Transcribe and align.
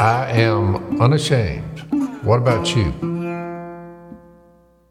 I 0.00 0.26
am 0.32 1.00
unashamed. 1.00 1.80
What 2.22 2.38
about 2.38 2.74
you? 2.76 2.92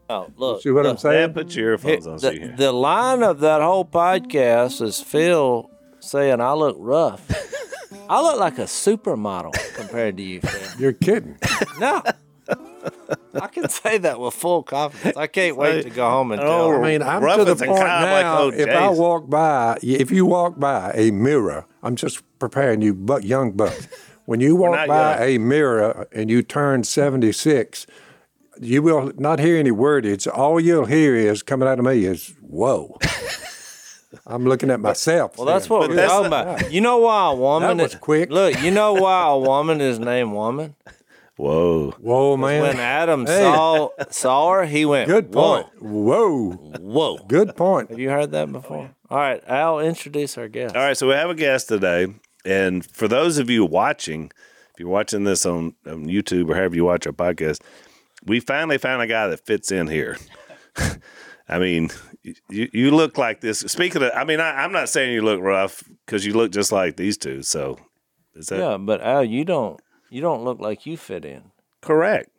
Oh, 0.08 0.30
look. 0.36 0.62
See 0.62 0.70
what 0.70 0.82
the, 0.84 0.90
I'm 0.90 0.96
saying? 0.98 1.20
Yeah, 1.30 1.34
put 1.34 1.54
your 1.54 1.72
earphones 1.72 2.06
on 2.06 2.18
The, 2.18 2.32
hear. 2.32 2.54
the 2.56 2.72
line 2.72 3.22
of 3.22 3.40
that 3.40 3.60
whole 3.60 3.84
podcast 3.84 4.80
is 4.82 5.00
Phil 5.00 5.70
saying 6.00 6.40
I 6.40 6.52
look 6.54 6.76
rough. 6.78 7.22
I 8.08 8.20
look 8.20 8.38
like 8.38 8.58
a 8.58 8.62
supermodel 8.62 9.52
compared 9.74 10.16
to 10.16 10.22
you, 10.22 10.40
Phil. 10.40 10.80
You're 10.80 10.92
kidding. 10.92 11.38
No. 11.78 12.02
I 13.40 13.48
can 13.48 13.68
say 13.68 13.98
that 13.98 14.18
with 14.20 14.34
full 14.34 14.62
confidence. 14.62 15.16
I 15.16 15.26
can't 15.26 15.56
wait 15.56 15.82
to 15.82 15.90
go 15.90 16.08
home 16.08 16.32
and 16.32 16.40
tell 16.40 16.50
Oh, 16.66 16.70
her. 16.70 16.82
I 16.84 16.88
mean, 16.92 17.02
I'm 17.02 17.22
Rough 17.22 17.38
to 17.38 17.44
the 17.44 17.52
as 17.52 17.58
point 17.58 17.70
cob 17.78 18.02
like 18.02 18.24
now. 18.24 18.48
if 18.48 18.68
I 18.68 18.88
walk 18.90 19.28
by, 19.28 19.78
if 19.82 20.10
you 20.10 20.24
walk 20.26 20.58
by 20.58 20.92
a 20.94 21.10
mirror, 21.10 21.66
I'm 21.82 21.96
just 21.96 22.22
preparing 22.38 22.80
you, 22.82 22.94
buck, 22.94 23.24
young 23.24 23.52
bucks. 23.52 23.88
When 24.26 24.40
you 24.40 24.54
walk 24.56 24.86
by 24.86 25.18
young. 25.18 25.22
a 25.28 25.38
mirror 25.38 26.06
and 26.12 26.28
you 26.28 26.42
turn 26.42 26.84
76, 26.84 27.86
you 28.60 28.82
will 28.82 29.12
not 29.16 29.38
hear 29.38 29.56
any 29.56 29.70
wordage. 29.70 30.26
All 30.32 30.60
you'll 30.60 30.86
hear 30.86 31.14
is 31.16 31.42
coming 31.42 31.68
out 31.68 31.78
of 31.78 31.84
me 31.84 32.04
is 32.04 32.34
"Whoa." 32.40 32.98
I'm 34.26 34.44
looking 34.44 34.70
at 34.70 34.80
myself. 34.80 35.36
Well, 35.36 35.46
that's 35.46 35.66
saying, 35.68 35.78
what 35.80 35.90
we're 35.90 35.96
that's 35.96 36.12
talking 36.12 36.30
not- 36.30 36.60
about. 36.60 36.72
You 36.72 36.80
know 36.80 36.98
why 36.98 37.30
a 37.30 37.34
woman 37.34 37.76
That 37.76 37.82
was 37.84 37.94
is 37.94 38.00
quick. 38.00 38.30
Look, 38.30 38.60
you 38.62 38.70
know 38.70 38.94
why 38.94 39.28
a 39.30 39.38
woman 39.50 39.80
is 39.80 39.98
named 39.98 40.32
woman? 40.32 40.74
Whoa. 41.36 41.90
Whoa, 42.00 42.36
man. 42.38 42.62
When 42.62 42.76
Adam 42.80 43.26
Hey. 43.26 43.42
saw 43.42 43.90
saw 44.10 44.52
her, 44.52 44.64
he 44.64 44.86
went, 44.86 45.08
Good 45.08 45.30
point. 45.30 45.66
Whoa. 45.82 46.52
Whoa. 46.80 47.18
Good 47.28 47.54
point. 47.56 47.90
Have 47.90 47.98
you 47.98 48.08
heard 48.08 48.30
that 48.32 48.50
before? 48.50 48.90
All 49.10 49.18
right, 49.18 49.42
Al, 49.46 49.80
introduce 49.80 50.38
our 50.38 50.48
guest. 50.48 50.74
All 50.74 50.82
right, 50.82 50.96
so 50.96 51.06
we 51.08 51.12
have 51.12 51.28
a 51.30 51.34
guest 51.34 51.68
today, 51.68 52.14
and 52.46 52.86
for 52.86 53.08
those 53.08 53.38
of 53.38 53.50
you 53.50 53.64
watching, 53.64 54.30
if 54.72 54.80
you're 54.80 54.88
watching 54.88 55.24
this 55.24 55.44
on, 55.44 55.74
on 55.86 56.06
YouTube 56.06 56.48
or 56.48 56.54
however 56.54 56.76
you 56.76 56.84
watch 56.84 57.06
our 57.06 57.12
podcast, 57.12 57.60
we 58.24 58.40
finally 58.40 58.78
found 58.78 59.02
a 59.02 59.06
guy 59.06 59.26
that 59.28 59.44
fits 59.44 59.72
in 59.72 59.88
here. 59.88 60.16
I 61.48 61.58
mean, 61.58 61.90
you 62.22 62.68
you 62.72 62.90
look 62.90 63.18
like 63.18 63.40
this. 63.40 63.60
Speaking 63.60 64.02
of, 64.02 64.10
I 64.14 64.24
mean, 64.24 64.40
I, 64.40 64.64
I'm 64.64 64.72
not 64.72 64.88
saying 64.88 65.12
you 65.12 65.22
look 65.22 65.40
rough 65.40 65.84
because 66.04 66.26
you 66.26 66.32
look 66.32 66.50
just 66.52 66.72
like 66.72 66.96
these 66.96 67.16
two. 67.16 67.42
So, 67.42 67.78
is 68.34 68.46
that 68.46 68.58
Yeah, 68.58 68.76
but 68.78 69.00
Al, 69.00 69.24
you 69.24 69.44
don't 69.44 69.80
you 70.10 70.20
don't 70.20 70.44
look 70.44 70.60
like 70.60 70.86
you 70.86 70.96
fit 70.96 71.24
in. 71.24 71.50
correct? 71.82 72.30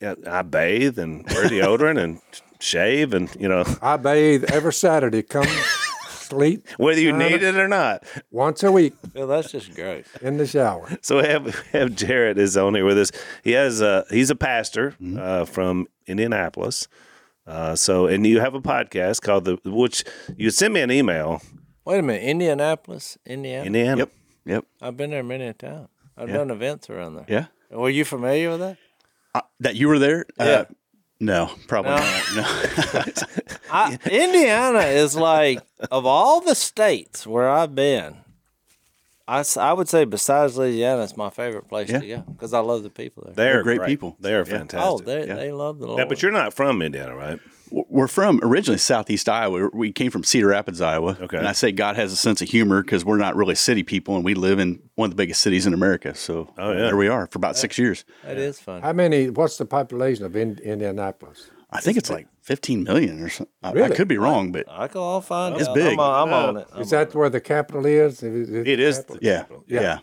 Yeah, 0.00 0.14
I 0.26 0.42
bathe 0.42 0.98
and 0.98 1.24
wear 1.28 1.44
deodorant 1.48 2.02
and 2.02 2.20
shave, 2.60 3.14
and 3.14 3.34
you 3.38 3.48
know 3.48 3.64
I 3.80 3.96
bathe 3.96 4.44
every 4.44 4.72
Saturday. 4.72 5.22
Come 5.22 5.46
sleep 6.32 6.66
whether 6.78 7.00
you 7.00 7.12
Uh, 7.14 7.18
need 7.18 7.42
it 7.42 7.56
or 7.56 7.68
not. 7.68 8.02
once 8.30 8.62
a 8.62 8.72
week 8.72 8.94
Well, 9.14 9.26
that's 9.26 9.50
just 9.52 9.74
great. 9.74 10.04
in 10.20 10.36
the 10.38 10.46
shower. 10.46 10.88
So 11.02 11.20
we 11.20 11.28
have, 11.28 11.44
we 11.44 11.78
have 11.78 11.94
Jarrett 11.94 12.38
is 12.38 12.56
on 12.56 12.74
here 12.74 12.84
with 12.86 12.98
us. 12.98 13.10
He 13.44 13.52
has 13.52 13.80
uh 13.82 14.04
he's 14.10 14.30
a 14.30 14.36
pastor 14.36 14.94
uh, 15.18 15.44
from 15.44 15.86
Indianapolis. 16.06 16.88
Uh, 17.46 17.74
so 17.76 18.06
and 18.06 18.26
you 18.26 18.40
have 18.40 18.54
a 18.54 18.60
podcast 18.60 19.20
called 19.22 19.44
the 19.44 19.58
which 19.64 20.04
you 20.36 20.50
sent 20.50 20.72
me 20.74 20.80
an 20.80 20.90
email. 20.90 21.40
Wait 21.84 21.98
a 21.98 22.02
minute, 22.02 22.22
Indianapolis, 22.22 23.18
Indiana. 23.26 23.64
Indiana. 23.66 23.96
Yep. 23.98 24.10
Yep. 24.44 24.64
I've 24.80 24.96
been 24.96 25.10
there 25.10 25.24
many 25.24 25.46
a 25.46 25.52
time. 25.52 25.88
I've 26.16 26.28
Yeah. 26.28 26.36
done 26.38 26.50
events 26.50 26.88
around 26.90 27.14
there. 27.16 27.26
Yeah. 27.28 27.46
Were 27.76 27.90
you 27.90 28.04
familiar 28.04 28.50
with 28.50 28.60
that? 28.60 28.76
Uh, 29.34 29.40
that 29.60 29.74
you 29.76 29.88
were 29.88 29.98
there? 29.98 30.24
Yeah. 30.38 30.64
No, 31.22 31.52
probably 31.68 31.92
No. 31.92 31.96
not. 32.42 32.94
No. 32.94 33.02
I, 33.70 33.96
Indiana 34.10 34.80
is 34.80 35.14
like 35.14 35.60
of 35.90 36.04
all 36.04 36.40
the 36.40 36.56
states 36.56 37.24
where 37.28 37.48
I've 37.48 37.76
been, 37.76 38.16
I, 39.28 39.40
s- 39.40 39.56
I 39.56 39.72
would 39.72 39.88
say 39.88 40.04
besides 40.04 40.56
Louisiana, 40.58 41.02
it's 41.04 41.16
my 41.16 41.30
favorite 41.30 41.68
place 41.68 41.88
to 41.88 42.00
go 42.00 42.20
because 42.32 42.52
I 42.52 42.58
love 42.60 42.82
the 42.82 42.90
people 42.90 43.22
there. 43.26 43.34
They're 43.34 43.62
great 43.62 43.78
great 43.78 43.86
people. 43.88 44.16
They 44.20 44.34
are 44.34 44.38
Yeah. 44.46 44.54
Oh, 44.54 44.58
fantastic. 44.58 44.80
oh, 44.82 44.98
they 44.98 45.26
yeah. 45.26 45.34
they 45.34 45.52
love 45.52 45.78
the 45.78 45.86
Lord. 45.86 45.98
yeah, 46.00 46.04
but 46.06 46.22
you're 46.22 46.32
not 46.32 46.52
from 46.54 46.82
Indiana, 46.82 47.14
right? 47.14 47.38
We're 47.70 48.08
from 48.08 48.38
originally 48.42 48.76
Southeast 48.78 49.30
Iowa. 49.30 49.70
We 49.72 49.92
came 49.92 50.10
from 50.10 50.24
Cedar 50.24 50.48
Rapids, 50.48 50.82
Iowa. 50.82 51.16
Okay. 51.22 51.38
And 51.38 51.48
I 51.48 51.52
say 51.52 51.72
God 51.72 51.96
has 51.96 52.12
a 52.12 52.16
sense 52.16 52.42
of 52.42 52.48
humor 52.50 52.82
because 52.82 53.02
we're 53.02 53.16
not 53.16 53.34
really 53.34 53.54
city 53.54 53.82
people 53.82 54.14
and 54.14 54.22
we 54.24 54.34
live 54.34 54.58
in 54.58 54.82
one 54.94 55.06
of 55.06 55.10
the 55.12 55.16
biggest 55.16 55.40
cities 55.40 55.64
in 55.66 55.72
America. 55.72 56.14
So 56.14 56.52
Oh, 56.58 56.72
yeah. 56.72 56.82
there 56.82 56.96
we 56.98 57.08
are 57.08 57.26
for 57.28 57.38
about 57.38 57.56
six 57.56 57.78
years. 57.78 58.04
that 58.24 58.36
is 58.36 58.58
fun. 58.60 58.82
How 58.82 58.92
many? 58.92 59.30
What's 59.30 59.56
the 59.56 59.64
population 59.64 60.26
of 60.26 60.36
in, 60.36 60.58
Indianapolis? 60.58 61.48
I 61.72 61.80
think 61.80 61.96
it's 61.96 62.10
like 62.10 62.26
15 62.42 62.84
million 62.84 63.22
or 63.22 63.28
something. 63.28 63.52
I, 63.62 63.70
I 63.82 63.88
could 63.88 64.08
be 64.08 64.18
wrong, 64.18 64.52
but 64.52 64.66
I 64.68 64.88
can 64.88 65.00
all 65.00 65.20
find 65.20 65.56
It's 65.56 65.68
out. 65.68 65.74
big. 65.74 65.94
I'm, 65.94 66.00
on- 66.00 66.28
I'm 66.28 66.34
on 66.34 66.56
it. 66.58 66.68
I'm 66.72 66.82
Is 66.82 66.90
that 66.90 67.14
where 67.14 67.30
the 67.30 67.40
capital 67.40 67.86
is? 67.86 68.22
Is 68.22 68.50
It 68.50 68.78
is. 68.80 68.98
capital? 68.98 69.16
the 69.20 69.26
yeah. 69.26 69.38
capital. 69.38 69.64
Yeah. 69.68 69.98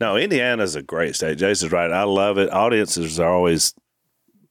No, 0.00 0.16
Indiana's 0.16 0.74
a 0.74 0.82
great 0.82 1.14
state. 1.14 1.38
Jason's 1.38 1.72
right. 1.72 1.90
I 1.92 2.04
love 2.04 2.38
it. 2.38 2.50
Audiences 2.52 3.20
are 3.20 3.30
always 3.32 3.74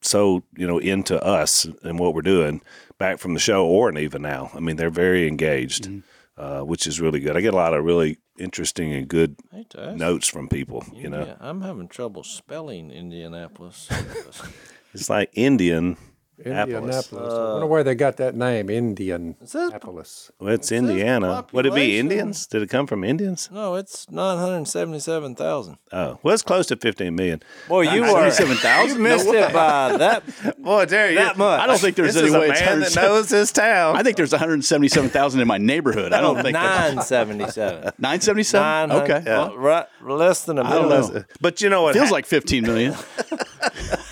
so 0.02 0.44
you 0.56 0.66
know 0.66 0.78
into 0.78 1.22
us 1.22 1.68
and 1.84 2.00
what 2.00 2.14
we're 2.14 2.22
doing 2.22 2.62
back 2.98 3.18
from 3.18 3.34
the 3.34 3.40
show 3.40 3.66
or 3.66 3.90
and 3.90 3.98
even 3.98 4.22
now. 4.22 4.52
I 4.54 4.60
mean, 4.60 4.76
they're 4.78 4.90
very 4.90 5.28
engaged, 5.28 5.90
uh, 6.38 6.62
which 6.62 6.86
is 6.88 7.02
really 7.02 7.20
good. 7.20 7.36
I 7.36 7.42
get 7.42 7.54
a 7.54 7.58
lot 7.58 7.74
of 7.74 7.84
really 7.84 8.18
interesting 8.38 8.94
and 8.94 9.08
good 9.08 9.36
notes 9.96 10.28
from 10.28 10.48
people. 10.48 10.86
You 10.94 11.10
know, 11.10 11.26
Yeah, 11.26 11.36
I'm 11.40 11.62
having 11.62 11.88
trouble 11.88 12.24
spelling 12.24 12.92
Indianapolis. 12.92 13.90
it's 14.94 15.10
like 15.10 15.32
Indian. 15.34 15.98
Indianapolis. 16.46 17.08
Apples. 17.08 17.34
I 17.34 17.38
wonder 17.52 17.64
uh, 17.64 17.68
where 17.68 17.84
they 17.84 17.96
got 17.96 18.18
that 18.18 18.36
name, 18.36 18.70
Indianapolis. 18.70 20.32
Well, 20.40 20.54
it's 20.54 20.72
Indiana. 20.72 21.46
Would 21.52 21.66
it 21.66 21.76
be. 21.76 22.00
Indians? 22.00 22.48
Did 22.48 22.62
it 22.62 22.70
come 22.70 22.88
from 22.88 23.04
Indians? 23.04 23.50
no, 23.52 23.76
it's 23.76 24.10
nine 24.10 24.38
hundred 24.38 24.66
seventy-seven 24.68 25.36
thousand. 25.36 25.78
Oh, 25.92 26.20
well, 26.24 26.34
it's 26.34 26.44
close 26.44 26.68
to 26.68 26.76
15 26.76 27.16
million. 27.16 27.42
Boy, 27.68 27.82
you 27.82 28.02
were 28.02 28.08
97,000? 28.08 28.90
You 28.98 29.04
missed 29.04 29.28
it 29.28 29.52
by 29.54 29.98
that. 29.98 30.24
Boy, 30.64 30.86
Jerry, 30.86 31.16
That 31.16 31.38
much. 31.38 31.60
I 31.60 31.68
don't 31.68 31.80
think 31.80 31.96
there's 31.96 32.14
this 32.14 32.24
any 32.24 32.32
is 32.32 32.38
way 32.38 32.50
it's 32.50 32.62
man 32.62 32.80
that 32.82 32.96
knows 32.96 33.30
his 33.30 33.52
town. 33.52 33.96
I 33.98 34.04
think 34.04 34.16
there's 34.18 34.32
177,000 34.32 35.42
in 35.42 35.48
my 35.48 35.58
neighborhood. 35.58 36.14
I 36.14 36.22
don't 36.22 36.42
think 36.42 36.54
that's 36.54 36.96
nine 36.96 37.04
seventy-seven. 37.06 37.92
977. 37.98 38.62
Nine 38.64 38.92
Okay. 38.92 39.14
hundred. 39.14 39.26
well, 39.32 39.58
right, 39.58 39.86
less 40.02 40.46
than 40.46 40.58
a 40.60 40.64
I 40.64 40.70
don't 40.76 40.90
million. 40.90 41.14
know. 41.14 41.24
But 41.42 41.62
you 41.62 41.70
know 41.70 41.84
what? 41.84 41.96
It 41.96 42.00
Feels 42.00 42.12
like 42.12 42.26
15 42.26 42.64
million. 42.64 42.96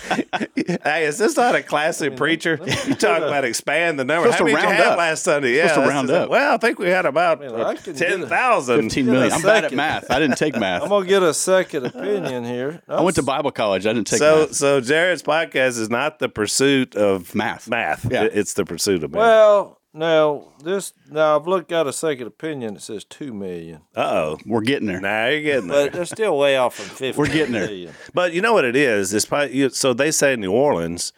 Hey, 0.84 1.06
is 1.06 1.18
this 1.18 1.36
not 1.36 1.54
a 1.54 1.62
classic 1.62 2.16
preacher? 2.16 2.58
You 2.86 2.94
talk 2.94 3.18
about 3.22 3.44
expand 3.44 3.98
the 3.98 4.04
number. 4.04 4.30
Supposed 4.30 4.38
How 4.38 4.38
to 4.38 4.44
many 4.44 4.56
did 4.56 4.62
you 4.62 4.68
round 4.68 4.76
have 4.82 4.92
up. 4.92 4.98
last 4.98 5.22
Sunday? 5.24 5.56
Yeah, 5.56 5.68
Supposed 5.68 5.74
to 5.74 5.80
that's 5.80 5.90
round 5.90 6.08
just- 6.08 6.20
up. 6.22 6.30
Well, 6.30 6.54
I 6.54 6.56
think 6.58 6.78
we 6.78 6.88
had 6.88 7.06
about 7.06 7.40
mean, 7.40 7.54
I 7.54 7.74
can 7.74 7.94
get 7.94 8.02
it. 8.02 8.08
ten 8.08 8.26
thousand. 8.26 8.82
15 8.82 9.06
million. 9.06 9.32
I'm 9.32 9.42
bad 9.42 9.64
at 9.64 9.72
math. 9.72 10.10
I 10.10 10.18
didn't 10.18 10.36
take 10.36 10.56
math. 10.58 10.82
I'm 10.82 10.88
gonna 10.88 11.06
get 11.06 11.22
a 11.22 11.32
second 11.34 11.86
opinion 11.86 12.44
here. 12.44 12.82
I 12.88 13.00
went 13.00 13.16
to 13.16 13.22
Bible 13.22 13.50
college. 13.50 13.86
I 13.86 13.92
didn't 13.92 14.08
take 14.08 14.18
So, 14.18 14.40
math. 14.40 14.54
so 14.54 14.80
Jarrett's 14.80 15.22
podcast 15.22 15.78
is 15.78 15.88
not 15.90 16.18
the 16.18 16.28
pursuit 16.28 16.94
of 16.96 17.34
Math. 17.34 17.68
Math. 17.68 18.06
Yeah. 18.10 18.24
It- 18.24 18.32
It's 18.36 18.52
the 18.54 18.64
pursuit 18.64 19.02
of 19.04 19.10
math. 19.12 19.18
Well, 19.20 19.77
now 19.92 20.52
this 20.62 20.92
now 21.10 21.36
I've 21.38 21.46
looked 21.46 21.72
at 21.72 21.86
a 21.86 21.92
second 21.92 22.26
opinion. 22.26 22.76
It 22.76 22.82
says 22.82 23.04
two 23.04 23.32
million, 23.32 23.82
uh 23.96 24.00
oh. 24.00 24.38
We're 24.46 24.60
getting 24.60 24.86
there. 24.86 25.00
Now 25.00 25.26
you're 25.26 25.42
getting 25.42 25.68
there. 25.68 25.86
but 25.86 25.92
they're 25.92 26.04
still 26.04 26.38
way 26.38 26.56
off 26.56 26.74
from 26.76 26.86
fifty. 26.86 27.18
We're 27.18 27.26
getting 27.28 27.52
there. 27.52 27.66
million. 27.66 27.94
But 28.14 28.32
you 28.32 28.42
know 28.42 28.52
what 28.52 28.64
it 28.64 28.76
is? 28.76 29.12
It's 29.14 29.26
probably, 29.26 29.68
so 29.70 29.92
they 29.94 30.10
say 30.10 30.34
in 30.34 30.40
New 30.40 30.52
Orleans, 30.52 31.12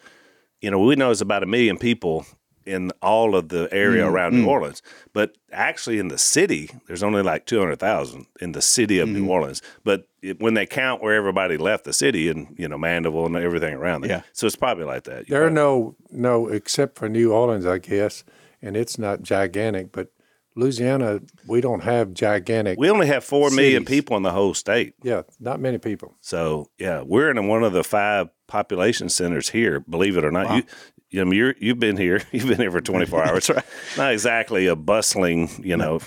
you 0.61 0.71
know, 0.71 0.79
we 0.79 0.95
know 0.95 1.11
it's 1.11 1.21
about 1.21 1.43
a 1.43 1.47
million 1.47 1.77
people 1.77 2.25
in 2.65 2.91
all 3.01 3.35
of 3.35 3.49
the 3.49 3.67
area 3.71 4.07
around 4.07 4.33
New 4.33 4.47
Orleans. 4.47 4.83
But 5.13 5.35
actually, 5.51 5.97
in 5.97 6.09
the 6.09 6.17
city, 6.19 6.69
there's 6.87 7.01
only 7.01 7.23
like 7.23 7.47
200,000 7.47 8.27
in 8.39 8.51
the 8.51 8.61
city 8.61 8.99
of 8.99 9.09
New 9.09 9.27
Orleans. 9.27 9.63
But 9.83 10.07
it, 10.21 10.39
when 10.39 10.53
they 10.53 10.67
count 10.67 11.01
where 11.01 11.15
everybody 11.15 11.57
left 11.57 11.85
the 11.85 11.91
city 11.93 12.29
and, 12.29 12.53
you 12.59 12.67
know, 12.67 12.77
Mandeville 12.77 13.25
and 13.25 13.35
everything 13.35 13.73
around 13.73 14.01
there. 14.01 14.11
Yeah. 14.11 14.21
So 14.33 14.45
it's 14.45 14.55
probably 14.55 14.85
like 14.85 15.05
that. 15.05 15.27
There 15.27 15.43
are 15.43 15.49
no 15.49 15.95
no 16.11 16.47
except 16.49 16.97
for 16.99 17.09
New 17.09 17.33
Orleans, 17.33 17.65
I 17.65 17.79
guess, 17.79 18.23
and 18.61 18.75
it's 18.77 18.97
not 18.97 19.21
gigantic, 19.23 19.91
but 19.91 20.09
Louisiana, 20.55 21.21
we 21.47 21.61
don't 21.61 21.81
have 21.83 22.13
gigantic. 22.13 22.77
we 22.77 22.89
only 22.89 23.07
have 23.07 23.23
4 23.23 23.51
million 23.51 23.83
Cities. 23.83 23.87
people 24.01 24.17
in 24.17 24.23
the 24.23 24.31
whole 24.31 24.53
state. 24.53 24.93
yeah, 25.01 25.21
not 25.39 25.59
many 25.61 25.77
people. 25.77 26.15
So 26.19 26.69
yeah, 26.77 27.03
we're 27.05 27.31
in 27.31 27.47
one 27.47 27.63
of 27.63 27.71
the 27.73 27.83
five 27.85 28.27
population 28.47 29.07
centers 29.07 29.49
here. 29.49 29.79
Believe 29.79 30.17
it 30.17 30.25
or 30.25 30.31
not, 30.31 30.55
you. 30.57 30.63
You 31.09 31.25
know, 31.25 31.31
you're, 31.33 31.55
you've 31.59 31.79
been 31.79 31.97
here. 31.97 32.21
You've 32.31 32.47
been 32.47 32.57
here 32.59 32.71
for 32.71 32.79
24 32.79 33.23
hours. 33.27 33.49
right. 33.49 33.65
Not 33.97 34.13
exactly 34.13 34.67
a 34.67 34.77
bustling, 34.77 35.49
you 35.61 35.75
know, 35.75 35.99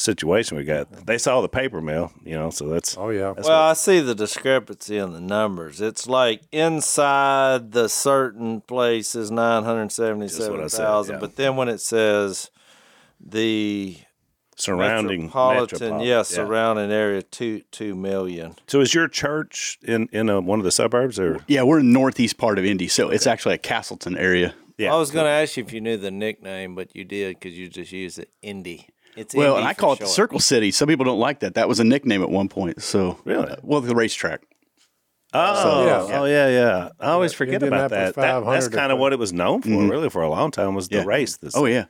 situation 0.00 0.56
we 0.56 0.64
got. 0.64 1.06
They 1.06 1.18
saw 1.18 1.40
the 1.40 1.48
paper 1.48 1.80
mill, 1.80 2.12
you 2.24 2.34
know, 2.34 2.50
so 2.50 2.68
that's 2.68 2.96
Oh 2.96 3.10
yeah, 3.10 3.32
that's 3.36 3.46
Well, 3.48 3.60
what- 3.62 3.70
I 3.70 3.74
see 3.74 4.00
the 4.00 4.14
discrepancy 4.14 4.96
in 4.98 5.12
the 5.12 5.20
numbers. 5.20 5.80
It's 5.80 6.06
like 6.06 6.42
inside 6.52 7.72
the 7.72 7.88
certain 7.88 8.60
place 8.62 9.14
is 9.14 9.30
nine 9.30 9.64
hundred 9.64 9.92
seventy-seven 9.92 10.68
thousand, 10.68 11.14
yeah. 11.16 11.20
but 11.20 11.36
then 11.36 11.56
when 11.56 11.68
it 11.68 11.80
says 11.80 12.50
the 13.20 13.98
surrounding 14.56 15.22
metropolitan, 15.22 15.60
metropolitan. 15.78 16.06
yeah, 16.06 16.22
surrounding 16.22 16.90
area 16.90 17.22
two 17.22 17.60
two 17.70 17.94
million. 17.94 18.56
So 18.66 18.80
is 18.80 18.94
your 18.94 19.08
church 19.08 19.78
in 19.82 20.08
in 20.12 20.28
a, 20.28 20.40
one 20.40 20.58
of 20.58 20.64
the 20.64 20.72
suburbs 20.72 21.18
or 21.18 21.40
Yeah, 21.46 21.62
we're 21.62 21.80
in 21.80 21.92
northeast 21.92 22.38
part 22.38 22.58
of 22.58 22.64
Indy, 22.64 22.88
so 22.88 23.10
it's 23.10 23.26
actually 23.26 23.54
a 23.54 23.58
Castleton 23.58 24.16
area. 24.16 24.54
yeah? 24.78 24.92
I 24.94 24.98
was 24.98 25.10
going 25.10 25.24
to 25.26 25.30
ask 25.30 25.56
you 25.56 25.64
if 25.64 25.72
you 25.72 25.80
knew 25.80 25.96
the 25.96 26.10
nickname, 26.10 26.74
but 26.74 26.94
you 26.94 27.04
did 27.04 27.38
because 27.38 27.56
you 27.58 27.68
just 27.68 27.92
used 27.92 28.18
it 28.18 28.30
Indy. 28.42 28.88
It's 29.16 29.34
Well, 29.34 29.52
Indy 29.54 29.60
and 29.60 29.68
I 29.68 29.74
for 29.74 29.80
call 29.80 29.92
it 29.94 30.00
the. 30.00 30.06
Circle 30.06 30.38
City. 30.40 30.70
Some 30.70 30.88
people 30.88 31.04
don't 31.04 31.18
like 31.18 31.40
that. 31.40 31.54
That 31.54 31.68
was 31.68 31.80
a 31.80 31.84
nickname 31.84 32.22
at 32.22 32.30
one 32.30 32.48
point. 32.48 32.82
So 32.82 33.18
Really? 33.24 33.48
uh, 33.50 33.56
well, 33.62 33.80
the 33.80 33.94
racetrack. 33.94 34.42
oh, 35.32 35.86
Yeah. 36.08 36.18
oh 36.20 36.24
yeah, 36.24 36.48
yeah. 36.48 36.88
I 36.98 37.10
always 37.10 37.32
forget 37.32 37.62
about 37.62 37.90
that. 37.90 38.14
that 38.14 38.44
that's 38.44 38.68
kind 38.68 38.92
of 38.92 38.98
what 38.98 39.12
it 39.12 39.18
was 39.18 39.32
known 39.32 39.62
for, 39.62 39.68
really, 39.88 40.10
for 40.10 40.22
a 40.22 40.28
long 40.28 40.50
time 40.50 40.74
was 40.74 40.88
the 40.88 40.96
Yeah. 40.98 41.04
race. 41.04 41.36
This, 41.36 41.54
Oh 41.56 41.66
yeah. 41.66 41.84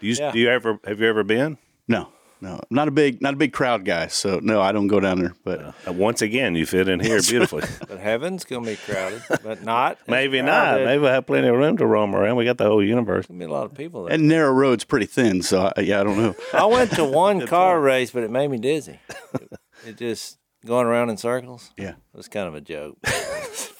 Do 0.00 0.06
you, 0.06 0.14
Yeah. 0.18 0.32
do 0.32 0.38
you 0.38 0.48
ever 0.48 0.78
have 0.86 1.00
you 1.00 1.08
ever 1.08 1.22
been? 1.24 1.58
No, 1.88 2.08
no, 2.40 2.54
I'm 2.54 2.60
not 2.70 2.88
a 2.88 2.90
big, 2.90 3.22
not 3.22 3.34
a 3.34 3.36
big 3.36 3.52
crowd 3.52 3.84
guy. 3.84 4.08
So 4.08 4.38
no, 4.42 4.60
I 4.60 4.72
don't 4.72 4.86
go 4.86 5.00
down 5.00 5.18
there. 5.20 5.34
But 5.44 5.74
Uh, 5.86 5.92
once 5.92 6.20
again, 6.22 6.54
you 6.54 6.66
fit 6.66 6.88
in 6.88 7.00
here 7.00 7.20
beautifully. 7.22 7.62
But 7.88 7.98
heaven's 7.98 8.44
going 8.44 8.64
to 8.64 8.70
be 8.70 8.76
crowded, 8.76 9.22
but 9.42 9.62
not. 9.62 9.98
as 10.02 10.08
Maybe 10.08 10.42
not. 10.42 10.80
Maybe 10.80 11.00
we'll 11.00 11.12
have 11.12 11.26
plenty 11.26 11.48
of 11.48 11.56
room 11.56 11.76
to 11.78 11.86
roam 11.86 12.14
around. 12.14 12.36
We 12.36 12.44
got 12.44 12.58
the 12.58 12.64
whole 12.66 12.82
universe. 12.82 13.26
Gonna 13.26 13.38
be 13.38 13.44
a 13.44 13.48
lot 13.48 13.64
of 13.66 13.74
people 13.74 14.04
there. 14.04 14.14
and 14.14 14.28
narrow 14.28 14.52
roads 14.52 14.84
pretty 14.84 15.06
thin. 15.06 15.42
So 15.42 15.72
I, 15.76 15.80
yeah, 15.80 16.00
I 16.00 16.04
don't 16.04 16.18
know. 16.18 16.34
I 16.52 16.66
went 16.66 16.90
to 16.92 17.04
one 17.24 17.46
car 17.46 17.80
race, 17.80 18.10
but 18.10 18.22
it 18.22 18.30
made 18.30 18.48
me 18.50 18.58
dizzy. 18.58 18.98
It, 19.34 19.52
it 19.86 19.96
just 19.96 20.38
going 20.66 20.86
around 20.86 21.10
in 21.10 21.16
circles. 21.16 21.70
Yeah, 21.76 21.90
It 21.90 22.16
was 22.16 22.28
kind 22.28 22.48
of 22.48 22.54
a 22.54 22.60
joke. 22.60 22.98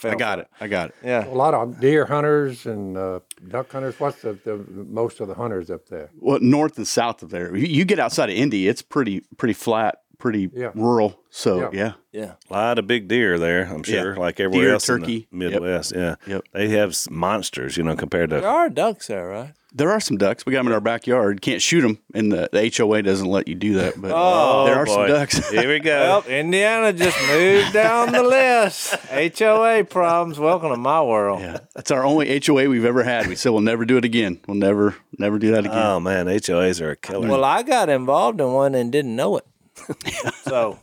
I 0.05 0.15
got 0.15 0.39
it. 0.39 0.49
I 0.61 0.69
got 0.69 0.91
it. 0.91 0.95
Yeah. 1.03 1.27
a 1.27 1.29
lot 1.29 1.55
of 1.55 1.81
deer 1.81 2.07
hunters 2.07 2.67
and 2.67 2.97
uh, 2.97 3.21
duck 3.49 3.73
hunters. 3.73 3.99
What's 3.99 4.23
the, 4.23 4.39
the 4.45 4.57
most 4.69 5.21
of 5.21 5.29
the 5.29 5.35
hunters 5.35 5.71
up 5.71 5.89
there? 5.89 6.11
Well, 6.19 6.39
north 6.41 6.77
and 6.77 6.87
south 6.87 7.23
of 7.23 7.31
there, 7.31 7.57
you, 7.57 7.67
you 7.67 7.85
get 7.85 7.99
outside 7.99 8.31
of 8.31 8.37
Indy, 8.37 8.69
it's 8.69 8.83
pretty, 8.83 9.23
pretty 9.37 9.55
flat, 9.55 9.99
pretty 10.25 10.49
Yeah. 10.55 10.71
rural. 10.75 11.21
So 11.29 11.61
Yeah. 11.61 11.69
yeah, 11.73 11.93
Yeah. 12.23 12.33
A 12.49 12.53
lot 12.53 12.79
of 12.79 12.87
big 12.87 13.09
deer 13.09 13.39
there, 13.39 13.65
I'm 13.71 13.83
Yeah. 13.87 14.01
sure, 14.01 14.17
like 14.17 14.41
everywhere 14.41 14.69
Deer, 14.69 14.73
else 14.75 14.87
turkey. 14.87 15.29
in 15.31 15.39
the 15.41 15.45
Yep. 15.51 15.53
Midwest. 15.61 15.93
Yeah, 15.95 16.15
Yep. 16.27 16.43
they 16.55 16.69
have 16.69 16.97
monsters, 17.11 17.77
you 17.77 17.83
know, 17.83 17.95
compared 17.95 18.31
to. 18.31 18.41
There 18.41 18.49
are 18.49 18.71
ducks 18.71 19.09
there, 19.09 19.29
right? 19.29 19.51
there 19.77 19.91
are 19.91 19.99
some 19.99 20.17
ducks. 20.17 20.47
We 20.47 20.53
got 20.53 20.61
them 20.61 20.69
in 20.69 20.73
our 20.73 20.81
backyard. 20.81 21.43
Can't 21.43 21.61
shoot 21.61 21.81
them, 21.81 21.99
and 22.15 22.31
the, 22.31 22.49
the 22.53 22.61
HOA 22.65 23.03
doesn't 23.03 23.27
let 23.27 23.49
you 23.49 23.57
do 23.57 23.75
that. 23.75 24.01
But 24.01 24.13
Oh, 24.15 24.67
there 24.67 24.77
are 24.77 24.87
boy. 24.87 24.95
some 24.95 25.07
ducks. 25.09 25.49
Here 25.51 25.69
we 25.69 25.81
go. 25.81 26.23
Well, 26.25 26.25
Indiana 26.29 26.93
just 26.93 27.19
moved 27.29 27.73
down 27.73 28.13
the 28.13 28.23
list. 28.23 28.95
HOA 29.11 29.83
problems. 29.83 30.39
Welcome 30.39 30.71
to 30.71 30.77
my 30.77 31.03
world. 31.03 31.41
yeah, 31.41 31.59
that's 31.75 31.91
our 31.91 32.05
only 32.05 32.29
HOA 32.31 32.69
we've 32.69 32.85
ever 32.85 33.03
had. 33.03 33.27
We 33.27 33.35
said 33.35 33.51
we'll 33.51 33.63
never 33.63 33.85
do 33.85 33.97
it 33.97 34.05
again. 34.05 34.39
We'll 34.47 34.57
never, 34.57 34.95
never 35.19 35.41
do 35.41 35.51
that 35.51 35.67
oh, 35.67 35.71
again. 35.71 35.87
oh 35.87 35.99
man, 36.01 36.27
HOAs 36.29 36.81
are 36.81 36.91
a 36.93 36.97
killer. 36.97 37.29
Well, 37.29 37.45
I 37.45 37.65
got 37.65 37.89
involved 37.89 38.41
in 38.41 38.53
one 38.53 38.77
and 38.77 38.93
didn't 38.93 39.17
know 39.17 39.37
it. 39.39 39.45
so 40.43 40.79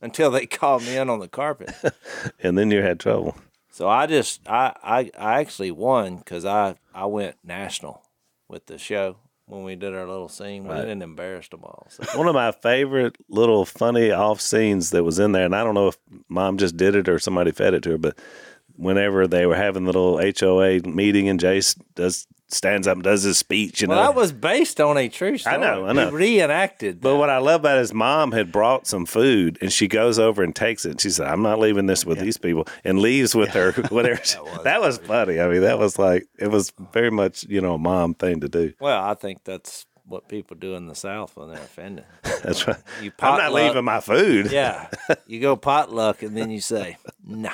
until 0.00 0.30
they 0.30 0.46
called 0.46 0.82
me 0.82 0.96
in 0.96 1.10
on 1.10 1.18
the 1.18 1.28
carpet. 1.28 1.72
and 2.42 2.56
then 2.56 2.70
you 2.70 2.82
had 2.82 3.00
trouble. 3.00 3.36
So 3.70 3.88
I 3.88 4.06
just 4.06 4.40
I 4.48 4.74
I, 4.82 5.10
I 5.18 5.40
actually 5.40 5.70
won 5.70 6.16
because 6.18 6.44
I 6.44 6.76
I 6.94 7.06
went 7.06 7.36
national 7.44 8.02
with 8.48 8.66
the 8.66 8.78
show 8.78 9.16
when 9.46 9.64
we 9.64 9.76
did 9.76 9.94
our 9.94 10.06
little 10.06 10.28
scene. 10.28 10.66
We 10.66 10.74
didn't 10.74 11.02
embarrass 11.02 11.48
them 11.48 11.64
all. 11.64 11.86
So. 11.90 12.04
One 12.18 12.26
of 12.28 12.34
my 12.34 12.52
favorite 12.52 13.16
little 13.28 13.64
funny 13.64 14.10
off 14.10 14.40
scenes 14.40 14.90
that 14.90 15.04
was 15.04 15.18
in 15.18 15.32
there, 15.32 15.44
and 15.44 15.54
I 15.54 15.62
don't 15.62 15.74
know 15.74 15.88
if 15.88 15.98
mom 16.28 16.58
just 16.58 16.76
did 16.76 16.94
it 16.94 17.08
or 17.08 17.18
somebody 17.18 17.52
fed 17.52 17.74
it 17.74 17.82
to 17.84 17.90
her, 17.90 17.98
but 17.98 18.18
whenever 18.74 19.26
they 19.26 19.46
were 19.46 19.54
having 19.54 19.84
the 19.84 19.92
little 19.92 20.18
HOA 20.18 20.80
meeting 20.80 21.28
and 21.28 21.40
Jase 21.40 21.74
does 21.94 22.26
stands 22.48 22.86
up 22.86 22.94
and 22.94 23.02
does 23.02 23.22
his 23.22 23.38
speech, 23.38 23.80
you 23.80 23.88
know. 23.88 23.96
Well, 23.96 24.04
that 24.04 24.14
was 24.14 24.32
based 24.32 24.80
on 24.80 24.96
a 24.96 25.08
true 25.08 25.38
story. 25.38 25.56
I 25.56 25.58
know, 25.58 25.86
I 25.86 25.92
know. 25.92 26.10
He 26.10 26.14
reenacted. 26.14 27.00
But 27.00 27.12
that. 27.12 27.18
what 27.18 27.30
I 27.30 27.38
love 27.38 27.60
about 27.60 27.78
his 27.78 27.92
mom 27.92 28.32
had 28.32 28.52
brought 28.52 28.86
some 28.86 29.06
food 29.06 29.58
and 29.60 29.72
she 29.72 29.88
goes 29.88 30.18
over 30.18 30.42
and 30.42 30.54
takes 30.54 30.84
it. 30.84 31.00
She 31.00 31.10
said, 31.10 31.26
I'm 31.26 31.42
not 31.42 31.58
leaving 31.58 31.86
this 31.86 32.04
with 32.04 32.20
these 32.20 32.36
people 32.36 32.66
and 32.84 33.00
leaves 33.00 33.34
with 33.34 33.50
her 33.50 33.72
whatever. 33.90 34.20
that, 34.62 34.80
was, 34.80 34.98
funny. 34.98 35.40
I 35.40 35.48
mean, 35.48 35.62
that 35.62 35.78
was 35.78 35.98
like, 35.98 36.26
it 36.38 36.48
was 36.48 36.72
very 36.92 37.10
much, 37.10 37.44
you 37.44 37.60
know, 37.60 37.74
a 37.74 37.78
mom 37.78 38.14
thing 38.14 38.40
to 38.40 38.48
do. 38.48 38.72
Well, 38.80 39.02
I 39.02 39.14
think 39.14 39.44
that's 39.44 39.86
what 40.06 40.28
people 40.28 40.56
do 40.56 40.74
in 40.74 40.86
the 40.86 40.94
South 40.94 41.36
when 41.36 41.48
they're 41.48 41.58
offended. 41.58 42.04
That's 42.22 42.66
right. 42.66 42.76
You 43.02 43.12
I'm 43.20 43.38
not 43.38 43.52
leaving 43.52 43.84
my 43.84 44.00
food. 44.00 44.50
Yeah, 44.52 44.88
you 45.26 45.40
go 45.40 45.56
potluck 45.56 46.22
and 46.22 46.36
then 46.36 46.50
you 46.50 46.60
say 46.60 46.96
no. 47.24 47.50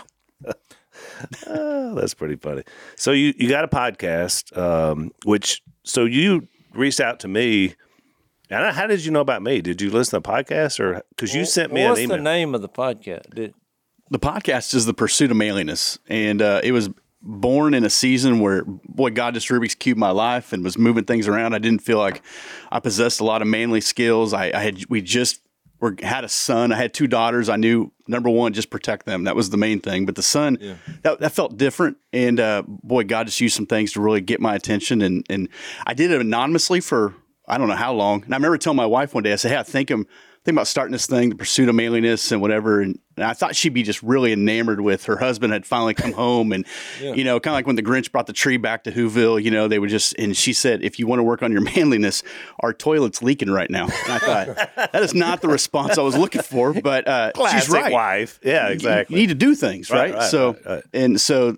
Oh, 1.46 1.94
that's 1.96 2.14
pretty 2.14 2.36
funny. 2.36 2.62
So 2.96 3.12
you, 3.12 3.34
you 3.36 3.48
got 3.48 3.64
a 3.64 3.68
podcast, 3.68 4.56
um, 4.56 5.10
which, 5.24 5.62
so 5.84 6.04
you 6.04 6.48
reached 6.74 7.00
out 7.00 7.20
to 7.20 7.28
me. 7.28 7.74
And 8.50 8.74
how 8.74 8.86
did 8.86 9.04
you 9.04 9.10
know 9.10 9.20
about 9.20 9.42
me? 9.42 9.62
Did 9.62 9.80
you 9.80 9.90
listen 9.90 10.22
to 10.22 10.28
the 10.28 10.34
podcast 10.34 10.78
or, 10.78 11.02
cause 11.16 11.34
you 11.34 11.44
sent 11.46 11.72
me 11.72 11.84
What's 11.84 11.98
an 11.98 12.04
email. 12.04 12.16
the 12.18 12.22
name 12.22 12.54
of 12.54 12.60
the 12.60 12.68
podcast? 12.68 13.34
Did, 13.34 13.54
the 14.10 14.18
podcast 14.18 14.74
is 14.74 14.84
the 14.84 14.92
pursuit 14.92 15.30
of 15.30 15.38
manliness, 15.38 15.98
and 16.06 16.42
uh, 16.42 16.60
it 16.62 16.72
was 16.72 16.90
born 17.22 17.72
in 17.72 17.84
a 17.84 17.90
season 17.90 18.40
where 18.40 18.62
boy 18.64 19.10
God 19.10 19.34
just 19.34 19.48
Rubik's 19.48 19.74
cubed 19.74 19.98
my 19.98 20.10
life 20.10 20.52
and 20.52 20.62
was 20.62 20.76
moving 20.76 21.04
things 21.04 21.28
around. 21.28 21.54
I 21.54 21.58
didn't 21.58 21.80
feel 21.80 21.98
like 21.98 22.22
I 22.70 22.78
possessed 22.78 23.20
a 23.20 23.24
lot 23.24 23.40
of 23.40 23.48
manly 23.48 23.80
skills. 23.80 24.34
I, 24.34 24.50
I 24.52 24.58
had 24.58 24.84
we 24.90 25.00
just 25.00 25.40
were 25.82 25.96
had 26.00 26.24
a 26.24 26.28
son. 26.28 26.72
I 26.72 26.76
had 26.76 26.94
two 26.94 27.08
daughters. 27.08 27.48
I 27.48 27.56
knew 27.56 27.90
number 28.06 28.30
one, 28.30 28.52
just 28.52 28.70
protect 28.70 29.04
them. 29.04 29.24
That 29.24 29.34
was 29.34 29.50
the 29.50 29.56
main 29.56 29.80
thing. 29.80 30.06
But 30.06 30.14
the 30.14 30.22
son, 30.22 30.56
that, 31.02 31.18
that 31.18 31.32
felt 31.32 31.58
different. 31.58 31.98
And 32.12 32.38
uh, 32.38 32.62
boy, 32.66 33.02
God 33.04 33.26
just 33.26 33.40
used 33.40 33.56
some 33.56 33.66
things 33.66 33.92
to 33.94 34.00
really 34.00 34.20
get 34.20 34.40
my 34.40 34.54
attention. 34.54 35.02
And 35.02 35.26
and 35.28 35.48
I 35.84 35.92
did 35.92 36.12
it 36.12 36.20
anonymously 36.20 36.80
for 36.80 37.14
I 37.48 37.58
don't 37.58 37.68
know 37.68 37.74
how 37.74 37.92
long. 37.92 38.22
And 38.22 38.32
I 38.32 38.36
remember 38.36 38.56
telling 38.56 38.76
my 38.76 38.86
wife 38.86 39.12
one 39.12 39.24
day, 39.24 39.32
I 39.32 39.36
said, 39.36 39.50
"Hey, 39.50 39.58
I 39.58 39.64
think 39.64 39.90
I'm." 39.90 40.06
Thinking 40.44 40.58
about 40.58 40.66
starting 40.66 40.92
this 40.92 41.06
thing, 41.06 41.28
the 41.28 41.36
pursuit 41.36 41.68
of 41.68 41.74
manliness 41.76 42.32
and 42.32 42.40
whatever, 42.40 42.80
and, 42.80 42.98
and 43.16 43.24
I 43.24 43.32
thought 43.32 43.54
she'd 43.54 43.74
be 43.74 43.84
just 43.84 44.02
really 44.02 44.32
enamored 44.32 44.80
with 44.80 45.04
her 45.04 45.16
husband 45.16 45.52
had 45.52 45.64
finally 45.64 45.94
come 45.94 46.12
home, 46.12 46.50
and 46.52 46.66
you 47.00 47.22
know, 47.22 47.38
kind 47.38 47.52
of 47.52 47.58
like 47.58 47.66
when 47.66 47.76
the 47.76 47.82
Grinch 47.82 48.10
brought 48.10 48.26
the 48.26 48.32
tree 48.32 48.56
back 48.56 48.84
to 48.84 48.92
Whoville, 48.92 49.40
you 49.40 49.50
know, 49.52 49.68
they 49.68 49.78
would 49.78 49.90
just. 49.90 50.14
And 50.18 50.36
she 50.36 50.52
said, 50.52 50.82
"If 50.82 50.98
you 50.98 51.06
want 51.06 51.20
to 51.20 51.22
work 51.22 51.42
on 51.42 51.52
your 51.52 51.60
manliness, 51.76 52.24
our 52.60 52.72
toilet's 52.72 53.22
leaking 53.22 53.50
right 53.50 53.70
now." 53.70 53.84
And 53.84 54.12
I 54.12 54.18
thought 54.18 54.56
that 54.92 55.02
is 55.02 55.14
not 55.14 55.42
the 55.42 55.48
response 55.48 55.96
I 55.96 56.02
was 56.02 56.16
looking 56.16 56.42
for, 56.42 56.72
but 56.74 57.06
uh, 57.06 57.30
she's 57.52 57.68
right. 57.68 57.92
wife. 57.92 58.40
Yeah, 58.42 58.68
exactly. 58.68 59.14
You, 59.14 59.22
need 59.22 59.28
to 59.28 59.34
do 59.36 59.54
things, 59.54 59.90
Right, 59.90 60.12
right? 60.12 60.14
right, 60.14 60.30
so, 60.30 60.56
right, 60.66 60.82
and 60.92 61.20
so 61.20 61.56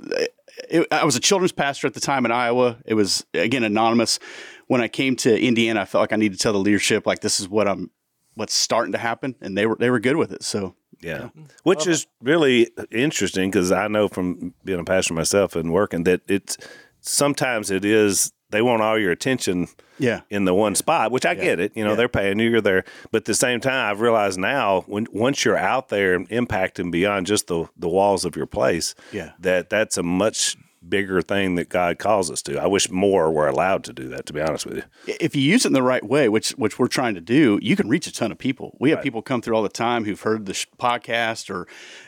it, 0.68 0.86
I 0.90 1.04
was 1.04 1.16
a 1.16 1.20
children's 1.20 1.52
pastor 1.52 1.86
at 1.86 1.94
the 1.94 2.00
time 2.00 2.24
in 2.24 2.32
Iowa. 2.32 2.78
It 2.84 2.94
was 2.94 3.24
again 3.32 3.64
anonymous. 3.64 4.18
When 4.66 4.80
I 4.80 4.88
came 4.88 5.16
to 5.16 5.38
Indiana, 5.38 5.82
I 5.82 5.84
felt 5.84 6.02
like 6.02 6.12
I 6.12 6.16
needed 6.16 6.38
to 6.38 6.42
tell 6.42 6.52
the 6.52 6.58
leadership 6.58 7.06
like 7.06 7.20
this 7.20 7.38
is 7.38 7.48
what 7.48 7.68
I'm, 7.68 7.90
what's 8.34 8.54
starting 8.54 8.92
to 8.92 8.98
happen, 8.98 9.34
and 9.40 9.56
they 9.56 9.66
were 9.66 9.76
they 9.76 9.90
were 9.90 10.00
good 10.00 10.16
with 10.16 10.32
it. 10.32 10.42
So 10.42 10.74
Yeah, 11.00 11.28
which 11.62 11.86
is 11.86 12.06
really 12.22 12.70
interesting 12.90 13.50
because 13.50 13.70
I 13.72 13.88
know 13.88 14.08
from 14.08 14.54
being 14.64 14.80
a 14.80 14.84
pastor 14.84 15.14
myself 15.14 15.56
and 15.56 15.72
working 15.72 16.04
that 16.04 16.20
it's 16.28 16.56
sometimes 17.00 17.70
it 17.70 17.84
is 17.84 18.32
they 18.50 18.62
want 18.62 18.82
all 18.82 18.98
your 18.98 19.10
attention 19.10 19.66
yeah, 19.98 20.20
in 20.30 20.44
the 20.44 20.54
one 20.54 20.74
spot, 20.76 21.10
which 21.10 21.26
I 21.26 21.34
get 21.34 21.58
it. 21.58 21.72
You 21.74 21.82
know, 21.82 21.90
Yeah. 21.90 21.96
they're 21.96 22.08
paying 22.08 22.38
you, 22.38 22.50
you're 22.50 22.60
there. 22.60 22.84
But 23.10 23.22
at 23.22 23.24
the 23.24 23.34
same 23.34 23.60
time, 23.60 23.90
I've 23.90 24.00
realized 24.00 24.38
now 24.38 24.82
when 24.86 25.06
once 25.12 25.44
you're 25.44 25.56
out 25.56 25.88
there 25.88 26.14
and 26.14 26.28
impacting 26.30 26.90
beyond 26.92 27.26
just 27.26 27.46
the 27.48 27.66
the 27.76 27.88
walls 27.88 28.24
of 28.24 28.36
your 28.36 28.46
place, 28.46 28.94
Yeah. 29.12 29.32
that 29.40 29.70
that's 29.70 29.96
a 29.98 30.02
much 30.02 30.56
bigger 30.88 31.22
thing 31.22 31.54
that 31.54 31.68
God 31.68 31.98
calls 31.98 32.30
us 32.30 32.42
to. 32.42 32.58
I 32.60 32.66
wish 32.66 32.90
more 32.90 33.30
were 33.32 33.48
allowed 33.48 33.84
to 33.84 33.92
do 33.92 34.08
that. 34.08 34.26
To 34.26 34.32
be 34.32 34.40
honest 34.40 34.66
with 34.66 34.76
you, 34.76 35.14
if 35.20 35.34
you 35.34 35.42
use 35.42 35.64
it 35.64 35.68
in 35.68 35.72
the 35.72 35.82
right 35.82 36.04
way, 36.04 36.28
which 36.28 36.50
which 36.52 36.78
we're 36.78 36.88
trying 36.88 37.14
to 37.14 37.20
do, 37.20 37.58
you 37.62 37.76
can 37.76 37.88
reach 37.88 38.06
a 38.06 38.12
ton 38.12 38.30
of 38.32 38.38
people. 38.38 38.76
We 38.80 38.90
have 38.90 39.02
people 39.02 39.22
come 39.22 39.40
through 39.42 39.56
all 39.56 39.62
the 39.62 39.68
time 39.68 40.04
who've 40.04 40.20
heard 40.20 40.46
the 40.46 40.52
podcast 40.78 41.50
or 41.50 41.66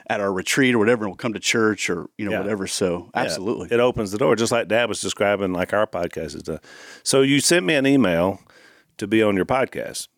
at 0.08 0.20
our 0.20 0.32
retreat 0.32 0.74
or 0.74 0.78
whatever, 0.78 1.04
and 1.04 1.10
will 1.12 1.16
come 1.16 1.32
to 1.32 1.40
church 1.40 1.88
or 1.90 2.06
you 2.18 2.24
know 2.26 2.32
Yeah. 2.32 2.40
whatever. 2.40 2.66
So 2.66 3.10
Yeah, 3.14 3.22
absolutely, 3.22 3.68
it 3.70 3.80
opens 3.80 4.12
the 4.12 4.18
door, 4.18 4.36
just 4.36 4.52
like 4.52 4.68
Dad 4.68 4.88
was 4.88 5.00
describing, 5.00 5.52
like 5.52 5.72
our 5.72 5.86
podcast 5.86 6.36
is 6.36 6.42
done. 6.42 6.60
So 7.02 7.22
you 7.22 7.40
sent 7.40 7.64
me 7.66 7.74
an 7.74 7.86
email 7.86 8.40
to 8.98 9.06
be 9.06 9.22
on 9.22 9.36
your 9.36 9.44
podcast. 9.46 10.08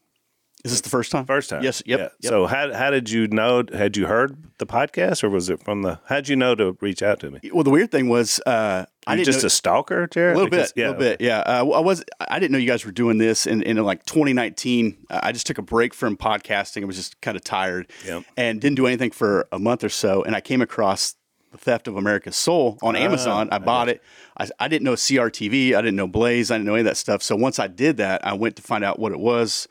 Is 0.64 0.72
this 0.72 0.80
the 0.80 0.88
first 0.88 1.12
time? 1.12 1.24
First 1.24 1.50
time. 1.50 1.62
Yes. 1.62 1.82
Yep. 1.86 1.98
Yeah. 1.98 2.04
yep. 2.20 2.30
So 2.30 2.46
how 2.46 2.72
how 2.74 2.90
did 2.90 3.08
you 3.10 3.28
know? 3.28 3.62
Had 3.72 3.96
you 3.96 4.06
heard 4.06 4.36
the 4.58 4.66
podcast, 4.66 5.22
or 5.22 5.30
was 5.30 5.48
it 5.48 5.62
from 5.62 5.82
the? 5.82 6.00
How'd 6.06 6.28
you 6.28 6.34
know 6.34 6.54
to 6.56 6.76
reach 6.80 7.00
out 7.02 7.20
to 7.20 7.30
me? 7.30 7.38
well, 7.52 7.62
the 7.62 7.70
weird 7.70 7.92
thing 7.92 8.08
was, 8.08 8.40
uh, 8.44 8.84
I 9.06 9.14
Are 9.14 9.18
you 9.18 9.24
just 9.24 9.42
know, 9.42 9.46
a 9.46 9.50
stalker, 9.50 10.06
Jarrett? 10.08 10.34
a 10.34 10.36
little 10.38 10.50
Because- 10.50 10.72
bit, 10.72 10.82
a 10.82 10.86
little 10.90 10.98
bit, 11.00 11.20
yeah. 11.20 11.38
Uh, 11.40 11.64
I 11.70 11.80
was, 11.80 12.04
I 12.20 12.38
didn't 12.40 12.50
know 12.52 12.58
you 12.58 12.66
guys 12.66 12.84
were 12.84 12.90
doing 12.92 13.18
this 13.18 13.46
in, 13.46 13.62
in 13.62 13.76
like 13.84 14.04
2019. 14.04 14.96
Uh, 15.08 15.20
I 15.22 15.30
just 15.32 15.46
took 15.46 15.58
a 15.58 15.62
break 15.62 15.94
from 15.94 16.16
podcasting. 16.16 16.82
I 16.82 16.86
was 16.86 16.96
just 16.96 17.20
kind 17.20 17.36
of 17.36 17.44
tired, 17.44 17.88
Yep. 18.04 18.24
and 18.36 18.60
didn't 18.60 18.76
do 18.76 18.86
anything 18.86 19.12
for 19.12 19.46
a 19.52 19.58
month 19.60 19.84
or 19.84 19.88
so. 19.88 20.24
And 20.24 20.34
I 20.34 20.40
came 20.40 20.60
across 20.60 21.14
the 21.52 21.58
Theft 21.58 21.86
of 21.88 21.96
America's 21.96 22.36
Soul 22.36 22.78
on 22.82 22.96
Amazon. 22.96 23.48
I 23.52 23.58
bought 23.58 23.88
it. 23.88 24.02
I, 24.36 24.48
I 24.58 24.68
didn't 24.68 24.84
know 24.84 24.94
CRTV. 24.94 25.74
I 25.74 25.80
didn't 25.80 25.96
know 25.96 26.08
Blaze. 26.08 26.50
I 26.50 26.56
didn't 26.56 26.66
know 26.66 26.74
any 26.74 26.80
of 26.80 26.86
that 26.86 26.96
stuff. 26.98 27.22
So 27.22 27.36
once 27.36 27.58
I 27.58 27.68
did 27.68 27.96
that, 27.98 28.26
I 28.26 28.34
went 28.34 28.56
to 28.56 28.62
find 28.62 28.84
out 28.84 28.98
what 28.98 29.12
it 29.12 29.18
was. 29.20 29.66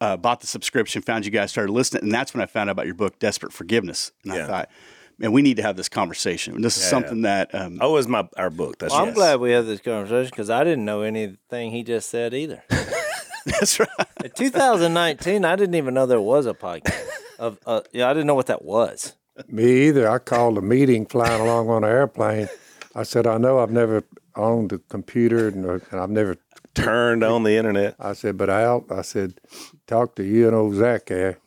Uh, 0.00 0.16
bought 0.16 0.40
the 0.40 0.46
subscription, 0.46 1.02
found 1.02 1.24
you 1.24 1.30
guys, 1.32 1.50
started 1.50 1.72
listening, 1.72 2.04
and 2.04 2.12
that's 2.12 2.32
when 2.32 2.40
I 2.40 2.46
found 2.46 2.70
out 2.70 2.72
about 2.72 2.86
your 2.86 2.94
book, 2.94 3.18
Desperate 3.18 3.52
Forgiveness. 3.52 4.12
And 4.22 4.32
I 4.32 4.46
thought, 4.46 4.70
man, 5.18 5.32
we 5.32 5.42
need 5.42 5.56
to 5.56 5.62
have 5.62 5.76
this 5.76 5.88
conversation. 5.88 6.54
And 6.54 6.64
this 6.64 6.76
is 6.76 6.84
something 6.84 7.22
that 7.22 7.52
um, 7.54 7.78
Oh, 7.80 7.90
it 7.90 7.92
was 7.94 8.06
my 8.08 8.28
our 8.36 8.50
book. 8.50 8.78
That's 8.78 8.92
Well, 8.94 9.04
I'm 9.04 9.12
glad 9.12 9.40
we 9.40 9.50
had 9.50 9.66
this 9.66 9.80
conversation 9.80 10.30
because 10.30 10.50
I 10.50 10.62
didn't 10.62 10.84
know 10.84 11.02
anything 11.02 11.72
he 11.72 11.82
just 11.82 12.10
said 12.10 12.32
either. 12.32 12.62
that's 13.46 13.80
right. 13.80 13.88
In 14.24 14.30
2019, 14.30 15.44
I 15.44 15.56
didn't 15.56 15.74
even 15.74 15.94
know 15.94 16.06
there 16.06 16.20
was 16.20 16.46
a 16.46 16.54
podcast. 16.54 17.04
Of 17.38 17.58
uh, 17.66 17.80
yeah, 17.92 18.08
I 18.10 18.12
didn't 18.14 18.26
know 18.26 18.34
what 18.34 18.46
that 18.46 18.64
was. 18.64 19.14
Me 19.48 19.88
either. 19.88 20.08
I 20.08 20.18
called 20.18 20.58
a 20.58 20.62
meeting 20.62 21.06
flying 21.06 21.40
along 21.40 21.68
on 21.70 21.84
an 21.84 21.90
airplane. 21.90 22.48
I 22.94 23.04
said, 23.04 23.26
I 23.26 23.38
know 23.38 23.60
I've 23.60 23.70
never 23.70 24.02
owned 24.34 24.72
a 24.72 24.78
computer 24.78 25.48
and, 25.48 25.64
uh, 25.64 25.78
and 25.90 26.00
I've 26.00 26.10
never. 26.10 26.36
Turned 26.74 27.24
on 27.24 27.42
the 27.42 27.56
internet. 27.56 27.96
I 27.98 28.12
said, 28.12 28.36
but 28.36 28.50
Al, 28.50 28.84
I 28.90 29.02
said, 29.02 29.40
talk 29.86 30.14
to 30.16 30.24
you 30.24 30.46
and 30.46 30.56
old 30.56 30.74
Zach 30.74 31.06
there. 31.06 31.38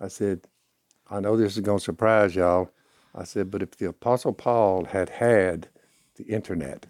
I 0.00 0.08
said, 0.08 0.42
I 1.10 1.20
know 1.20 1.36
this 1.36 1.56
is 1.56 1.60
going 1.60 1.78
to 1.78 1.84
surprise 1.84 2.34
y'all. 2.34 2.70
I 3.14 3.24
said, 3.24 3.50
but 3.50 3.62
if 3.62 3.76
the 3.76 3.86
Apostle 3.88 4.32
Paul 4.32 4.84
had 4.86 5.08
had 5.08 5.68
the 6.16 6.24
internet, 6.24 6.86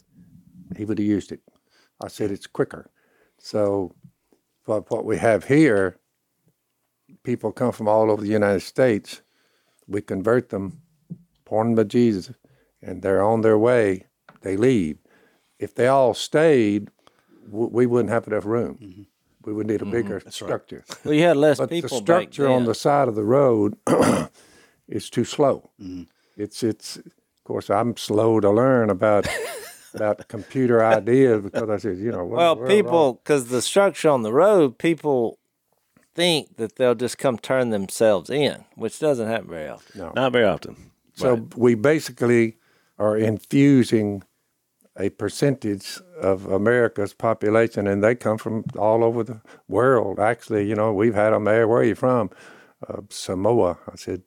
he 0.77 0.85
would 0.85 0.99
have 0.99 1.07
used 1.07 1.31
it. 1.31 1.41
I 2.03 2.09
said, 2.09 2.31
it's 2.31 2.47
quicker. 2.47 2.91
So, 3.39 3.95
but 4.67 4.91
what 4.91 5.05
we 5.05 5.19
have 5.19 5.45
here, 5.45 5.99
people 7.23 7.53
come 7.53 7.73
from 7.73 7.89
all 7.89 8.11
over 8.11 8.23
the 8.23 8.29
United 8.29 8.61
States. 8.61 9.21
We 9.87 10.01
convert 10.01 10.49
them, 10.49 10.81
pour 11.45 11.63
them 11.63 11.89
Jesus, 11.89 12.35
and 12.83 13.03
they're 13.03 13.23
on 13.23 13.43
their 13.43 13.59
way. 13.59 14.07
They 14.41 14.57
leave. 14.57 14.99
If 15.59 15.75
they 15.75 15.87
all 15.87 16.15
stayed, 16.15 16.91
w- 17.51 17.71
we 17.73 17.87
wouldn't 17.87 18.11
have 18.11 18.27
enough 18.27 18.45
room. 18.45 18.79
Mm-hmm. 18.83 19.03
We 19.45 19.53
would 19.53 19.67
need 19.67 19.83
a 19.83 19.85
mm-hmm. 19.85 19.93
bigger 19.93 20.23
structure. 20.29 20.85
Well, 21.05 21.15
you 21.15 21.23
had 21.23 21.37
less 21.37 21.59
But 21.59 21.69
the 21.69 21.83
people 21.83 22.01
back 22.01 22.33
structure 22.33 22.49
on 22.49 22.65
the 22.65 22.75
side 22.75 23.09
of 23.09 23.15
the 23.15 23.25
road 23.25 23.77
is 24.89 25.11
too 25.11 25.25
slow. 25.25 25.71
Mm-hmm. 25.81 26.05
It's 26.37 26.63
it's. 26.63 26.97
Of 26.97 27.49
course, 27.49 27.69
I'm 27.69 27.95
slow 27.99 28.41
to 28.41 28.51
learn 28.51 28.89
about 28.89 29.29
about 29.95 30.27
computer 30.29 30.85
ideas 30.85 31.43
because 31.43 31.69
I 31.69 31.77
said, 31.77 31.99
you 31.99 32.11
know, 32.11 32.25
Well, 32.25 32.57
people, 32.57 33.21
because 33.23 33.49
the 33.49 33.63
structure 33.63 34.09
on 34.09 34.23
the 34.23 34.33
road, 34.33 34.79
people 34.79 35.39
think 36.15 36.57
that 36.57 36.77
they'll 36.77 36.95
just 36.95 37.19
come 37.19 37.39
turn 37.39 37.71
themselves 37.71 38.31
in, 38.31 38.65
which 38.77 38.99
doesn't 38.99 39.29
happen 39.29 39.49
very 39.49 39.69
often. 39.69 40.13
Not 40.15 40.33
very 40.33 40.45
often. 40.45 40.91
So 41.15 41.47
we 41.57 41.75
basically 41.75 42.57
are 42.99 43.17
infusing 43.17 44.23
a 44.99 45.11
percentage 45.11 45.99
of 46.21 46.47
America's 46.47 47.13
population, 47.15 47.87
and 47.87 48.03
they 48.03 48.15
come 48.15 48.39
from 48.39 48.65
all 48.79 49.03
over 49.03 49.25
the 49.25 49.41
world. 49.69 50.21
Actually, 50.21 50.69
you 50.69 50.75
know, 50.75 50.93
we've 50.93 51.15
had 51.15 51.31
them 51.31 51.45
there. 51.45 51.67
Where 51.67 51.81
are 51.81 51.85
you 51.85 51.95
from? 51.97 52.31
Uh, 52.87 53.01
Samoa. 53.11 53.79
I 53.91 53.97
said, 53.97 54.23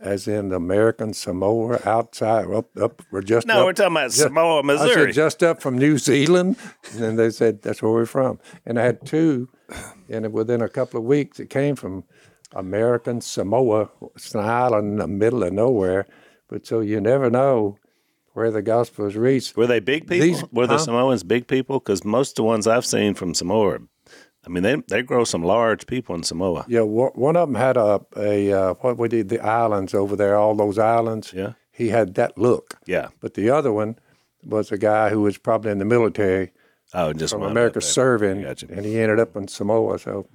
as 0.00 0.28
in 0.28 0.52
American 0.52 1.12
Samoa, 1.14 1.80
outside, 1.84 2.46
up, 2.50 2.76
up, 2.78 3.02
we're 3.10 3.22
just 3.22 3.46
No, 3.46 3.60
up- 3.60 3.64
we're 3.66 3.72
talking 3.72 3.92
about 3.96 4.10
ju- 4.10 4.22
Samoa, 4.22 4.60
I 4.60 4.62
Missouri. 4.62 5.12
said, 5.12 5.14
just 5.14 5.42
up 5.42 5.60
from 5.62 5.78
New 5.78 5.96
Zealand. 5.98 6.56
And 6.92 7.02
then 7.02 7.16
they 7.16 7.30
said, 7.30 7.62
that's 7.62 7.82
where 7.82 7.90
we're 7.92 8.06
from. 8.06 8.38
And 8.66 8.78
I 8.78 8.84
had 8.84 9.04
two, 9.06 9.48
and 10.08 10.32
within 10.32 10.60
a 10.62 10.68
couple 10.68 11.00
of 11.00 11.04
weeks, 11.06 11.40
it 11.40 11.50
came 11.50 11.74
from 11.76 12.04
American 12.54 13.20
Samoa. 13.20 13.90
It's 14.14 14.34
an 14.34 14.40
island 14.40 14.92
in 14.92 14.96
the 14.98 15.08
middle 15.08 15.42
of 15.42 15.52
nowhere. 15.52 16.06
But 16.48 16.66
so 16.66 16.80
you 16.80 17.00
never 17.00 17.28
know 17.30 17.78
where 18.38 18.50
the 18.50 18.62
gospel 18.62 19.06
is 19.06 19.16
reached. 19.16 19.56
Were 19.56 19.66
they 19.66 19.80
big 19.80 20.06
people? 20.08 20.26
These- 20.26 20.44
Were 20.52 20.66
the 20.66 20.74
huh? 20.78 20.78
Samoans 20.78 21.22
big 21.24 21.46
people? 21.46 21.78
Because 21.80 22.04
most 22.04 22.30
of 22.30 22.36
the 22.36 22.42
ones 22.44 22.66
I've 22.66 22.86
seen 22.86 23.14
from 23.14 23.34
Samoa, 23.34 23.78
I 24.46 24.48
mean, 24.48 24.62
they 24.62 24.76
they 24.88 25.02
grow 25.02 25.24
some 25.24 25.42
large 25.42 25.86
people 25.86 26.14
in 26.14 26.22
Samoa. 26.22 26.64
Yeah, 26.68 26.82
one 26.82 27.10
one 27.14 27.36
of 27.36 27.48
them 27.48 27.56
had 27.56 27.76
a, 27.76 28.00
a 28.16 28.52
uh, 28.52 28.74
what 28.80 28.96
we 28.96 29.08
did, 29.08 29.28
the 29.28 29.40
islands 29.40 29.92
over 29.94 30.16
there, 30.16 30.36
all 30.36 30.54
those 30.54 30.78
islands. 30.78 31.32
Yeah. 31.34 31.52
He 31.70 31.88
had 31.90 32.14
that 32.14 32.38
look. 32.38 32.74
Yeah. 32.86 33.08
But 33.20 33.34
the 33.34 33.50
other 33.50 33.72
one 33.72 33.98
was 34.42 34.72
a 34.72 34.78
guy 34.78 35.10
who 35.10 35.20
was 35.22 35.36
probably 35.38 35.70
in 35.70 35.78
the 35.78 35.84
military 35.84 36.52
Oh, 36.94 37.12
just 37.12 37.34
from 37.34 37.42
America 37.42 37.78
up 37.80 37.82
serving, 37.82 38.42
Gotcha. 38.42 38.66
and 38.70 38.84
he 38.86 38.98
ended 38.98 39.20
up 39.20 39.36
in 39.36 39.46
Samoa. 39.48 39.98
So 39.98 40.26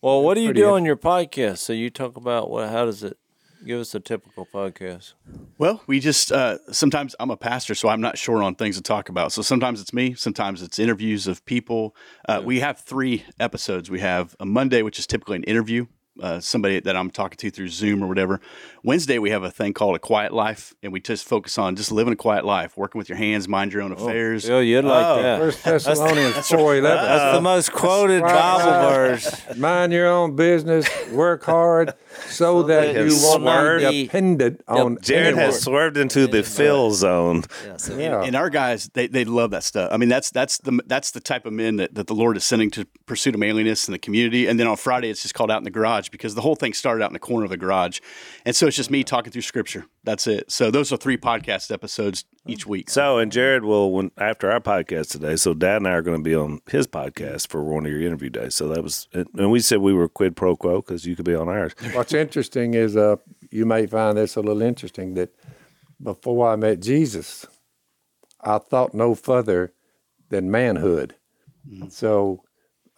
Well, 0.00 0.20
what 0.22 0.34
do 0.34 0.40
you 0.40 0.48
pretty 0.48 0.60
do 0.62 0.70
on 0.74 0.84
your 0.84 0.96
podcast? 0.96 1.58
So 1.58 1.72
you 1.72 1.90
talk 1.90 2.16
about 2.16 2.50
what? 2.50 2.68
How 2.70 2.84
does 2.86 3.04
it? 3.04 3.16
Give 3.64 3.78
us 3.80 3.94
a 3.94 4.00
typical 4.00 4.46
podcast. 4.52 5.12
Well, 5.56 5.82
we 5.86 6.00
just 6.00 6.32
uh, 6.32 6.58
sometimes 6.72 7.14
I'm 7.20 7.30
a 7.30 7.36
pastor, 7.36 7.74
so 7.74 7.88
I'm 7.88 8.00
not 8.00 8.18
sure 8.18 8.42
on 8.42 8.56
things 8.56 8.76
to 8.76 8.82
talk 8.82 9.08
about. 9.08 9.32
So 9.32 9.40
sometimes 9.42 9.80
it's 9.80 9.92
me, 9.92 10.14
sometimes 10.14 10.62
it's 10.62 10.78
interviews 10.78 11.26
of 11.28 11.44
people. 11.44 11.94
Uh, 12.28 12.42
We 12.44 12.60
have 12.60 12.80
three 12.80 13.24
episodes. 13.38 13.88
We 13.90 14.00
have 14.00 14.34
a 14.40 14.46
Monday, 14.46 14.82
which 14.82 14.98
is 14.98 15.06
typically 15.06 15.36
an 15.36 15.44
interview, 15.44 15.86
uh, 16.20 16.40
somebody 16.40 16.80
that 16.80 16.96
I'm 16.96 17.10
talking 17.10 17.36
to 17.38 17.50
through 17.50 17.68
Zoom 17.68 18.02
or 18.02 18.06
whatever. 18.06 18.40
Wednesday, 18.82 19.18
we 19.18 19.30
have 19.30 19.44
a 19.44 19.50
thing 19.50 19.72
called 19.72 19.96
a 19.96 19.98
quiet 19.98 20.32
life, 20.32 20.74
and 20.82 20.92
we 20.92 21.00
just 21.00 21.26
focus 21.26 21.56
on 21.56 21.76
just 21.76 21.92
living 21.92 22.12
a 22.12 22.16
quiet 22.16 22.44
life, 22.44 22.76
working 22.76 22.98
with 22.98 23.08
your 23.08 23.18
hands, 23.18 23.48
mind 23.48 23.72
your 23.72 23.82
own 23.82 23.92
affairs. 23.92 24.48
Oh, 24.50 24.60
you'd 24.60 24.84
like 24.84 25.22
that. 25.22 25.38
First 25.38 25.64
Thessalonians 25.86 26.48
four 26.48 26.76
eleven. 26.76 27.04
That's 27.04 27.36
the 27.36 27.42
most 27.42 27.72
quoted 27.72 28.22
Bible 28.22 28.70
verse. 28.90 29.56
Mind 29.56 29.92
your 29.92 30.08
own 30.08 30.36
business, 30.36 30.88
work 31.10 31.44
hard, 31.44 31.94
so 32.26 32.64
that 32.64 32.94
that 32.94 32.94
you 32.96 33.04
you 33.04 33.22
won't 33.22 33.42
swerve- 33.42 33.90
be 33.90 34.04
dependent 34.04 34.62
on 34.68 34.98
Jarrett 35.00 35.26
anyone. 35.26 35.44
has 35.44 35.62
swerved 35.62 35.96
into 35.96 36.26
the 36.26 36.42
Phil 36.42 36.90
zone. 36.90 37.44
Yeah. 37.96 38.22
And 38.22 38.34
our 38.34 38.50
guys, 38.50 38.90
they, 38.94 39.06
they 39.06 39.24
love 39.24 39.50
that 39.52 39.62
stuff. 39.62 39.90
I 39.92 39.96
mean, 39.96 40.08
that's 40.08 40.30
that's 40.30 40.58
the 40.58 40.80
that's 40.86 41.12
the 41.12 41.20
type 41.20 41.46
of 41.46 41.52
men 41.52 41.76
that, 41.76 41.94
that 41.94 42.06
the 42.06 42.14
Lord 42.14 42.36
is 42.36 42.44
sending 42.44 42.70
to 42.72 42.86
pursuit 43.06 43.34
of 43.34 43.40
manliness 43.40 43.86
in 43.88 43.92
the 43.92 43.98
community. 43.98 44.46
And 44.46 44.58
then 44.58 44.66
on 44.66 44.76
Friday, 44.76 45.08
it's 45.08 45.22
just 45.22 45.34
called 45.34 45.50
out 45.50 45.58
in 45.58 45.64
the 45.64 45.70
garage 45.70 46.01
because 46.10 46.34
the 46.34 46.40
whole 46.40 46.54
thing 46.54 46.72
started 46.72 47.02
out 47.04 47.10
in 47.10 47.12
the 47.12 47.18
corner 47.18 47.44
of 47.44 47.50
the 47.50 47.56
garage, 47.56 48.00
and 48.44 48.54
so 48.54 48.66
it's 48.66 48.76
just 48.76 48.90
me 48.90 49.04
talking 49.04 49.32
through 49.32 49.42
Scripture. 49.42 49.86
That's 50.04 50.26
it. 50.26 50.50
So 50.50 50.70
those 50.70 50.92
are 50.92 50.96
three 50.96 51.16
podcast 51.16 51.70
episodes 51.72 52.24
each 52.46 52.66
week. 52.66 52.90
So, 52.90 53.18
and 53.18 53.30
Jarrett 53.30 53.64
will, 53.64 53.92
when 53.92 54.10
after 54.18 54.50
our 54.50 54.60
podcast 54.60 55.10
today, 55.10 55.36
so 55.36 55.54
Dad 55.54 55.76
and 55.76 55.88
I 55.88 55.92
are 55.92 56.02
going 56.02 56.16
to 56.16 56.22
be 56.22 56.34
on 56.34 56.60
his 56.68 56.86
podcast 56.86 57.48
for 57.48 57.62
one 57.62 57.86
of 57.86 57.92
your 57.92 58.02
interview 58.02 58.30
days. 58.30 58.54
So 58.54 58.68
that 58.68 58.82
was, 58.82 59.08
and 59.12 59.50
we 59.50 59.60
said 59.60 59.78
we 59.78 59.94
were 59.94 60.08
quid 60.08 60.36
pro 60.36 60.56
quo 60.56 60.76
because 60.76 61.06
you 61.06 61.16
could 61.16 61.24
be 61.24 61.34
on 61.34 61.48
ours. 61.48 61.72
What's 61.92 62.14
interesting 62.14 62.74
is 62.74 62.96
uh, 62.96 63.16
you 63.50 63.66
may 63.66 63.86
find 63.86 64.16
this 64.18 64.36
a 64.36 64.40
little 64.40 64.62
interesting 64.62 65.14
that 65.14 65.34
before 66.02 66.48
I 66.48 66.56
met 66.56 66.80
Jesus, 66.80 67.46
I 68.40 68.58
thought 68.58 68.94
no 68.94 69.14
further 69.14 69.72
than 70.30 70.50
manhood. 70.50 71.14
So 71.90 72.42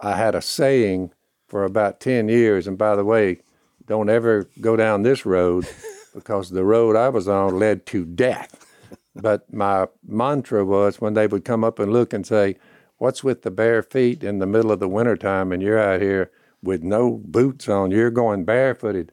I 0.01 0.17
had 0.17 0.35
a 0.35 0.41
saying 0.41 1.13
for 1.55 1.63
about 1.63 2.01
10 2.01 2.29
years. 2.29 2.67
And 2.67 2.77
by 2.77 2.97
the 2.97 3.05
way, 3.05 3.39
don't 3.87 4.11
ever 4.11 4.51
go 4.61 4.75
down 4.75 5.05
this 5.05 5.25
road 5.25 5.69
because 6.13 6.51
the 6.51 6.65
road 6.65 6.97
I 6.97 7.11
was 7.11 7.29
on 7.29 7.61
led 7.61 7.87
to 7.87 8.05
death. 8.05 8.67
But 9.15 9.55
my 9.55 9.87
mantra 10.05 10.65
was 10.65 11.01
when 11.01 11.15
they 11.15 11.29
would 11.29 11.45
come 11.45 11.63
up 11.63 11.79
and 11.79 11.93
look 11.93 12.13
and 12.13 12.27
say, 12.27 12.57
What's 12.99 13.23
with 13.23 13.43
the 13.43 13.53
bare 13.53 13.85
feet 13.85 14.25
in 14.25 14.41
the 14.41 14.49
middle 14.49 14.73
of 14.73 14.81
the 14.81 14.89
wintertime 14.89 15.53
and 15.53 15.63
you're 15.63 15.79
out 15.79 16.03
here 16.03 16.33
with 16.61 16.83
no 16.83 17.23
boots 17.25 17.69
on? 17.69 17.93
You're 17.93 18.11
going 18.11 18.45
barefooted. 18.45 19.13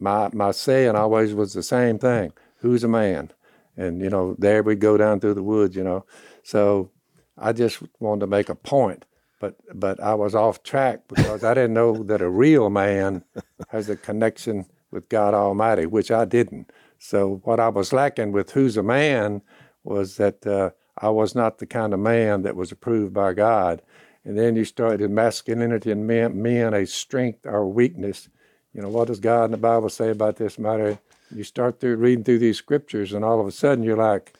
My, 0.00 0.28
my 0.32 0.50
saying 0.50 0.96
always 0.96 1.34
was 1.34 1.52
the 1.52 1.62
same 1.62 2.00
thing 2.00 2.32
Who's 2.62 2.82
a 2.82 2.88
man? 2.88 3.30
And, 3.76 4.00
you 4.00 4.10
know, 4.10 4.34
there 4.40 4.64
we 4.64 4.74
go 4.74 4.96
down 4.96 5.20
through 5.20 5.34
the 5.34 5.42
woods, 5.44 5.76
you 5.76 5.84
know. 5.84 6.04
So 6.42 6.90
I 7.38 7.52
just 7.52 7.80
wanted 8.00 8.22
to 8.22 8.26
make 8.26 8.48
a 8.48 8.56
point, 8.56 9.04
but 9.46 9.78
but 9.80 10.00
I 10.00 10.14
was 10.14 10.34
off 10.34 10.62
track 10.62 11.02
because 11.08 11.44
I 11.44 11.54
didn't 11.54 11.74
know 11.74 12.02
that 12.04 12.20
a 12.20 12.28
real 12.28 12.70
man 12.70 13.24
has 13.68 13.88
a 13.88 13.96
connection 13.96 14.66
with 14.90 15.08
God 15.08 15.34
Almighty, 15.34 15.86
which 15.86 16.10
I 16.10 16.24
didn't. 16.24 16.70
So 16.98 17.40
what 17.44 17.60
I 17.60 17.68
was 17.68 17.92
lacking 17.92 18.32
with 18.32 18.52
who's 18.52 18.76
a 18.76 18.82
man 18.82 19.42
was 19.84 20.16
that 20.16 20.46
uh, 20.46 20.70
I 20.98 21.10
was 21.10 21.34
not 21.34 21.58
the 21.58 21.66
kind 21.66 21.92
of 21.92 22.00
man 22.00 22.42
that 22.42 22.56
was 22.56 22.72
approved 22.72 23.12
by 23.12 23.34
God. 23.34 23.82
And 24.24 24.36
then 24.36 24.56
you 24.56 24.64
started 24.64 25.08
masculinity 25.10 25.90
in 25.92 26.06
men, 26.06 26.42
men 26.42 26.74
a 26.74 26.86
strength 26.86 27.46
or 27.46 27.68
weakness. 27.68 28.28
You 28.74 28.82
know, 28.82 28.88
what 28.88 29.08
does 29.08 29.20
God 29.20 29.44
in 29.44 29.50
the 29.52 29.56
Bible 29.58 29.88
say 29.88 30.10
about 30.10 30.36
this 30.36 30.58
matter? 30.58 30.98
You 31.30 31.44
start 31.44 31.78
through 31.78 31.96
reading 31.96 32.24
through 32.24 32.40
these 32.40 32.58
scriptures, 32.58 33.12
and 33.12 33.24
all 33.24 33.40
of 33.40 33.46
a 33.46 33.52
sudden 33.52 33.84
you're 33.84 33.96
like, 33.96 34.32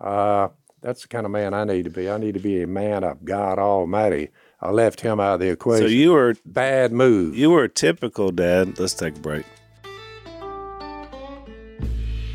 uh, 0.00 0.48
that's 0.84 1.02
the 1.02 1.08
kind 1.08 1.24
of 1.24 1.32
man 1.32 1.54
I 1.54 1.64
need 1.64 1.84
to 1.84 1.90
be. 1.90 2.10
I 2.10 2.18
need 2.18 2.34
to 2.34 2.40
be 2.40 2.62
a 2.62 2.66
man 2.66 3.04
of 3.04 3.24
God 3.24 3.58
Almighty. 3.58 4.28
I 4.64 4.70
left 4.70 5.02
him 5.02 5.20
out 5.20 5.34
of 5.34 5.40
the 5.40 5.50
equation. 5.50 5.86
So 5.86 5.90
you 5.92 6.12
were 6.12 6.36
bad 6.46 6.90
move. 6.90 7.36
you 7.36 7.50
were 7.50 7.64
a 7.64 7.68
typical 7.68 8.30
dad. 8.30 8.78
Let's 8.78 8.94
take 8.94 9.14
a 9.14 9.20
break. 9.20 9.44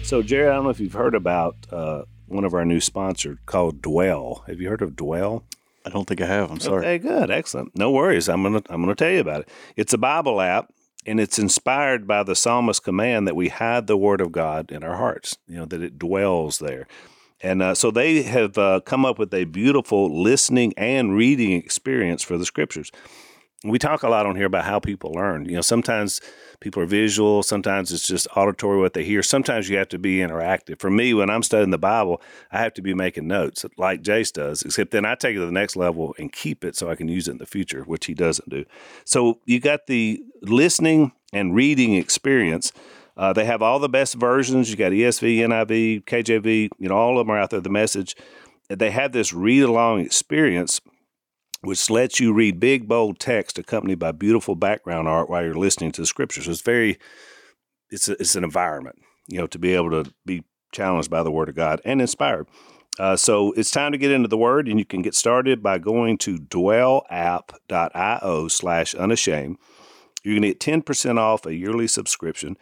So 0.03 0.21
Jerry, 0.21 0.47
I 0.47 0.53
don't 0.53 0.65
know 0.65 0.69
if 0.69 0.79
you've 0.79 0.93
heard 0.93 1.15
about 1.15 1.55
uh, 1.71 2.03
one 2.27 2.45
of 2.45 2.53
our 2.53 2.65
new 2.65 2.79
sponsors 2.79 3.39
called 3.47 3.81
Dwell. 3.81 4.43
Have 4.45 4.61
you 4.61 4.69
heard 4.69 4.83
of 4.83 4.95
Dwell? 4.95 5.43
I 5.85 5.89
don't 5.89 6.07
think 6.07 6.21
I 6.21 6.27
have. 6.27 6.51
I'm 6.51 6.59
sorry. 6.59 6.85
Okay, 6.85 6.99
good, 6.99 7.31
excellent. 7.31 7.75
No 7.75 7.89
worries. 7.89 8.29
I'm 8.29 8.43
gonna 8.43 8.61
I'm 8.69 8.81
gonna 8.81 8.93
tell 8.93 9.09
you 9.09 9.21
about 9.21 9.41
it. 9.41 9.49
It's 9.75 9.93
a 9.93 9.97
Bible 9.97 10.39
app, 10.39 10.71
and 11.07 11.19
it's 11.19 11.39
inspired 11.39 12.05
by 12.05 12.21
the 12.21 12.35
psalmist 12.35 12.83
command 12.83 13.27
that 13.27 13.35
we 13.35 13.49
hide 13.49 13.87
the 13.87 13.97
Word 13.97 14.21
of 14.21 14.31
God 14.31 14.71
in 14.71 14.83
our 14.83 14.97
hearts. 14.97 15.37
You 15.47 15.57
know 15.57 15.65
that 15.65 15.81
it 15.81 15.97
dwells 15.97 16.59
there. 16.59 16.87
And 17.41 17.61
uh, 17.61 17.75
so 17.75 17.91
they 17.91 18.23
have 18.23 18.57
uh, 18.57 18.81
come 18.81 19.05
up 19.05 19.17
with 19.17 19.33
a 19.33 19.45
beautiful 19.45 20.21
listening 20.21 20.73
and 20.77 21.15
reading 21.15 21.51
experience 21.53 22.23
for 22.23 22.37
the 22.37 22.45
scriptures. 22.45 22.91
We 23.63 23.77
talk 23.77 24.03
a 24.03 24.09
lot 24.09 24.25
on 24.25 24.37
here 24.37 24.45
about 24.45 24.63
how 24.63 24.79
people 24.79 25.11
learn. 25.11 25.43
You 25.45 25.55
know, 25.55 25.61
sometimes 25.61 26.21
people 26.61 26.81
are 26.81 26.85
visual, 26.85 27.43
sometimes 27.43 27.91
it's 27.91 28.07
just 28.07 28.25
auditory 28.35 28.79
what 28.79 28.93
they 28.93 29.03
hear. 29.03 29.21
Sometimes 29.21 29.67
you 29.67 29.77
have 29.77 29.89
to 29.89 29.99
be 29.99 30.17
interactive. 30.17 30.79
For 30.79 30.89
me, 30.89 31.13
when 31.13 31.29
I'm 31.29 31.43
studying 31.43 31.71
the 31.71 31.77
Bible, 31.77 32.21
I 32.53 32.59
have 32.59 32.73
to 32.75 32.81
be 32.81 32.93
making 32.93 33.27
notes 33.27 33.65
like 33.77 34.01
Jase 34.01 34.31
does, 34.31 34.61
except 34.61 34.91
then 34.91 35.05
I 35.05 35.15
take 35.15 35.35
it 35.35 35.39
to 35.39 35.45
the 35.45 35.51
next 35.51 35.75
level 35.75 36.15
and 36.17 36.31
keep 36.31 36.63
it 36.63 36.77
so 36.77 36.89
I 36.89 36.95
can 36.95 37.09
use 37.09 37.27
it 37.27 37.31
in 37.31 37.37
the 37.37 37.45
future, 37.45 37.83
which 37.83 38.05
he 38.05 38.13
doesn't 38.13 38.49
do. 38.49 38.63
So 39.03 39.39
you 39.45 39.59
got 39.59 39.87
the 39.87 40.23
listening 40.41 41.11
and 41.33 41.53
reading 41.53 41.95
experience. 41.95 42.71
Uh, 43.19 43.33
they 43.33 43.43
have 43.43 43.61
all 43.61 43.79
the 43.79 43.89
best 43.89 44.15
versions. 44.15 44.71
You 44.71 44.77
got 44.77 44.93
ESV, 44.93 45.39
NIV, 45.39 46.05
KJV. 46.05 46.69
You 46.79 46.87
know, 46.87 46.95
all 46.95 47.19
of 47.19 47.27
them 47.27 47.35
are 47.35 47.37
out 47.37 47.49
there. 47.49 47.59
The 47.59 47.69
message. 47.69 48.15
They 48.69 48.91
have 48.91 49.11
this 49.11 49.33
read 49.33 49.63
along 49.63 49.99
experience, 49.99 50.79
which 51.59 51.89
lets 51.89 52.21
you 52.21 52.33
read 52.33 52.61
big 52.61 52.87
bold 52.87 53.19
text 53.19 53.59
accompanied 53.59 53.99
by 53.99 54.13
beautiful 54.13 54.55
background 54.55 55.09
art 55.09 55.29
while 55.29 55.43
you're 55.43 55.53
listening 55.53 55.91
to 55.93 56.01
the 56.01 56.07
scriptures. 56.07 56.45
So 56.45 56.51
it's 56.51 56.61
very, 56.61 56.97
it's 57.89 58.07
a, 58.07 58.13
it's 58.13 58.37
an 58.37 58.45
environment. 58.45 58.99
You 59.27 59.39
know, 59.39 59.47
to 59.47 59.59
be 59.59 59.73
able 59.73 59.91
to 59.91 60.13
be 60.25 60.45
challenged 60.71 61.09
by 61.09 61.21
the 61.21 61.31
Word 61.31 61.49
of 61.49 61.55
God 61.55 61.81
and 61.83 61.99
inspired. 61.99 62.47
Uh, 62.97 63.17
so 63.17 63.51
it's 63.51 63.71
time 63.71 63.91
to 63.91 63.97
get 63.97 64.11
into 64.11 64.29
the 64.29 64.37
Word, 64.37 64.69
and 64.69 64.79
you 64.79 64.85
can 64.85 65.01
get 65.01 65.13
started 65.13 65.61
by 65.61 65.77
going 65.77 66.17
to 66.19 66.37
dwellapp.io 66.37 68.47
slash 68.47 68.95
unashamed. 68.95 69.57
You're 70.23 70.39
going 70.39 70.53
to 70.53 70.53
get 70.53 70.85
10% 70.85 71.17
off 71.17 71.45
a 71.45 71.53
yearly 71.53 71.87
subscription. 71.87 72.55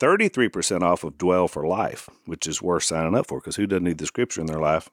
33% 0.00 0.82
off 0.82 1.04
of 1.04 1.16
Dwell 1.16 1.48
for 1.48 1.66
Life, 1.66 2.08
which 2.26 2.46
is 2.46 2.60
worth 2.60 2.82
signing 2.82 3.16
up 3.16 3.26
for 3.26 3.40
because 3.40 3.56
who 3.56 3.66
doesn't 3.66 3.84
need 3.84 3.98
the 3.98 4.06
scripture 4.06 4.40
in 4.40 4.46
their 4.46 4.60
life 4.60 4.90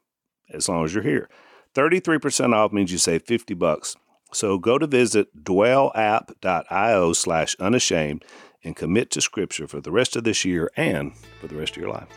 as 0.49 0.69
long 0.69 0.85
as 0.85 0.93
you're 0.93 1.03
here? 1.03 1.29
33% 1.75 2.53
off 2.53 2.71
means 2.71 2.91
you 2.91 2.97
save 2.97 3.23
50 3.23 3.53
bucks. 3.55 3.95
So 4.31 4.57
go 4.57 4.77
to 4.77 4.87
visit 4.87 5.43
dwellapp.io 5.43 7.13
slash 7.13 7.55
unashamed 7.59 8.23
and 8.63 8.75
commit 8.75 9.11
to 9.11 9.21
scripture 9.21 9.67
for 9.67 9.81
the 9.81 9.91
rest 9.91 10.15
of 10.15 10.23
this 10.23 10.45
year 10.45 10.71
and 10.77 11.15
for 11.39 11.47
the 11.47 11.55
rest 11.55 11.75
of 11.75 11.81
your 11.81 11.91
life. 11.91 12.07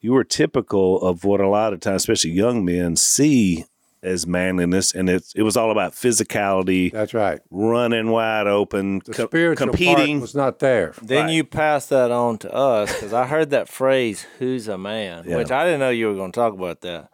You 0.00 0.14
are 0.16 0.24
typical 0.24 1.00
of 1.02 1.24
what 1.24 1.40
a 1.40 1.48
lot 1.48 1.72
of 1.72 1.80
times, 1.80 2.02
especially 2.02 2.30
young 2.30 2.64
men, 2.64 2.94
see 2.94 3.64
as 4.02 4.26
manliness, 4.26 4.94
and 4.94 5.08
it 5.10 5.24
it 5.34 5.42
was 5.42 5.56
all 5.56 5.70
about 5.70 5.92
physicality, 5.92 6.92
That's 6.92 7.14
right. 7.14 7.40
running 7.50 8.10
wide 8.10 8.46
open, 8.46 9.00
The 9.04 9.12
co- 9.12 9.26
spiritual 9.26 9.66
competing. 9.68 10.16
part 10.18 10.20
was 10.22 10.34
not 10.34 10.58
there. 10.60 10.94
Then 11.02 11.24
Right. 11.26 11.32
you 11.34 11.44
pass 11.44 11.86
that 11.86 12.10
on 12.10 12.38
to 12.38 12.52
us 12.52 12.92
because 12.94 13.12
I 13.12 13.26
heard 13.26 13.50
that 13.50 13.68
phrase, 13.68 14.26
who's 14.38 14.68
a 14.68 14.78
man, 14.78 15.24
Yeah. 15.26 15.36
which 15.36 15.50
I 15.50 15.64
didn't 15.64 15.80
know 15.80 15.90
you 15.90 16.08
were 16.08 16.14
going 16.14 16.32
to 16.32 16.38
talk 16.40 16.54
about 16.54 16.80
that. 16.82 17.10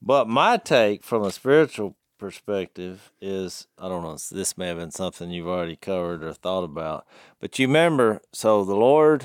But 0.00 0.28
my 0.28 0.56
take 0.58 1.02
from 1.02 1.24
a 1.24 1.30
spiritual 1.32 1.96
perspective 2.18 3.12
is 3.20 3.66
I 3.78 3.88
don't 3.88 4.02
know, 4.02 4.16
this 4.30 4.56
may 4.58 4.68
have 4.68 4.76
been 4.78 4.90
something 4.90 5.30
you've 5.30 5.48
already 5.48 5.76
covered 5.76 6.22
or 6.24 6.32
thought 6.32 6.64
about. 6.64 7.06
But 7.40 7.58
you 7.58 7.66
remember, 7.66 8.20
so 8.32 8.64
the 8.64 8.76
Lord, 8.76 9.24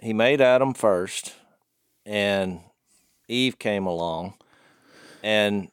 He 0.00 0.12
made 0.12 0.40
Adam 0.40 0.74
first, 0.74 1.34
and 2.04 2.60
Eve 3.28 3.58
came 3.58 3.86
along, 3.86 4.34
and 5.22 5.70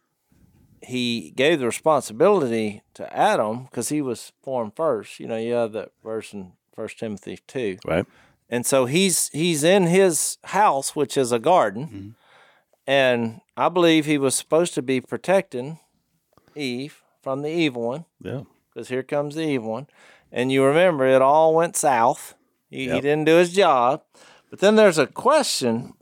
he 0.89 1.31
gave 1.35 1.59
the 1.59 1.65
responsibility 1.65 2.81
to 2.95 3.03
Adam 3.15 3.63
because 3.65 3.89
he 3.89 4.01
was 4.01 4.31
formed 4.43 4.73
first. 4.75 5.19
You 5.19 5.27
know, 5.27 5.37
you 5.37 5.53
have 5.53 5.71
that 5.73 5.91
verse 6.03 6.33
in 6.33 6.53
First 6.75 6.99
Timothy 6.99 7.39
two, 7.47 7.77
right? 7.85 8.05
and 8.49 8.65
so 8.65 8.85
he's 8.85 9.29
he's 9.29 9.63
in 9.63 9.83
his 9.87 10.37
house, 10.45 10.95
which 10.95 11.15
is 11.17 11.31
a 11.31 11.39
garden, 11.39 11.83
Mm-hmm. 11.87 12.09
and 12.87 13.41
I 13.57 13.69
believe 13.69 14.05
he 14.05 14.17
was 14.17 14.35
supposed 14.35 14.73
to 14.75 14.81
be 14.81 15.01
protecting 15.01 15.79
Eve 16.55 17.01
from 17.21 17.41
the 17.41 17.49
evil 17.49 17.83
one 17.83 18.05
Yeah. 18.21 18.41
because 18.73 18.89
here 18.89 19.03
comes 19.03 19.35
the 19.35 19.43
evil 19.47 19.71
one, 19.71 19.87
and 20.31 20.51
you 20.51 20.63
remember 20.63 21.05
it 21.05 21.21
all 21.21 21.53
went 21.53 21.75
south. 21.75 22.35
He, 22.69 22.83
he 22.89 23.01
didn't 23.01 23.25
do 23.25 23.35
his 23.37 23.51
job, 23.53 24.03
but 24.49 24.59
then 24.59 24.75
there's 24.75 24.97
a 24.99 25.07
question 25.07 25.93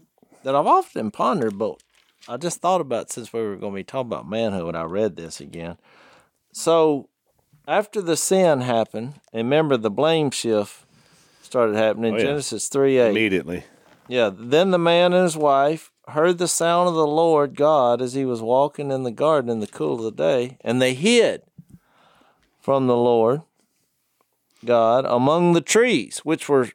that 0.43 0.53
I've 0.55 0.67
often 0.67 1.11
pondered, 1.11 1.57
but 1.57 1.81
I 2.27 2.37
just 2.37 2.59
thought 2.61 2.81
about 2.81 3.11
since 3.11 3.31
we 3.31 3.41
were 3.41 3.55
going 3.55 3.73
to 3.73 3.77
be 3.77 3.83
talking 3.83 4.07
about 4.07 4.29
manhood 4.29 4.65
when 4.65 4.75
I 4.75 4.83
read 4.83 5.15
this 5.15 5.39
again. 5.39 5.77
So 6.51 7.09
after 7.67 8.01
the 8.01 8.17
sin 8.17 8.61
happened, 8.61 9.15
and 9.31 9.45
remember 9.47 9.77
the 9.77 9.91
blame 9.91 10.31
shift 10.31 10.85
started 11.41 11.75
happening. 11.75 12.15
Oh, 12.15 12.17
yeah. 12.17 12.23
Genesis 12.23 12.67
three 12.67 12.97
eight. 12.97 13.11
Immediately. 13.11 13.63
Yeah. 14.07 14.31
Then 14.33 14.71
the 14.71 14.77
man 14.77 15.13
and 15.13 15.23
his 15.23 15.37
wife 15.37 15.91
heard 16.09 16.37
the 16.37 16.47
sound 16.47 16.89
of 16.89 16.95
the 16.95 17.07
Lord 17.07 17.55
God 17.55 18.01
as 18.01 18.13
he 18.13 18.25
was 18.25 18.41
walking 18.41 18.91
in 18.91 19.03
the 19.03 19.11
garden 19.11 19.49
in 19.49 19.59
the 19.59 19.67
cool 19.67 19.95
of 19.95 20.03
the 20.03 20.11
day, 20.11 20.57
and 20.61 20.81
they 20.81 20.93
hid 20.93 21.43
from 22.59 22.87
the 22.87 22.97
Lord 22.97 23.41
God 24.65 25.05
among 25.05 25.53
the 25.53 25.61
trees, 25.61 26.19
which 26.19 26.49
were 26.49 26.69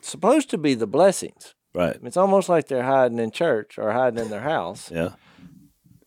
supposed 0.00 0.48
to 0.50 0.58
be 0.58 0.74
the 0.74 0.86
blessings. 0.86 1.54
Right. 1.74 1.96
It's 2.02 2.16
almost 2.16 2.48
like 2.48 2.68
they're 2.68 2.84
hiding 2.84 3.18
in 3.18 3.30
church 3.30 3.78
or 3.78 3.92
hiding 3.92 4.20
in 4.24 4.30
their 4.30 4.40
house. 4.42 4.90
Yeah. 4.90 5.14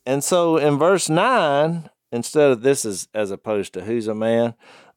And 0.05 0.23
so 0.23 0.55
in 0.57 0.77
verse 0.77 1.09
9, 1.09 1.89
instead 2.11 2.51
of 2.51 2.61
this 2.61 2.85
is 2.85 3.07
as 3.13 3.31
opposed 3.31 3.73
to 3.73 3.83
who's 3.83 4.07
a 4.07 4.15
man, 4.15 4.53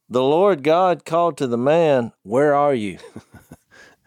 the 0.09 0.22
Lord 0.22 0.62
God 0.62 1.04
called 1.04 1.37
to 1.38 1.46
the 1.46 1.59
man, 1.59 2.12
Where 2.22 2.54
are 2.54 2.74
you? 2.74 2.98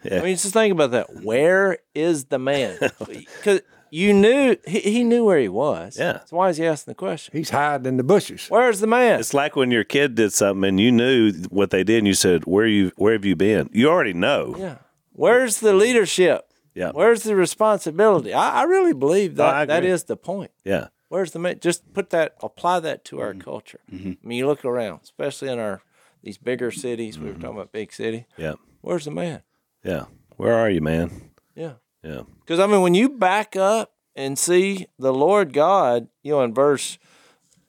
Yeah. 0.04 0.18
I 0.20 0.22
mean, 0.22 0.36
just 0.36 0.52
think 0.52 0.70
about 0.70 0.90
that. 0.90 1.22
Where 1.22 1.78
is 1.94 2.26
the 2.26 2.38
man? 2.38 2.78
Because 2.98 3.62
you 3.90 4.12
knew, 4.12 4.54
he, 4.66 4.80
he 4.80 5.02
knew 5.02 5.24
where 5.24 5.38
he 5.38 5.48
was. 5.48 5.96
Yeah. 5.98 6.20
So 6.26 6.36
why 6.36 6.50
is 6.50 6.58
he 6.58 6.66
asking 6.66 6.90
the 6.90 6.96
question? 6.96 7.34
He's 7.34 7.48
hiding 7.48 7.86
in 7.86 7.96
the 7.96 8.02
bushes. 8.02 8.46
Where's 8.48 8.80
the 8.80 8.86
man? 8.86 9.18
It's 9.18 9.32
like 9.32 9.56
when 9.56 9.70
your 9.70 9.84
kid 9.84 10.14
did 10.14 10.34
something 10.34 10.68
and 10.68 10.78
you 10.78 10.92
knew 10.92 11.32
what 11.48 11.70
they 11.70 11.84
did 11.84 11.98
and 11.98 12.06
you 12.06 12.12
said, 12.12 12.44
Where 12.44 12.66
you 12.66 12.92
where 12.96 13.14
have 13.14 13.24
you 13.24 13.34
been? 13.34 13.70
You 13.72 13.88
already 13.88 14.12
know. 14.12 14.54
yeah. 14.58 14.76
Where's 15.12 15.60
the 15.60 15.72
leadership? 15.72 16.50
Yeah. 16.74 16.90
Where's 16.92 17.22
the 17.22 17.36
responsibility? 17.36 18.32
I, 18.34 18.60
I 18.60 18.62
really 18.64 18.92
believe 18.94 19.36
No, 19.36 19.44
that 19.44 19.54
I 19.54 19.64
that 19.66 19.84
is 19.84 20.04
the 20.04 20.16
point. 20.16 20.50
Yeah. 20.64 20.88
Where's 21.08 21.30
the 21.32 21.38
man? 21.38 21.60
Just 21.60 21.92
put 21.92 22.10
that, 22.10 22.34
apply 22.42 22.80
that 22.80 23.04
to 23.06 23.20
our 23.20 23.30
Mm-hmm. 23.32 23.40
culture. 23.42 23.80
I 23.92 23.94
mean, 24.22 24.38
you 24.38 24.46
look 24.46 24.64
around, 24.64 25.00
especially 25.04 25.48
in 25.50 25.58
our 25.58 25.82
these 26.22 26.38
bigger 26.38 26.70
cities. 26.70 27.18
We 27.18 27.26
were 27.28 27.34
talking 27.34 27.56
about 27.56 27.70
big 27.72 27.92
city. 27.92 28.26
Yeah. 28.36 28.54
Where's 28.80 29.04
the 29.04 29.10
man? 29.10 29.42
Yeah. 29.84 30.06
Where 30.36 30.54
are 30.54 30.70
you, 30.70 30.80
man? 30.80 31.30
Yeah. 31.54 31.74
Yeah. 32.02 32.22
Because 32.40 32.58
I 32.58 32.66
mean, 32.66 32.80
when 32.82 32.94
you 32.94 33.08
back 33.10 33.54
up 33.56 33.92
and 34.16 34.38
see 34.38 34.86
the 34.98 35.12
Lord 35.12 35.52
God, 35.52 36.08
you 36.22 36.32
know, 36.32 36.42
in 36.42 36.52
verse 36.54 36.98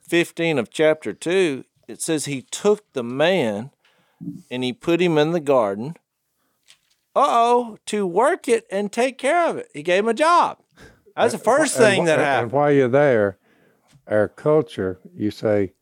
fifteen 0.00 0.58
of 0.58 0.70
chapter 0.70 1.12
two, 1.12 1.64
it 1.86 2.00
says 2.02 2.24
He 2.24 2.42
took 2.42 2.92
the 2.94 3.04
man 3.04 3.70
and 4.50 4.64
He 4.64 4.72
put 4.72 5.00
him 5.00 5.18
in 5.18 5.32
the 5.32 5.40
garden. 5.40 5.96
Uh 7.16 7.24
oh, 7.26 7.78
to 7.86 8.06
work 8.06 8.46
it 8.46 8.66
and 8.70 8.92
take 8.92 9.16
care 9.16 9.48
of 9.48 9.56
it. 9.56 9.70
He 9.72 9.82
gave 9.82 10.00
him 10.00 10.08
a 10.08 10.14
job. 10.14 10.58
That's 11.16 11.32
the 11.32 11.38
first 11.38 11.74
thing 11.74 12.00
and, 12.00 12.08
that 12.08 12.18
happened. 12.18 12.42
And 12.42 12.52
while 12.52 12.70
you're 12.70 12.88
there, 12.88 13.38
our 14.06 14.28
culture, 14.28 15.00
you 15.14 15.30
say, 15.30 15.72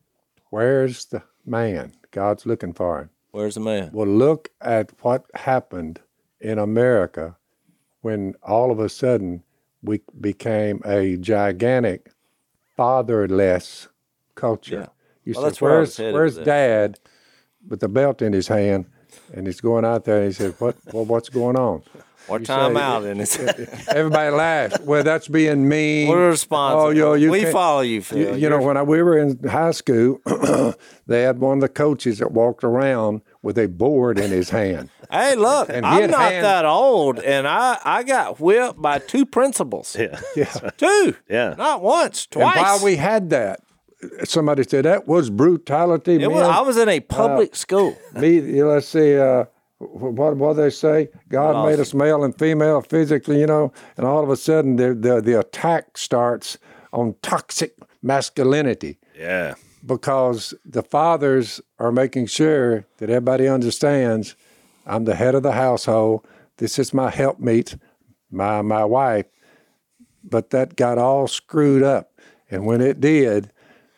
"Where's 0.50 1.06
the 1.06 1.24
man? 1.44 1.92
God's 2.12 2.46
looking 2.46 2.72
for 2.72 3.00
him." 3.00 3.10
Where's 3.32 3.56
the 3.56 3.60
man? 3.60 3.90
Well, 3.92 4.06
look 4.06 4.50
at 4.60 4.92
what 5.02 5.24
happened 5.34 5.98
in 6.40 6.56
America 6.60 7.36
when 8.02 8.36
all 8.44 8.70
of 8.70 8.78
a 8.78 8.88
sudden 8.88 9.42
we 9.82 10.02
became 10.20 10.80
a 10.84 11.16
gigantic 11.16 12.12
fatherless 12.76 13.88
culture. 14.36 14.74
Yeah. 14.74 14.86
You 15.24 15.34
Well, 15.34 15.50
where 15.58 15.72
"Where's 15.78 15.98
where's. 15.98 16.38
Dad 16.38 17.00
with 17.66 17.80
the 17.80 17.88
belt 17.88 18.22
in 18.22 18.32
his 18.32 18.46
hand?" 18.46 18.86
And 19.32 19.46
he's 19.46 19.60
going 19.60 19.84
out 19.84 20.04
there 20.04 20.18
and 20.18 20.26
he 20.26 20.32
said, 20.32 20.54
"What? 20.58 20.76
Well, 20.92 21.04
what's 21.04 21.28
going 21.28 21.56
on?" 21.56 21.82
Or 22.26 22.38
You 22.38 22.46
time 22.46 22.74
say- 22.74 22.80
out 22.80 23.04
in 23.04 23.20
it. 23.20 23.38
Everybody 23.88 24.30
laughs. 24.34 24.80
Well, 24.80 25.04
that's 25.04 25.28
being 25.28 25.68
mean. 25.68 26.08
We're 26.08 26.30
responsible. 26.30 26.86
Oh, 26.86 26.88
yo, 26.88 27.12
you 27.12 27.30
we 27.30 27.44
follow 27.44 27.82
you, 27.82 28.00
Phil. 28.00 28.16
You, 28.18 28.34
you 28.36 28.48
know, 28.48 28.62
when 28.62 28.78
I, 28.78 28.82
we 28.82 29.02
were 29.02 29.18
in 29.18 29.38
high 29.46 29.72
school, 29.72 30.22
they 31.06 31.20
had 31.20 31.38
one 31.38 31.58
of 31.58 31.60
the 31.60 31.68
coaches 31.68 32.20
that 32.20 32.32
walked 32.32 32.64
around 32.64 33.20
with 33.42 33.58
a 33.58 33.68
board 33.68 34.18
in 34.18 34.30
his 34.30 34.48
hand. 34.48 34.88
Hey, 35.10 35.34
look, 35.36 35.68
And 35.68 35.84
I'm 35.84 36.10
not 36.10 36.32
hand- 36.32 36.46
that 36.46 36.64
old, 36.64 37.18
and 37.18 37.46
I, 37.46 37.78
I 37.84 38.02
got 38.04 38.40
whipped 38.40 38.80
by 38.80 39.00
two 39.00 39.26
principals. 39.26 39.94
Yeah. 39.94 40.18
Yeah. 40.34 40.70
Two. 40.78 41.16
Yeah. 41.28 41.54
Not 41.58 41.82
once, 41.82 42.24
twice. 42.24 42.56
And 42.56 42.62
while 42.64 42.82
we 42.82 42.96
had 42.96 43.28
that, 43.30 43.60
somebody 44.24 44.62
said 44.64 44.84
that 44.84 45.06
was 45.06 45.30
brutality. 45.30 46.22
it 46.22 46.30
was. 46.30 46.42
I 46.48 46.60
was 46.60 46.76
in 46.76 46.88
a 46.88 47.00
public 47.00 47.54
school. 47.56 47.96
Me, 48.14 48.62
let's 48.62 48.88
see, 48.88 49.16
uh, 49.18 49.44
what 49.78 50.36
what 50.36 50.54
they 50.54 50.70
say? 50.70 51.08
God 51.28 51.54
Lost 51.54 51.70
made 51.70 51.80
us 51.80 51.94
male 51.94 52.24
and 52.24 52.36
female 52.38 52.80
physically, 52.82 53.40
you 53.40 53.46
know, 53.46 53.72
and 53.96 54.06
all 54.06 54.22
of 54.22 54.30
a 54.30 54.36
sudden 54.36 54.76
the 54.76 54.94
the, 54.94 55.20
the 55.20 55.38
attack 55.38 55.98
starts 55.98 56.58
on 56.92 57.14
toxic 57.22 57.74
masculinity 58.02 58.98
Yeah. 59.18 59.54
because 59.84 60.54
the 60.64 60.82
fathers 60.82 61.60
are 61.78 61.90
making 61.92 62.26
sure 62.26 62.86
that 62.98 63.10
everybody 63.10 63.48
understands 63.48 64.36
I'm 64.86 65.04
the 65.04 65.14
head 65.16 65.34
of 65.34 65.42
the 65.42 65.52
household. 65.52 66.26
This 66.58 66.78
is 66.78 66.94
my 66.94 67.10
helpmeet, 67.10 67.78
my 68.30 68.62
my 68.62 68.84
wife. 68.84 69.26
But 70.22 70.50
that 70.50 70.76
got 70.76 70.96
all 70.98 71.26
screwed 71.28 71.82
up, 71.82 72.12
and 72.50 72.64
when 72.64 72.80
it 72.80 73.00
did, 73.00 73.50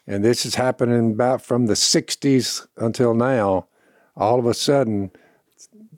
and 0.07 0.25
this 0.25 0.47
is 0.47 0.55
happening 0.55 1.12
about 1.12 1.42
from 1.42 1.66
the 1.66 1.75
'60s 1.75 2.66
until 2.77 3.14
now, 3.14 3.66
all 4.16 4.38
of 4.38 4.47
a 4.47 4.55
sudden, 4.55 5.11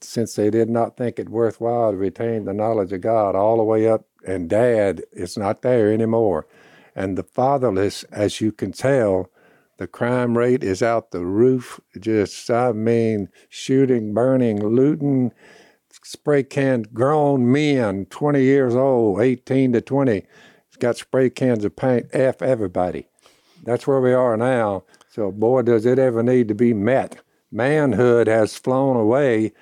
since 0.01 0.35
they 0.35 0.51
did 0.51 0.71
not 0.71 0.97
think 0.97 1.19
it 1.19 1.29
worthwhile 1.29 1.91
to 1.91 1.97
retain 1.97 2.45
the 2.45 2.55
knowledge 2.55 2.93
of 2.93 3.01
God 3.01 3.35
all 3.35 3.57
the 3.57 3.65
way 3.65 3.89
up, 3.89 4.07
and 4.27 4.49
Dad 4.49 5.03
is 5.13 5.37
not 5.37 5.63
there 5.63 5.93
anymore, 5.93 6.47
and 6.95 7.17
the 7.17 7.23
fatherless, 7.23 8.05
as 8.05 8.41
you 8.41 8.53
can 8.53 8.73
tell, 8.73 9.31
the 9.79 9.87
crime 9.87 10.37
rate 10.37 10.65
is 10.65 10.83
out 10.83 11.13
the 11.13 11.25
roof. 11.25 11.81
Just, 12.01 12.51
I 12.51 12.73
mean, 12.73 13.29
shooting, 13.49 14.13
burning, 14.13 14.59
looting, 14.65 15.33
spray 16.03 16.43
can, 16.43 16.83
grown 16.93 17.51
men, 17.51 18.07
20 18.07 18.43
years 18.43 18.75
old, 18.75 19.21
18 19.21 19.73
to 19.75 19.81
20, 19.81 20.27
got 20.79 20.97
spray 20.97 21.31
cans 21.31 21.65
of 21.65 21.75
paint, 21.77 22.07
F 22.13 22.41
everybody. 22.41 23.08
That's 23.69 23.87
where 23.87 24.01
we 24.01 24.15
are 24.15 24.35
now. 24.35 24.85
So, 25.11 25.31
boy, 25.31 25.61
does 25.61 25.85
it 25.85 25.99
ever 25.99 26.23
need 26.23 26.49
to 26.49 26.55
be 26.55 26.73
met. 26.73 27.21
Manhood 27.53 28.27
has 28.27 28.57
flown 28.57 28.97
away 28.97 29.53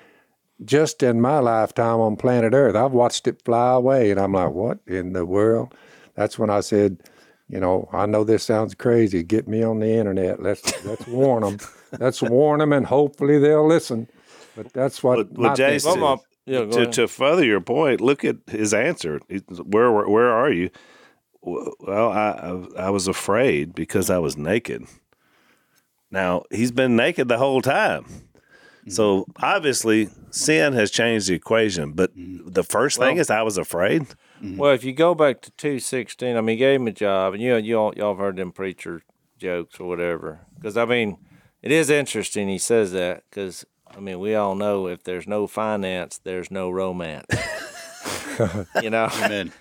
just 0.65 1.03
in 1.03 1.21
my 1.21 1.41
lifetime 1.41 1.99
on 1.99 2.15
planet 2.15 2.55
Earth. 2.55 2.77
I've 2.77 2.93
watched 2.93 3.27
it 3.27 3.43
fly 3.45 3.73
away, 3.73 4.13
and 4.13 4.21
I'm 4.21 4.33
like, 4.33 4.53
what 4.53 4.79
in 4.87 5.13
the 5.13 5.27
world? 5.27 5.75
That's 6.15 6.39
when 6.39 6.51
I 6.51 6.61
said, 6.61 6.99
you 7.49 7.59
know, 7.59 7.89
I 7.93 8.07
know 8.07 8.23
this 8.23 8.45
sounds 8.45 8.77
crazy. 8.77 9.25
Get 9.25 9.49
me 9.49 9.65
on 9.65 9.81
the 9.81 9.91
internet. 9.91 10.41
Let's 10.41 10.85
let's 10.85 11.07
warn 11.09 11.43
them. 11.43 11.59
Let's 11.99 12.23
warn 12.23 12.61
them, 12.61 12.73
and 12.73 12.87
hopefully 12.87 13.39
they'll 13.39 13.67
listen. 13.67 14.09
But 14.57 14.73
that's 14.73 15.03
what. 15.03 15.17
Well, 15.17 15.27
well 15.33 15.51
my 15.51 15.55
Jason, 15.55 16.03
is. 16.03 16.21
yeah, 16.45 16.65
to, 16.65 16.87
to 16.87 17.09
further 17.09 17.45
your 17.45 17.61
point, 17.61 18.01
look 18.01 18.25
at 18.25 18.37
his 18.47 18.73
answer. 18.73 19.21
Where 19.65 19.91
where, 19.91 20.09
where 20.09 20.31
are 20.31 20.51
you? 20.51 20.71
Well, 21.47 22.11
I, 22.11 22.31
I 22.31 22.87
I 22.87 22.91
was 22.91 23.07
afraid 23.07 23.75
because 23.75 24.11
I 24.11 24.19
was 24.19 24.37
naked. 24.37 24.85
Now 26.11 26.43
he's 26.51 26.73
been 26.73 26.97
naked 26.97 27.29
the 27.29 27.39
whole 27.39 27.63
time. 27.63 28.05
So 28.89 29.23
mm-hmm. 29.23 29.45
obviously, 29.45 30.09
sin 30.31 30.73
has 30.73 30.91
changed 30.91 31.29
the 31.29 31.35
equation. 31.35 31.93
But 31.93 32.17
mm-hmm. 32.17 32.51
the 32.51 32.63
first 32.65 32.99
thing 32.99 33.17
Well- 33.17 33.21
is, 33.21 33.31
I 33.31 33.43
was 33.43 33.59
afraid. 33.59 34.03
Mm-hmm. 34.03 34.57
Well, 34.57 34.73
if 34.73 34.85
you 34.85 34.93
go 34.93 35.15
back 35.15 35.41
to 35.43 35.51
two 35.53 35.79
sixteen, 35.79 36.37
I 36.37 36.41
mean, 36.41 36.57
he 36.57 36.59
gave 36.59 36.81
him 36.81 36.89
a 36.89 36.93
job, 36.93 37.35
and 37.35 37.43
you 37.43 37.51
know, 37.51 37.57
you 37.57 37.79
all 37.79 37.95
y'all 37.97 38.15
have 38.15 38.19
heard 38.19 38.37
them 38.37 38.53
preacher 38.53 39.03
jokes 39.39 39.79
or 39.81 39.89
whatever. 39.89 40.41
Because 40.57 40.77
I 40.77 40.85
mean, 40.85 41.17
it 41.63 41.71
is 41.71 41.91
interesting 41.91 42.49
he 42.49 42.59
says 42.59 42.93
that 42.93 43.23
because 43.31 43.65
I 43.95 44.01
mean, 44.01 44.19
we 44.19 44.35
all 44.35 44.55
know 44.55 44.89
if 44.89 45.05
there's 45.05 45.27
no 45.27 45.47
finance, 45.47 46.19
there's 46.19 46.51
no 46.51 46.71
romance. 46.71 47.27
you 48.83 48.91
know, 48.91 49.09
Amen. 49.23 49.53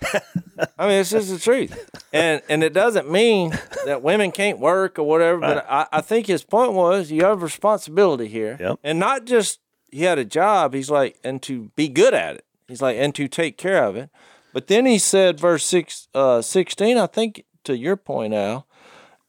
I 0.78 0.86
mean, 0.88 1.00
it's 1.00 1.10
just 1.10 1.30
the 1.30 1.38
truth, 1.38 1.90
and 2.12 2.42
and 2.48 2.62
it 2.62 2.72
doesn't 2.72 3.10
mean 3.10 3.52
that 3.84 4.02
women 4.02 4.32
can't 4.32 4.58
work 4.58 4.98
or 4.98 5.04
whatever. 5.04 5.40
But 5.40 5.66
I, 5.68 5.86
I 5.92 6.00
think 6.00 6.26
his 6.26 6.42
point 6.44 6.72
was 6.72 7.10
you 7.10 7.24
have 7.24 7.42
responsibility 7.42 8.28
here, 8.28 8.56
Yep. 8.60 8.78
and 8.82 8.98
not 8.98 9.24
just 9.26 9.60
he 9.90 10.02
had 10.02 10.18
a 10.18 10.24
job. 10.24 10.74
He's 10.74 10.90
like, 10.90 11.16
and 11.24 11.42
to 11.42 11.70
be 11.76 11.88
good 11.88 12.14
at 12.14 12.36
it. 12.36 12.44
He's 12.68 12.82
like, 12.82 12.96
and 12.98 13.14
to 13.14 13.28
take 13.28 13.56
care 13.58 13.84
of 13.84 13.96
it. 13.96 14.10
But 14.52 14.66
then 14.66 14.86
he 14.86 14.98
said, 14.98 15.38
verse 15.38 15.64
six, 15.64 16.08
uh, 16.14 16.42
sixteen. 16.42 16.96
I 16.98 17.06
think 17.06 17.44
to 17.64 17.76
your 17.76 17.96
point, 17.96 18.34
Al. 18.34 18.66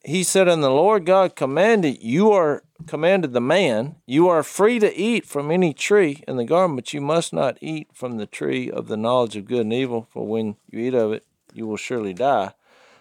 He 0.06 0.24
said, 0.24 0.48
"And 0.48 0.64
the 0.64 0.70
Lord 0.70 1.06
God 1.06 1.36
commanded 1.36 2.02
you 2.02 2.32
are 2.32 2.64
commanded 2.86 3.34
the 3.34 3.42
man, 3.42 3.96
you 4.06 4.28
are 4.28 4.44
free 4.44 4.80
to 4.80 4.96
eat 4.96 5.26
from 5.26 5.50
any 5.50 5.74
tree 5.74 6.24
in 6.28 6.38
the 6.38 6.46
garden, 6.46 6.76
but 6.76 6.94
you 6.94 7.02
must 7.02 7.34
not 7.34 7.58
eat 7.62 7.88
from 7.94 8.18
the 8.18 8.28
tree 8.28 8.70
of 8.70 8.88
the 8.88 8.98
knowledge 8.98 9.36
of 9.36 9.46
good 9.46 9.62
and 9.62 9.74
evil, 9.74 10.08
for 10.12 10.26
when 10.26 10.58
you 10.70 10.80
eat 10.80 10.94
of 10.94 11.12
it, 11.12 11.26
you 11.54 11.66
will 11.66 11.78
surely 11.78 12.14
die." 12.14 12.54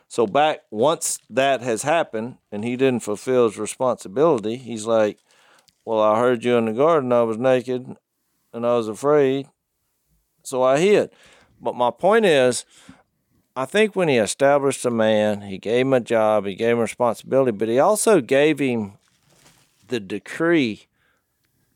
So 0.09 0.27
back 0.27 0.61
once 0.71 1.19
that 1.29 1.62
has 1.62 1.83
happened 1.83 2.39
and 2.51 2.65
he 2.65 2.77
didn't 2.77 3.03
fulfill 3.03 3.49
his 3.49 3.59
responsibility, 3.59 4.57
he's 4.57 4.87
like, 4.87 5.19
"Well, 5.85 6.01
I 6.01 6.19
heard 6.19 6.45
you 6.45 6.57
in 6.57 6.67
the 6.67 6.73
garden. 6.73 7.12
I 7.12 7.23
was 7.23 7.39
naked, 7.39 7.97
and 8.53 8.67
I 8.67 8.77
was 8.77 8.89
afraid, 8.89 9.49
so 10.43 10.62
I 10.62 10.79
hid." 10.79 11.11
But 11.61 11.75
my 11.75 11.91
point 11.91 12.25
is, 12.25 12.65
I 13.57 13.65
think 13.65 13.97
when 13.97 14.09
he 14.09 14.17
established 14.17 14.85
a 14.85 14.91
man, 14.91 15.41
he 15.41 15.59
gave 15.59 15.87
him 15.87 15.93
a 15.93 16.01
job, 16.01 16.45
he 16.47 16.55
gave 16.55 16.73
him 16.73 16.81
responsibility, 16.81 17.53
but 17.53 17.69
he 17.69 17.79
also 17.79 18.21
gave 18.21 18.59
him 18.59 18.99
the 19.88 20.01
decree 20.01 20.87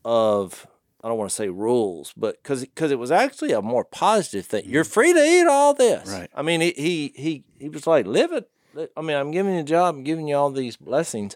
of 0.03 0.67
I 1.03 1.07
don't 1.07 1.17
want 1.17 1.29
to 1.31 1.35
say 1.35 1.49
rules, 1.49 2.13
but 2.15 2.41
because 2.41 2.61
because 2.61 2.91
it 2.91 2.99
was 2.99 3.11
actually 3.11 3.51
a 3.53 3.61
more 3.61 3.83
positive 3.83 4.45
thing. 4.45 4.63
You're 4.65 4.83
mm-hmm. 4.83 4.91
free 4.91 5.13
to 5.13 5.23
eat 5.23 5.47
all 5.47 5.73
this. 5.73 6.09
Right. 6.09 6.29
I 6.33 6.41
mean, 6.41 6.61
he 6.61 6.73
he 6.75 7.13
he, 7.15 7.43
he 7.59 7.69
was 7.69 7.87
like, 7.87 8.05
live 8.05 8.31
it. 8.31 8.49
I 8.95 9.01
mean, 9.01 9.17
I'm 9.17 9.31
giving 9.31 9.53
you 9.53 9.61
a 9.61 9.63
job, 9.63 9.95
I'm 9.95 10.03
giving 10.03 10.27
you 10.27 10.35
all 10.35 10.49
these 10.49 10.77
blessings, 10.77 11.35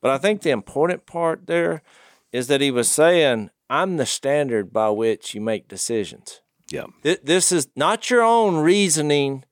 but 0.00 0.10
I 0.10 0.18
think 0.18 0.42
the 0.42 0.50
important 0.50 1.06
part 1.06 1.46
there 1.46 1.82
is 2.32 2.48
that 2.48 2.60
he 2.60 2.72
was 2.72 2.88
saying, 2.88 3.50
I'm 3.70 3.98
the 3.98 4.06
standard 4.06 4.72
by 4.72 4.90
which 4.90 5.32
you 5.32 5.40
make 5.40 5.68
decisions. 5.68 6.40
Yeah. 6.70 6.86
Th- 7.04 7.20
This 7.22 7.52
is 7.52 7.68
not 7.76 8.10
your 8.10 8.22
own 8.22 8.56
reasoning, 8.56 9.44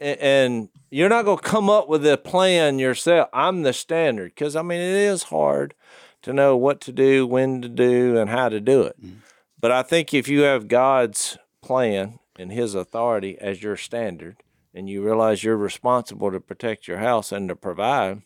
and 0.00 0.68
you're 0.92 1.08
not 1.08 1.24
going 1.24 1.38
to 1.38 1.42
come 1.42 1.70
up 1.70 1.88
with 1.88 2.06
a 2.06 2.18
plan 2.18 2.78
yourself. 2.78 3.28
I'm 3.32 3.62
the 3.62 3.72
standard 3.72 4.32
because 4.34 4.54
I 4.54 4.62
mean 4.62 4.80
it 4.80 4.94
is 4.94 5.24
hard 5.24 5.74
to 6.22 6.32
know 6.32 6.56
what 6.56 6.80
to 6.82 6.92
do, 6.92 7.26
when 7.26 7.62
to 7.62 7.68
do, 7.68 8.16
and 8.18 8.28
how 8.30 8.48
to 8.48 8.60
do 8.60 8.82
it. 8.82 9.00
Mm-hmm. 9.00 9.16
But 9.58 9.72
I 9.72 9.82
think 9.82 10.12
if 10.12 10.28
you 10.28 10.42
have 10.42 10.68
God's 10.68 11.38
plan 11.62 12.18
and 12.38 12.52
His 12.52 12.74
authority 12.74 13.38
as 13.40 13.62
your 13.62 13.76
standard, 13.76 14.36
and 14.74 14.88
you 14.88 15.02
realize 15.04 15.44
you're 15.44 15.56
responsible 15.56 16.30
to 16.30 16.40
protect 16.40 16.88
your 16.88 16.98
house 16.98 17.30
and 17.32 17.48
to 17.48 17.56
provide, 17.56 18.22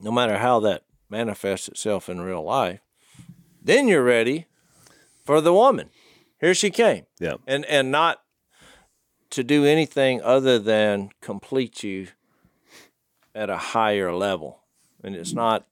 no 0.00 0.10
matter 0.10 0.38
how 0.38 0.60
that 0.60 0.82
manifests 1.08 1.68
itself 1.68 2.08
in 2.08 2.20
real 2.20 2.42
life, 2.42 2.80
then 3.62 3.88
you're 3.88 4.04
ready 4.04 4.46
for 5.24 5.40
the 5.40 5.52
woman. 5.52 5.90
Here 6.40 6.54
she 6.54 6.70
came 6.70 7.06
Yeah. 7.18 7.34
and 7.46 7.64
and 7.66 7.90
not 7.90 8.22
to 9.30 9.44
do 9.44 9.64
anything 9.64 10.20
other 10.22 10.58
than 10.58 11.10
complete 11.20 11.82
you 11.82 12.08
at 13.34 13.50
a 13.50 13.56
higher 13.56 14.12
level 14.12 14.60
and 15.02 15.14
it's 15.14 15.32
not 15.32 15.66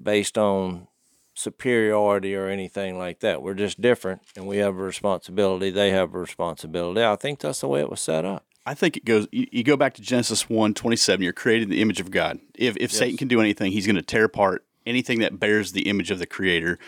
based 0.00 0.36
on 0.36 0.86
superiority 1.34 2.34
or 2.34 2.46
anything 2.46 2.98
like 2.98 3.20
that 3.20 3.42
we're 3.42 3.54
just 3.54 3.80
different 3.80 4.22
and 4.36 4.46
we 4.46 4.58
have 4.58 4.76
a 4.76 4.82
responsibility 4.82 5.70
they 5.70 5.90
have 5.90 6.14
a 6.14 6.18
responsibility 6.18 7.02
i 7.02 7.16
think 7.16 7.40
that's 7.40 7.60
the 7.60 7.68
way 7.68 7.80
it 7.80 7.90
was 7.90 8.00
set 8.00 8.24
up 8.24 8.44
I 8.66 8.74
think 8.74 8.96
it 8.96 9.04
goes. 9.04 9.28
You, 9.30 9.46
you 9.52 9.62
go 9.62 9.76
back 9.76 9.94
to 9.94 10.02
Genesis 10.02 10.48
1, 10.48 10.74
27, 10.74 11.22
You're 11.22 11.32
created 11.32 11.64
in 11.64 11.70
the 11.70 11.82
image 11.82 12.00
of 12.00 12.10
God. 12.10 12.40
If 12.54 12.76
if 12.78 12.90
Satan 12.90 13.16
can 13.16 13.28
do 13.28 13.40
anything, 13.40 13.72
he's 13.72 13.86
going 13.86 13.96
to 13.96 14.02
tear 14.02 14.24
apart 14.24 14.64
anything 14.86 15.20
that 15.20 15.38
bears 15.38 15.72
the 15.72 15.82
image 15.82 16.10
of 16.10 16.18
the 16.18 16.26
Creator. 16.26 16.78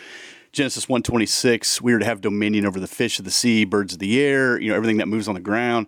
Genesis 0.57 0.89
126, 0.89 1.83
We 1.83 1.93
are 1.93 1.99
to 1.99 2.05
have 2.05 2.19
dominion 2.19 2.65
over 2.65 2.79
the 2.79 2.87
fish 2.87 3.19
of 3.19 3.25
the 3.25 3.31
sea, 3.31 3.63
birds 3.63 3.93
of 3.93 3.99
the 3.99 4.19
air. 4.19 4.59
You 4.59 4.71
know 4.71 4.75
everything 4.75 4.97
that 4.97 5.07
moves 5.07 5.27
on 5.27 5.35
the 5.35 5.39
ground. 5.39 5.85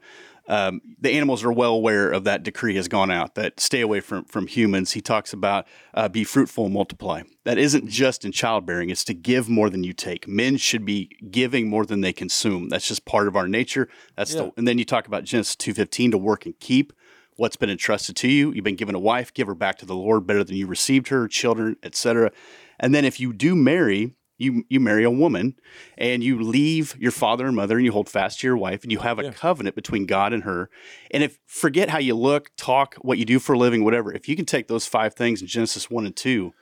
Um, 0.47 0.81
the 1.01 1.09
animals 1.09 1.43
are 1.43 1.51
well 1.51 1.73
aware 1.73 2.11
of 2.11 2.23
that 2.25 2.43
decree 2.43 2.75
has 2.75 2.87
gone 2.87 3.09
out 3.09 3.33
that 3.33 3.59
stay 3.59 3.81
away 3.81 3.99
from 3.99 4.25
from 4.25 4.45
humans. 4.45 4.91
He 4.91 5.01
talks 5.01 5.33
about 5.33 5.65
uh, 5.95 6.07
be 6.07 6.23
fruitful 6.23 6.65
and 6.65 6.73
multiply. 6.75 7.23
That 7.45 7.57
isn't 7.57 7.89
just 7.89 8.23
in 8.25 8.31
childbearing; 8.31 8.91
it's 8.91 9.03
to 9.05 9.15
give 9.15 9.49
more 9.49 9.71
than 9.71 9.83
you 9.83 9.91
take. 9.91 10.27
Men 10.27 10.55
should 10.57 10.85
be 10.85 11.17
giving 11.31 11.67
more 11.67 11.83
than 11.83 12.01
they 12.01 12.13
consume. 12.13 12.69
That's 12.69 12.87
just 12.87 13.05
part 13.05 13.27
of 13.27 13.35
our 13.35 13.47
nature. 13.47 13.89
That's 14.15 14.35
the, 14.35 14.51
and 14.55 14.67
then 14.67 14.77
you 14.77 14.85
talk 14.85 15.07
about 15.07 15.23
Genesis 15.23 15.55
two 15.55 15.73
fifteen 15.73 16.11
to 16.11 16.19
work 16.19 16.45
and 16.45 16.53
keep 16.59 16.93
what's 17.37 17.55
been 17.55 17.71
entrusted 17.71 18.15
to 18.17 18.27
you. 18.27 18.51
You've 18.51 18.65
been 18.65 18.75
given 18.75 18.93
a 18.93 18.99
wife, 18.99 19.33
give 19.33 19.47
her 19.47 19.55
back 19.55 19.79
to 19.79 19.87
the 19.87 19.95
Lord 19.95 20.27
better 20.27 20.43
than 20.43 20.57
you 20.57 20.67
received 20.67 21.07
her, 21.07 21.27
children, 21.27 21.75
etc. 21.81 22.31
And 22.79 22.93
then 22.93 23.03
if 23.03 23.19
you 23.19 23.33
do 23.33 23.55
marry, 23.55 24.13
you 24.39 24.63
you 24.69 24.79
marry 24.79 25.03
a 25.03 25.11
woman 25.11 25.53
and 25.97 26.23
you 26.23 26.41
leave 26.41 26.95
your 26.97 27.11
father 27.11 27.45
and 27.45 27.55
mother 27.55 27.75
and 27.77 27.85
you 27.85 27.91
hold 27.91 28.09
fast 28.09 28.39
to 28.39 28.47
your 28.47 28.57
wife 28.57 28.81
and 28.81 28.91
you 28.91 28.99
have 28.99 29.19
a 29.19 29.31
covenant 29.31 29.75
between 29.75 30.07
God 30.07 30.33
and 30.33 30.43
her. 30.43 30.69
And 31.11 31.21
if 31.21 31.37
forget 31.45 31.89
how 31.89 31.99
you 31.99 32.15
look, 32.15 32.49
talk, 32.57 32.95
what 33.01 33.19
you 33.19 33.25
do 33.25 33.37
for 33.37 33.53
a 33.53 33.57
living, 33.59 33.83
whatever. 33.83 34.11
If 34.11 34.27
you 34.27 34.35
can 34.35 34.45
take 34.45 34.67
those 34.67 34.87
five 34.87 35.13
things 35.13 35.41
in 35.41 35.47
Genesis 35.47 35.91
one 35.91 36.05
and 36.07 36.15
two, 36.15 36.53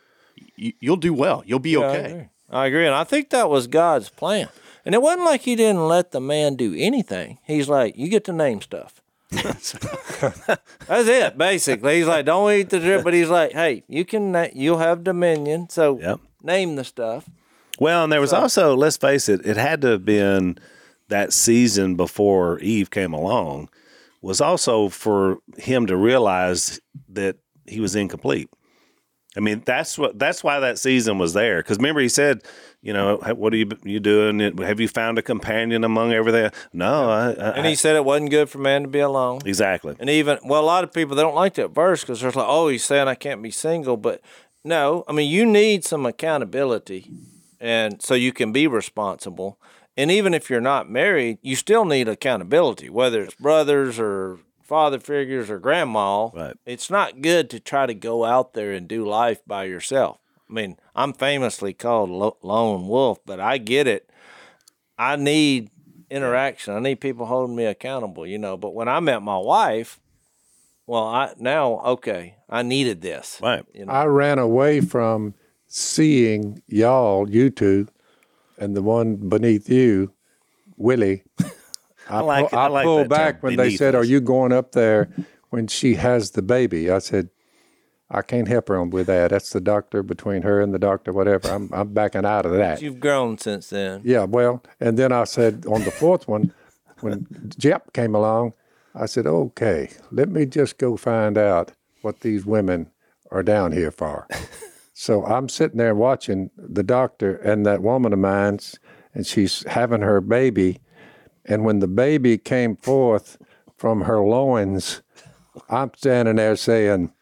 you, 0.57 0.73
you'll 0.81 0.97
do 0.97 1.13
well. 1.13 1.43
You'll 1.45 1.59
be 1.59 1.71
Yeah, 1.71 1.79
I 1.79 1.85
okay. 1.85 2.11
agree. 2.11 2.29
I 2.49 2.65
agree, 2.67 2.85
and 2.85 2.95
I 2.95 3.03
think 3.03 3.29
that 3.29 3.49
was 3.49 3.67
God's 3.67 4.09
plan. 4.09 4.49
And 4.85 4.95
it 4.95 5.01
wasn't 5.01 5.25
like 5.25 5.41
He 5.41 5.55
didn't 5.55 5.87
let 5.87 6.11
the 6.11 6.21
man 6.21 6.55
do 6.55 6.73
anything. 6.77 7.39
He's 7.45 7.67
like, 7.69 7.97
"You 7.97 8.07
get 8.09 8.23
to 8.25 8.33
name 8.33 8.61
stuff." 8.61 9.01
That's 10.87 11.07
it, 11.07 11.37
basically. 11.37 11.97
He's 11.97 12.07
like, 12.07 12.25
"Don't 12.25 12.51
eat 12.51 12.69
the 12.69 12.79
drip," 12.79 13.03
but 13.03 13.13
he's 13.13 13.29
like, 13.29 13.51
"Hey, 13.51 13.83
you 13.87 14.05
can, 14.05 14.49
you'll 14.53 14.77
have 14.77 15.03
dominion, 15.03 15.69
so 15.69 15.99
Yep. 15.99 16.19
name 16.41 16.75
the 16.77 16.83
stuff." 16.83 17.29
Well, 17.79 18.03
and 18.03 18.11
there 18.11 18.21
was 18.21 18.33
also, 18.33 18.75
let's 18.75 18.97
face 18.97 19.29
it, 19.29 19.45
it 19.45 19.57
had 19.57 19.81
to 19.81 19.87
have 19.89 20.05
been 20.05 20.57
that 21.09 21.31
season 21.33 21.95
before 21.95 22.59
Eve 22.59 22.89
came 22.91 23.13
along, 23.13 23.69
was 24.21 24.41
also 24.41 24.89
for 24.89 25.37
him 25.57 25.85
to 25.87 25.95
realize 25.95 26.79
that 27.09 27.37
he 27.65 27.79
was 27.79 27.95
incomplete. 27.95 28.49
I 29.35 29.39
mean, 29.39 29.61
that's 29.65 29.99
what 29.99 30.17
that's 30.17 30.43
why 30.43 30.59
that 30.61 30.79
season 30.79 31.19
was 31.19 31.33
there. 31.33 31.57
Because 31.59 31.77
remember, 31.77 32.01
he 32.01 32.09
said, 32.09 32.41
you 32.81 32.91
know, 32.91 33.17
what 33.35 33.53
are 33.53 33.57
you 33.57 33.69
you 33.83 33.99
doing? 33.99 34.39
Have 34.57 34.79
you 34.79 34.87
found 34.87 35.19
a 35.19 35.21
companion 35.21 35.83
among 35.83 36.11
everything? 36.11 36.49
No, 36.73 37.09
I, 37.11 37.29
I, 37.33 37.49
And 37.51 37.67
he 37.67 37.75
said 37.75 37.95
it 37.95 38.03
wasn't 38.03 38.31
good 38.31 38.49
for 38.49 38.57
man 38.57 38.81
to 38.81 38.87
be 38.87 38.97
alone. 38.99 39.41
exactly. 39.45 39.95
And 39.99 40.09
even 40.09 40.39
well, 40.43 40.61
a 40.61 40.65
lot 40.65 40.83
of 40.83 40.91
people 40.91 41.15
they 41.15 41.21
don't 41.21 41.35
like 41.35 41.53
that 41.55 41.69
verse 41.69 42.01
because 42.01 42.21
they're 42.21 42.31
like, 42.31 42.47
"Oh, 42.47 42.67
he's 42.69 42.83
saying 42.83 43.07
I 43.07 43.13
can't 43.13 43.43
be 43.43 43.51
single." 43.51 43.95
But 43.95 44.21
no, 44.63 45.03
I 45.07 45.11
mean 45.11 45.29
you 45.29 45.45
need 45.45 45.85
some 45.85 46.07
accountability, 46.07 47.11
and 47.59 48.01
so 48.01 48.13
you 48.13 48.31
can 48.31 48.51
be 48.51 48.67
responsible. 48.67 49.59
And 49.95 50.11
even 50.11 50.33
if 50.33 50.49
you're 50.49 50.61
not 50.61 50.89
married, 50.89 51.39
you 51.41 51.55
still 51.55 51.83
need 51.83 52.07
accountability, 52.07 52.89
whether 52.89 53.23
it's 53.23 53.33
brothers 53.35 53.99
or 53.99 54.39
father 54.63 54.99
figures 54.99 55.49
or 55.49 55.59
grandma. 55.59 56.27
Right. 56.27 56.55
It's 56.65 56.89
not 56.89 57.21
good 57.21 57.49
to 57.49 57.59
try 57.59 57.85
to 57.85 57.93
go 57.93 58.25
out 58.25 58.53
there 58.53 58.73
and 58.73 58.87
do 58.87 59.07
life 59.07 59.41
by 59.47 59.63
yourself. 59.63 60.19
I 60.49 60.53
mean, 60.53 60.77
I'm 60.95 61.13
famously 61.13 61.73
called 61.73 62.09
lo- 62.09 62.37
lone 62.41 62.87
wolf, 62.87 63.19
but 63.25 63.39
I 63.39 63.57
get 63.57 63.87
it. 63.87 64.09
I 64.97 65.15
need 65.15 65.69
interaction. 66.09 66.73
I 66.73 66.79
need 66.79 67.01
people 67.01 67.25
holding 67.25 67.55
me 67.55 67.65
accountable, 67.65 68.25
you 68.25 68.37
know. 68.37 68.57
But 68.57 68.73
when 68.73 68.87
I 68.87 68.99
met 68.99 69.21
my 69.21 69.37
wife, 69.37 69.99
well, 70.85 71.03
I 71.05 71.33
now 71.37 71.79
okay, 71.79 72.35
I 72.49 72.61
needed 72.61 73.01
this. 73.01 73.39
Right. 73.41 73.65
You 73.73 73.85
know, 73.85 73.91
I 73.91 74.05
ran 74.05 74.39
away 74.39 74.81
from 74.81 75.33
seeing 75.77 76.61
y'all, 76.67 77.29
you 77.29 77.49
two, 77.49 77.87
and 78.57 78.75
the 78.75 78.81
one 78.81 79.15
beneath 79.15 79.69
you, 79.69 80.11
Willie. 80.75 81.23
I, 82.09 82.21
like- 82.21 82.49
pu- 82.49 82.57
I 82.57 82.67
like 82.67 82.85
pulled 82.85 83.09
back 83.09 83.43
when 83.43 83.55
they 83.57 83.75
said, 83.75 83.95
"Are 83.95 84.03
you 84.03 84.19
going 84.21 84.51
up 84.51 84.71
there 84.71 85.09
when 85.49 85.67
she 85.67 85.95
has 85.95 86.31
the 86.31 86.41
baby?" 86.41 86.89
I 86.89 86.99
said, 86.99 87.29
"I 88.09 88.21
can't 88.21 88.47
help 88.47 88.69
her 88.69 88.83
with 88.83 89.07
that. 89.07 89.29
That's 89.31 89.51
the 89.51 89.61
doctor 89.61 90.01
between 90.03 90.41
her 90.41 90.61
and 90.61 90.73
the 90.73 90.79
doctor, 90.79 91.13
whatever. 91.13 91.49
I'm 91.49 91.69
I'm 91.73 91.93
backing 91.93 92.25
out 92.25 92.45
of 92.45 92.53
that." 92.53 92.81
you've 92.81 92.99
grown 92.99 93.37
since 93.37 93.69
then. 93.69 94.01
Yeah, 94.03 94.23
well, 94.23 94.63
and 94.79 94.97
then 94.97 95.11
I 95.11 95.25
said 95.25 95.65
on 95.67 95.83
the 95.83 95.91
fourth 95.91 96.27
one, 96.27 96.53
when 97.01 97.27
Jep 97.57 97.93
came 97.93 98.15
along, 98.15 98.53
I 98.95 99.05
said, 99.05 99.27
okay, 99.27 99.91
let 100.11 100.29
me 100.29 100.45
just 100.47 100.79
go 100.79 100.97
find 100.97 101.37
out 101.37 101.73
what 102.01 102.21
these 102.21 102.45
women 102.47 102.89
are 103.29 103.43
down 103.43 103.71
here 103.73 103.91
for. 103.91 104.27
So 104.99 105.23
I'm 105.25 105.47
sitting 105.47 105.77
there 105.77 105.93
watching 105.93 106.49
the 106.57 106.81
doctor 106.81 107.35
and 107.35 107.67
that 107.67 107.83
woman 107.83 108.13
of 108.13 108.17
mine's, 108.19 108.79
and 109.13 109.27
she's 109.27 109.63
having 109.67 110.01
her 110.01 110.21
baby. 110.21 110.79
And 111.45 111.63
when 111.63 111.77
the 111.79 111.87
baby 111.87 112.39
came 112.39 112.75
forth 112.75 113.37
from 113.77 114.01
her 114.01 114.19
loins, 114.21 115.03
I'm 115.69 115.91
standing 115.95 116.37
there 116.37 116.55
saying, 116.55 117.13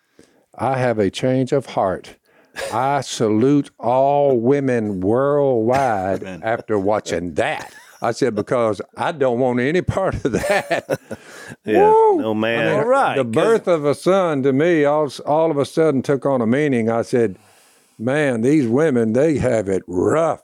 I 0.57 0.77
have 0.77 0.99
a 0.99 1.09
change 1.09 1.51
of 1.51 1.65
heart. 1.65 2.15
I 2.71 3.01
salute 3.01 3.71
all 3.77 4.39
women 4.39 5.01
worldwide 5.01 6.23
after 6.23 6.79
watching 6.79 7.33
that. 7.33 7.73
I 8.01 8.11
said, 8.11 8.35
because 8.35 8.81
I 8.95 9.11
don't 9.11 9.39
want 9.39 9.59
any 9.59 9.81
part 9.81 10.15
of 10.23 10.31
that. 10.31 10.99
Yeah. 11.63 11.89
Woo! 11.89 12.21
No 12.21 12.33
man. 12.33 12.79
All 12.79 12.85
right, 12.85 13.15
The 13.17 13.23
birth 13.23 13.67
of 13.67 13.85
a 13.85 13.93
son 13.95 14.43
to 14.43 14.53
me 14.53 14.85
all, 14.85 15.09
all 15.25 15.51
of 15.51 15.57
a 15.57 15.65
sudden 15.65 16.01
took 16.03 16.25
on 16.25 16.41
a 16.41 16.47
meaning. 16.47 16.89
I 16.89 17.01
said, 17.01 17.37
man, 17.97 18.41
these 18.41 18.67
women, 18.67 19.13
they 19.13 19.37
have 19.37 19.69
it 19.69 19.83
rough. 19.87 20.41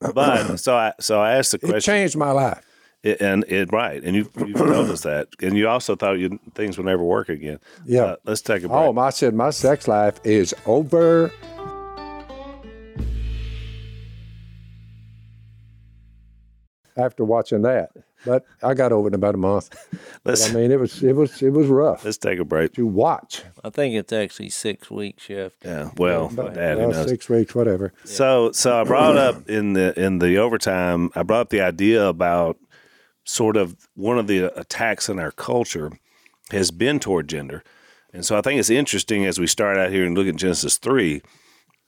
But 0.00 0.56
so 0.58 0.76
I 0.76 0.92
so 1.00 1.20
I 1.20 1.36
asked 1.36 1.52
the 1.52 1.58
question. 1.58 1.76
It 1.76 1.82
changed 1.82 2.16
my 2.16 2.30
life. 2.30 2.64
It, 3.02 3.20
and 3.20 3.44
it 3.48 3.70
right, 3.70 4.02
and 4.02 4.16
you 4.16 4.30
you've 4.38 4.56
noticed 4.56 5.02
that, 5.02 5.28
and 5.42 5.58
you 5.58 5.68
also 5.68 5.94
thought 5.94 6.18
you 6.18 6.38
things 6.54 6.78
would 6.78 6.86
never 6.86 7.02
work 7.02 7.28
again. 7.28 7.58
Yeah. 7.84 8.04
Uh, 8.04 8.16
let's 8.24 8.40
take 8.40 8.62
a 8.62 8.68
break. 8.68 8.80
Oh, 8.80 8.98
I 8.98 9.10
said, 9.10 9.34
my 9.34 9.50
sex 9.50 9.86
life 9.86 10.18
is 10.24 10.54
over. 10.64 11.30
After 16.96 17.24
watching 17.24 17.62
that, 17.62 17.90
but 18.24 18.44
I 18.62 18.74
got 18.74 18.92
over 18.92 19.06
it 19.08 19.10
in 19.10 19.14
about 19.14 19.34
a 19.34 19.38
month. 19.38 19.74
Let's 20.24 20.50
I 20.50 20.54
mean, 20.54 20.70
it 20.70 20.80
was 20.80 21.02
it 21.02 21.14
was 21.14 21.42
it 21.42 21.50
was 21.50 21.66
rough 21.66 22.04
let's 22.04 22.16
take 22.16 22.38
a 22.38 22.44
break. 22.44 22.72
to 22.74 22.86
watch. 22.86 23.42
I 23.62 23.70
think 23.70 23.94
it's 23.94 24.12
actually 24.12 24.50
six 24.50 24.90
weeks, 24.90 25.24
shift. 25.24 25.64
Yeah. 25.64 25.90
Well, 25.98 26.28
Dad, 26.28 26.78
who 26.78 26.88
Well, 26.88 26.90
knows? 26.92 27.08
six 27.08 27.28
weeks, 27.28 27.54
whatever. 27.54 27.92
So 28.04 28.50
so 28.52 28.80
I 28.80 28.84
brought 28.84 29.16
up 29.16 29.48
in 29.50 29.74
the 29.74 29.98
in 30.02 30.18
the 30.20 30.38
overtime, 30.38 31.10
I 31.14 31.22
brought 31.22 31.40
up 31.40 31.50
the 31.50 31.60
idea 31.60 32.06
about 32.06 32.56
sort 33.24 33.56
of 33.56 33.76
one 33.94 34.18
of 34.18 34.26
the 34.26 34.56
attacks 34.58 35.08
in 35.08 35.18
our 35.18 35.30
culture 35.32 35.90
has 36.50 36.70
been 36.70 36.98
toward 37.00 37.28
gender. 37.28 37.62
And 38.12 38.24
so 38.24 38.36
I 38.38 38.42
think 38.42 38.60
it's 38.60 38.70
interesting 38.70 39.24
as 39.26 39.38
we 39.38 39.46
start 39.46 39.76
out 39.78 39.90
here 39.90 40.04
and 40.04 40.16
look 40.16 40.26
at 40.28 40.36
Genesis 40.36 40.76
3, 40.78 41.20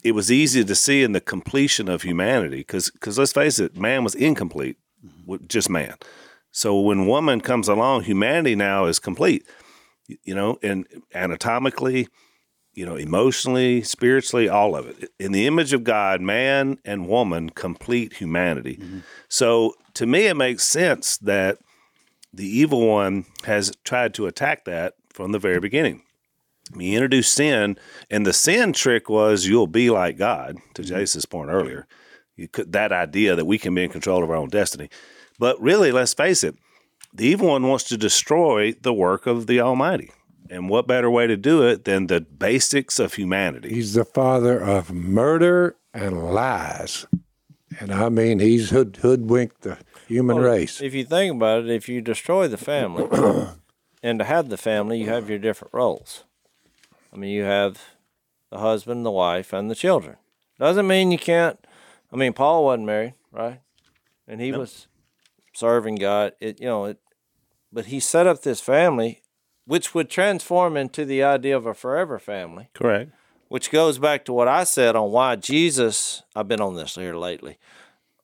it 0.03 0.13
was 0.13 0.31
easy 0.33 0.65
to 0.65 0.75
see 0.75 1.03
in 1.03 1.13
the 1.13 1.21
completion 1.21 1.89
of 1.89 2.03
humanity 2.03 2.59
because 2.59 2.91
let's 3.19 3.33
face 3.33 3.59
it, 3.59 3.77
man 3.77 4.03
was 4.03 4.15
incomplete 4.15 4.77
with 5.25 5.49
just 5.49 5.69
man. 5.71 5.95
So 6.57 6.81
when 6.81 7.07
woman 7.07 7.43
comes 7.43 7.69
along, 7.69 8.05
humanity 8.05 8.57
now 8.57 8.87
is 8.87 8.99
complete, 8.99 9.47
you 10.07 10.35
know, 10.35 10.59
and 10.63 10.87
anatomically, 11.15 12.09
you 12.73 12.87
know, 12.87 12.97
emotionally, 12.97 13.83
spiritually, 13.83 14.49
all 14.49 14.75
of 14.75 14.89
it. 14.89 15.11
In 15.19 15.33
the 15.33 15.47
image 15.47 15.75
of 15.75 15.85
God, 15.85 16.23
man 16.23 16.79
and 16.83 17.09
woman 17.09 17.51
complete 17.51 18.15
humanity. 18.15 18.79
Mm-hmm. 18.81 19.01
So 19.29 19.75
to 19.93 20.07
me, 20.07 20.29
it 20.29 20.37
makes 20.39 20.65
sense 20.65 21.19
that 21.19 21.59
the 22.33 22.49
evil 22.49 22.87
one 22.87 23.27
has 23.45 23.71
tried 23.85 24.15
to 24.15 24.27
attack 24.27 24.65
that 24.65 24.95
from 25.13 25.33
the 25.33 25.39
very 25.39 25.61
beginning. 25.61 26.05
He 26.79 26.95
introduced 26.95 27.33
sin, 27.33 27.77
and 28.11 28.25
the 28.25 28.33
sin 28.33 28.73
trick 28.73 29.11
was 29.11 29.47
you'll 29.47 29.67
be 29.67 29.91
like 29.91 30.17
God, 30.17 30.57
to 30.73 30.81
mm-hmm. 30.81 30.89
Jason's 30.89 31.27
point 31.27 31.51
earlier. 31.51 31.87
You 32.35 32.49
could, 32.49 32.73
that 32.73 32.93
idea 32.93 33.37
that 33.37 33.45
we 33.45 33.59
can 33.59 33.75
be 33.75 33.85
in 33.85 33.91
control 33.91 34.25
of 34.25 34.31
our 34.31 34.37
own 34.37 34.49
destiny. 34.49 34.89
But 35.39 35.61
really, 35.61 35.93
let's 35.93 36.15
face 36.15 36.43
it, 36.43 36.57
the 37.13 37.27
evil 37.27 37.49
one 37.49 37.67
wants 37.67 37.85
to 37.85 37.97
destroy 37.97 38.73
the 38.73 38.93
work 38.93 39.27
of 39.27 39.47
the 39.47 39.61
Almighty. 39.61 40.11
And 40.49 40.69
what 40.69 40.87
better 40.87 41.11
way 41.11 41.27
to 41.27 41.37
do 41.37 41.67
it 41.67 41.85
than 41.85 42.07
the 42.07 42.21
basics 42.21 42.99
of 42.99 43.15
humanity? 43.15 43.71
He's 43.71 43.95
the 43.95 44.05
father 44.05 44.61
of 44.61 44.93
murder 44.93 45.77
and 45.93 46.33
lies, 46.33 47.07
and 47.81 47.93
I 47.93 48.09
mean, 48.09 48.39
he's 48.39 48.71
hood, 48.71 48.99
hoodwinked 49.03 49.63
the 49.63 49.79
human 50.07 50.37
race. 50.39 50.81
If 50.81 50.95
you 50.95 51.05
think 51.05 51.35
about 51.35 51.65
it, 51.65 51.71
if 51.71 51.89
you 51.89 52.01
destroy 52.01 52.49
the 52.49 52.57
family, 52.57 53.07
and 54.03 54.19
to 54.19 54.25
have 54.25 54.49
the 54.49 54.57
family, 54.57 55.01
you 55.01 55.09
have 55.09 55.29
your 55.29 55.39
different 55.39 55.75
roles. 55.75 56.25
I 57.13 57.17
mean, 57.17 57.31
you 57.31 57.43
have 57.43 57.83
the 58.51 58.59
husband, 58.59 59.05
the 59.05 59.11
wife, 59.11 59.53
and 59.53 59.71
the 59.71 59.75
children. 59.75 60.17
Doesn't 60.59 60.87
mean 60.87 61.11
you 61.11 61.19
can't. 61.19 61.59
I 62.13 62.17
mean, 62.17 62.33
Paul 62.33 62.65
wasn't 62.65 62.87
married, 62.87 63.15
right? 63.33 63.61
And 64.29 64.41
he 64.41 64.53
was 64.53 64.87
serving 65.57 65.97
God. 65.97 66.33
It, 66.41 66.61
you 66.61 66.67
know, 66.67 66.85
it, 66.85 66.99
but 67.73 67.87
he 67.87 68.01
set 68.01 68.27
up 68.27 68.43
this 68.43 68.61
family, 68.61 69.23
which 69.67 69.95
would 69.95 70.11
transform 70.11 70.77
into 70.77 71.05
the 71.05 71.23
idea 71.23 71.57
of 71.57 71.67
a 71.67 71.75
forever 71.75 72.19
family 72.19 72.69
Correct. 72.75 73.11
which 73.49 73.71
goes 73.71 73.99
back 73.99 74.25
to 74.27 74.33
what 74.33 74.49
I 74.49 74.65
said 74.65 74.95
on 74.95 75.11
why 75.11 75.37
Jesus, 75.37 76.23
I've 76.35 76.49
been 76.49 76.61
on 76.61 76.77
this 76.77 76.95
here 76.95 77.17
lately. 77.17 77.59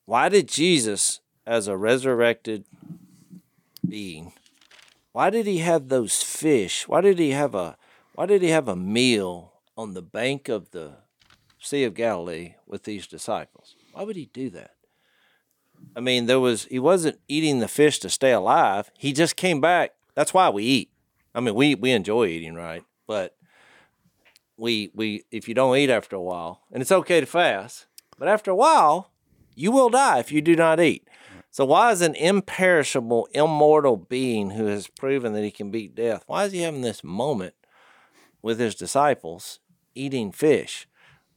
Why 0.04 0.28
did 0.28 0.48
Jesus, 0.48 1.20
as 1.46 1.68
a 1.68 1.76
resurrected 1.76 2.64
being, 3.88 4.32
why 5.12 5.30
did 5.30 5.46
he 5.46 5.58
have 5.58 5.88
those 5.88 6.22
fish? 6.22 6.88
Why 6.88 7.00
did 7.00 7.18
he 7.18 7.30
have 7.30 7.54
a 7.54 7.76
why 8.14 8.26
did 8.26 8.42
he 8.42 8.48
have 8.48 8.68
a 8.68 8.76
meal 8.76 9.54
on 9.76 9.94
the 9.94 10.02
bank 10.02 10.48
of 10.50 10.70
the 10.72 10.96
Sea 11.58 11.84
of 11.84 11.94
Galilee 11.94 12.54
with 12.66 12.84
these 12.84 13.06
disciples? 13.06 13.74
Why 13.92 14.02
would 14.02 14.16
he 14.16 14.26
do 14.26 14.50
that? 14.50 14.74
I 15.94 16.00
mean, 16.00 16.26
there 16.26 16.40
was 16.40 16.64
he 16.64 16.78
wasn't 16.78 17.18
eating 17.28 17.58
the 17.60 17.68
fish 17.68 17.98
to 18.00 18.08
stay 18.08 18.32
alive. 18.32 18.90
He 18.98 19.12
just 19.12 19.36
came 19.36 19.60
back. 19.60 19.94
That's 20.14 20.34
why 20.34 20.48
we 20.50 20.64
eat. 20.64 20.90
I 21.34 21.40
mean, 21.40 21.54
we 21.54 21.74
we 21.74 21.90
enjoy 21.92 22.26
eating, 22.26 22.54
right? 22.54 22.84
But 23.06 23.36
we 24.56 24.90
we 24.94 25.24
if 25.30 25.48
you 25.48 25.54
don't 25.54 25.76
eat 25.76 25.90
after 25.90 26.16
a 26.16 26.22
while, 26.22 26.62
and 26.70 26.80
it's 26.80 26.92
okay 26.92 27.20
to 27.20 27.26
fast, 27.26 27.86
but 28.18 28.28
after 28.28 28.50
a 28.50 28.56
while, 28.56 29.12
You 29.54 29.70
will 29.70 29.90
die 29.90 30.18
if 30.18 30.32
you 30.32 30.40
do 30.40 30.56
not 30.56 30.80
eat. 30.80 31.06
So 31.50 31.64
why 31.66 31.92
is 31.92 32.00
an 32.00 32.14
imperishable, 32.14 33.28
immortal 33.32 33.96
being 33.96 34.50
who 34.50 34.66
has 34.66 34.86
proven 34.88 35.34
that 35.34 35.44
he 35.44 35.50
can 35.50 35.70
beat 35.70 35.94
death? 35.94 36.24
Why 36.26 36.44
is 36.44 36.52
he 36.52 36.60
having 36.62 36.80
this 36.80 37.04
moment 37.04 37.54
with 38.40 38.58
his 38.58 38.74
disciples 38.74 39.60
eating 39.94 40.32
fish? 40.32 40.88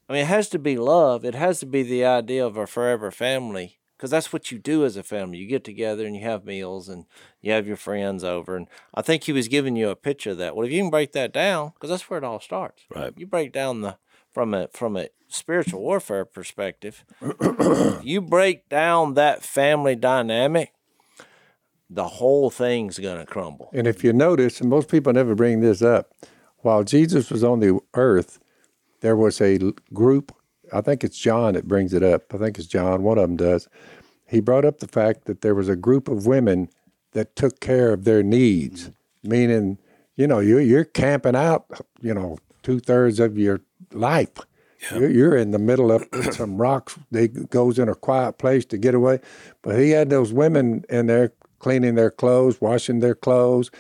I 0.08 0.14
mean, 0.14 0.22
it 0.22 0.28
has 0.28 0.48
to 0.50 0.60
be 0.60 0.78
love. 0.78 1.26
It 1.26 1.36
has 1.36 1.60
to 1.60 1.66
be 1.66 1.84
the 1.84 2.06
idea 2.06 2.46
of 2.46 2.56
a 2.56 2.68
forever 2.68 3.12
family 3.12 3.80
because 4.06 4.12
that's 4.12 4.32
what 4.32 4.52
you 4.52 4.60
do 4.60 4.86
as 4.86 4.98
a 4.98 5.02
family. 5.02 5.40
You 5.40 5.48
get 5.48 5.64
together 5.64 6.06
and 6.06 6.16
you 6.16 6.22
have 6.22 6.46
meals 6.46 6.90
and 6.90 7.06
you 7.42 7.52
have 7.54 7.66
your 7.66 7.76
friends 7.76 8.24
over. 8.24 8.56
And 8.56 8.68
I 8.94 9.02
think 9.02 9.24
he 9.24 9.32
was 9.32 9.48
giving 9.48 9.76
you 9.76 9.90
a 9.90 9.96
picture 9.96 10.30
of 10.30 10.38
that. 10.38 10.56
Well, 10.56 10.68
if 10.68 10.72
you 10.72 10.80
can 10.80 10.92
break 10.92 11.12
that 11.14 11.34
down, 11.34 11.72
because 11.74 11.90
that's 11.90 12.08
where 12.08 12.20
it 12.20 12.24
all 12.24 12.40
starts. 12.40 12.84
Right. 12.96 13.12
You 13.18 13.26
break 13.26 13.52
down 13.52 13.82
the 13.82 13.98
from 14.32 14.54
a 14.54 14.68
from 14.68 14.96
a 14.96 15.08
spiritual 15.28 15.82
warfare 15.82 16.24
perspective. 16.24 17.04
you 18.04 18.22
break 18.22 18.70
down 18.70 19.16
that 19.16 19.42
family 19.42 19.96
dynamic, 19.96 20.72
the 21.90 22.08
whole 22.08 22.52
thing's 22.52 23.00
gonna 23.00 23.26
crumble. 23.26 23.72
And 23.74 23.88
if 23.88 24.04
you 24.04 24.14
notice, 24.14 24.62
and 24.62 24.70
most 24.70 24.88
people 24.88 25.14
never 25.14 25.34
bring 25.34 25.62
this 25.62 25.82
up, 25.82 26.14
while 26.60 26.84
Jesus 26.84 27.32
was 27.32 27.44
on 27.44 27.60
the 27.60 27.80
earth, 27.96 28.40
there 29.02 29.16
was 29.16 29.42
a 29.42 29.58
group. 29.92 30.32
I 30.74 30.82
think 30.82 31.04
it's 31.04 31.18
John 31.18 31.54
that 31.54 31.68
brings 31.68 31.94
it 31.94 32.04
up. 32.04 32.34
I 32.34 32.38
think 32.38 32.58
it's 32.58 32.68
John. 32.68 33.04
One 33.04 33.18
of 33.18 33.24
them 33.24 33.38
does. 33.38 33.68
He 34.28 34.40
brought 34.40 34.66
up 34.66 34.80
the 34.80 34.88
fact 34.88 35.26
that 35.26 35.42
there 35.42 35.56
was 35.56 35.70
a 35.70 35.76
group 35.76 36.08
of 36.08 36.26
women 36.26 36.70
that 37.12 37.36
took 37.36 37.60
care 37.60 37.94
of 37.94 38.04
their 38.04 38.24
needs, 38.24 38.92
meaning, 39.24 39.78
you 40.16 40.28
know, 40.28 40.40
you're, 40.40 40.62
you're 40.62 40.84
camping 40.84 41.36
out, 41.36 41.66
you 42.02 42.14
know, 42.14 42.38
two 42.64 42.80
thirds 42.80 43.20
of 43.20 43.38
your 43.38 43.62
life. 43.92 44.32
You're, 44.92 45.10
you're 45.10 45.38
in 45.38 45.52
the 45.52 45.60
middle 45.60 45.92
of 45.92 46.06
some 46.32 46.58
rocks. 46.58 46.98
They 47.12 47.28
goes 47.28 47.80
in 47.80 47.90
a 47.90 47.96
quiet 47.96 48.38
place 48.38 48.66
to 48.66 48.78
get 48.78 48.94
away. 48.94 49.20
But 49.62 49.80
he 49.80 49.92
had 49.92 50.10
those 50.10 50.34
women 50.34 50.84
in 50.90 51.08
there 51.08 51.32
cleaning 51.60 51.96
their 51.96 52.12
clothes, 52.12 52.62
washing 52.62 53.00
their 53.00 53.16
clothes, 53.16 53.72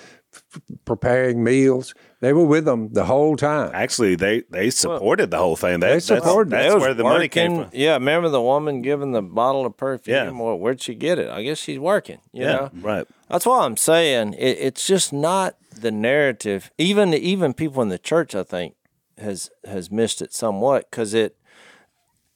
preparing 0.86 1.44
meals. 1.44 1.94
They 2.22 2.34
were 2.34 2.46
with 2.46 2.66
them 2.66 2.92
the 2.94 3.06
whole 3.06 3.36
time. 3.38 3.72
Actually, 3.74 4.16
they 4.16 4.44
they 4.50 4.70
supported 4.70 5.32
the 5.32 5.38
whole 5.38 5.56
thing. 5.56 5.80
That, 5.80 5.88
They 5.88 5.94
that's 5.94 6.06
supported 6.06 6.54
it. 6.54 6.58
that's 6.58 6.76
where 6.76 6.94
the 6.94 7.04
money 7.04 7.28
came 7.28 7.56
from. 7.56 7.70
Yeah, 7.74 7.94
remember 7.94 8.30
the 8.30 8.42
woman 8.42 8.82
giving 8.82 9.12
the 9.12 9.22
bottle 9.22 9.66
of 9.66 9.78
perfume? 9.78 10.16
Yeah. 10.16 10.32
Well, 10.32 10.58
where'd 10.58 10.82
she 10.82 10.96
get 10.96 11.20
it? 11.20 11.30
I 11.30 11.44
guess 11.44 11.60
she's 11.60 11.80
working. 11.80 12.20
You 12.34 12.44
Yeah, 12.44 12.52
know? 12.54 12.70
right. 12.82 13.08
That's 13.30 13.46
why 13.46 13.66
I'm 13.66 13.78
saying 13.78 14.34
it, 14.34 14.58
it's 14.60 14.88
just 14.88 15.14
not 15.14 15.56
the 15.80 15.92
narrative. 15.92 16.72
Even 16.78 17.14
even 17.14 17.54
people 17.54 17.82
in 17.82 17.90
the 17.90 18.00
church, 18.00 18.34
I 18.34 18.44
think, 18.44 18.76
has 19.18 19.50
has 19.66 19.92
missed 19.92 20.22
it 20.22 20.34
somewhat 20.34 20.90
because 20.90 21.14
it 21.14 21.38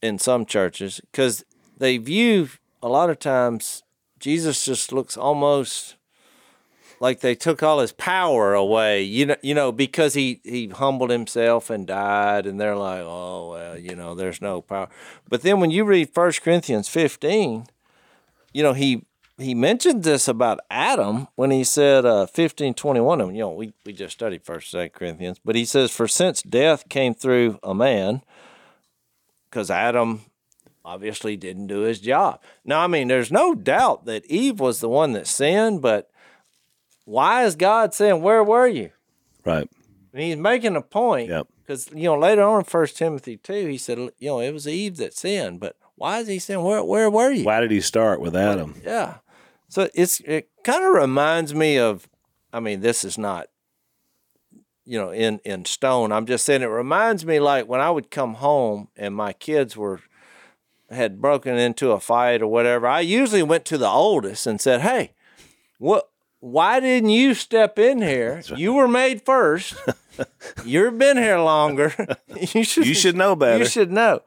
in 0.01 0.19
some 0.19 0.45
churches 0.45 1.01
because 1.11 1.43
they 1.77 1.97
view 1.97 2.49
a 2.83 2.87
lot 2.87 3.09
of 3.09 3.17
times 3.19 3.83
Jesus 4.19 4.63
just 4.65 4.91
looks 4.93 5.17
almost 5.17 5.95
like 6.99 7.21
they 7.21 7.35
took 7.35 7.63
all 7.63 7.79
his 7.79 7.91
power 7.91 8.53
away. 8.53 9.03
You 9.03 9.27
know, 9.27 9.35
you 9.41 9.53
know 9.53 9.71
because 9.71 10.13
he 10.13 10.41
he 10.43 10.67
humbled 10.67 11.09
himself 11.09 11.69
and 11.69 11.87
died, 11.87 12.45
and 12.45 12.59
they're 12.59 12.75
like, 12.75 13.01
oh 13.01 13.51
well, 13.51 13.77
you 13.77 13.95
know, 13.95 14.15
there's 14.15 14.41
no 14.41 14.61
power. 14.61 14.89
But 15.27 15.41
then 15.41 15.59
when 15.59 15.71
you 15.71 15.85
read 15.85 16.13
First 16.13 16.41
Corinthians 16.41 16.89
15, 16.89 17.67
you 18.53 18.63
know 18.63 18.73
he 18.73 19.05
he 19.39 19.55
mentioned 19.55 20.03
this 20.03 20.27
about 20.27 20.59
Adam 20.69 21.27
when 21.35 21.51
he 21.51 21.63
said 21.63 22.05
uh, 22.05 22.25
15, 22.25 22.73
21. 22.73 23.21
And, 23.21 23.35
you 23.35 23.41
know, 23.41 23.51
we, 23.51 23.73
we 23.85 23.93
just 23.93 24.13
studied 24.13 24.43
First 24.43 24.69
Second 24.69 24.93
Corinthians, 24.93 25.39
but 25.43 25.55
he 25.55 25.65
says, 25.65 25.91
For 25.91 26.07
since 26.07 26.41
death 26.41 26.89
came 26.89 27.13
through 27.13 27.57
a 27.63 27.73
man, 27.73 28.21
because 29.49 29.71
Adam 29.71 30.21
obviously 30.83 31.37
didn't 31.37 31.67
do 31.67 31.81
his 31.81 31.99
job. 31.99 32.41
Now, 32.65 32.81
I 32.81 32.87
mean, 32.87 33.07
there's 33.07 33.31
no 33.31 33.55
doubt 33.55 34.05
that 34.05 34.25
Eve 34.25 34.59
was 34.59 34.79
the 34.79 34.89
one 34.89 35.13
that 35.13 35.27
sinned, 35.27 35.81
but 35.81 36.09
why 37.09 37.43
is 37.43 37.55
God 37.55 37.93
saying, 37.93 38.21
Where 38.21 38.43
were 38.43 38.67
you? 38.67 38.91
Right. 39.43 39.67
And 40.13 40.21
he's 40.21 40.37
making 40.37 40.75
a 40.75 40.81
point. 40.81 41.29
Yep. 41.29 41.47
Because, 41.65 41.89
you 41.91 42.03
know, 42.03 42.17
later 42.17 42.43
on 42.43 42.59
in 42.59 42.65
First 42.65 42.97
Timothy 42.97 43.37
2, 43.37 43.67
he 43.67 43.77
said, 43.77 43.97
you 43.97 44.29
know, 44.29 44.39
it 44.39 44.51
was 44.51 44.67
Eve 44.67 44.97
that 44.97 45.13
sinned, 45.13 45.59
but 45.59 45.75
why 45.95 46.19
is 46.19 46.27
he 46.27 46.39
saying, 46.39 46.63
Where, 46.63 46.83
where 46.83 47.09
were 47.09 47.31
you? 47.31 47.45
Why 47.45 47.59
did 47.61 47.71
he 47.71 47.81
start 47.81 48.21
with 48.21 48.35
Adam? 48.35 48.81
Yeah. 48.85 49.17
So 49.69 49.87
it's 49.93 50.19
it 50.21 50.49
kind 50.63 50.83
of 50.83 50.93
reminds 50.93 51.53
me 51.53 51.77
of 51.77 52.09
I 52.51 52.59
mean 52.59 52.81
this 52.81 53.03
is 53.03 53.17
not 53.17 53.47
you 54.83 54.99
know 54.99 55.11
in 55.11 55.39
in 55.45 55.65
stone. 55.65 56.11
I'm 56.11 56.25
just 56.25 56.43
saying 56.43 56.63
it 56.63 56.67
reminds 56.67 57.25
me 57.25 57.39
like 57.39 57.67
when 57.67 57.79
I 57.79 57.91
would 57.91 58.09
come 58.09 58.35
home 58.35 58.87
and 58.97 59.15
my 59.15 59.33
kids 59.33 59.77
were 59.77 60.01
had 60.89 61.21
broken 61.21 61.55
into 61.57 61.91
a 61.91 61.99
fight 61.99 62.41
or 62.41 62.47
whatever. 62.47 62.87
I 62.87 63.01
usually 63.01 63.43
went 63.43 63.65
to 63.65 63.77
the 63.77 63.87
oldest 63.87 64.47
and 64.47 64.59
said, 64.59 64.81
"Hey, 64.81 65.13
what 65.77 66.09
why 66.39 66.79
didn't 66.79 67.09
you 67.09 67.33
step 67.33 67.77
in 67.77 68.01
here? 68.01 68.41
You 68.55 68.73
were 68.73 68.87
made 68.87 69.23
first. 69.23 69.75
You've 70.65 70.97
been 70.97 71.17
here 71.17 71.39
longer. 71.39 71.93
you 72.53 72.63
should 72.63 72.85
You 72.85 72.93
should 72.93 73.15
know 73.15 73.35
better." 73.35 73.59
You 73.59 73.65
should 73.65 73.91
know. 73.91 74.21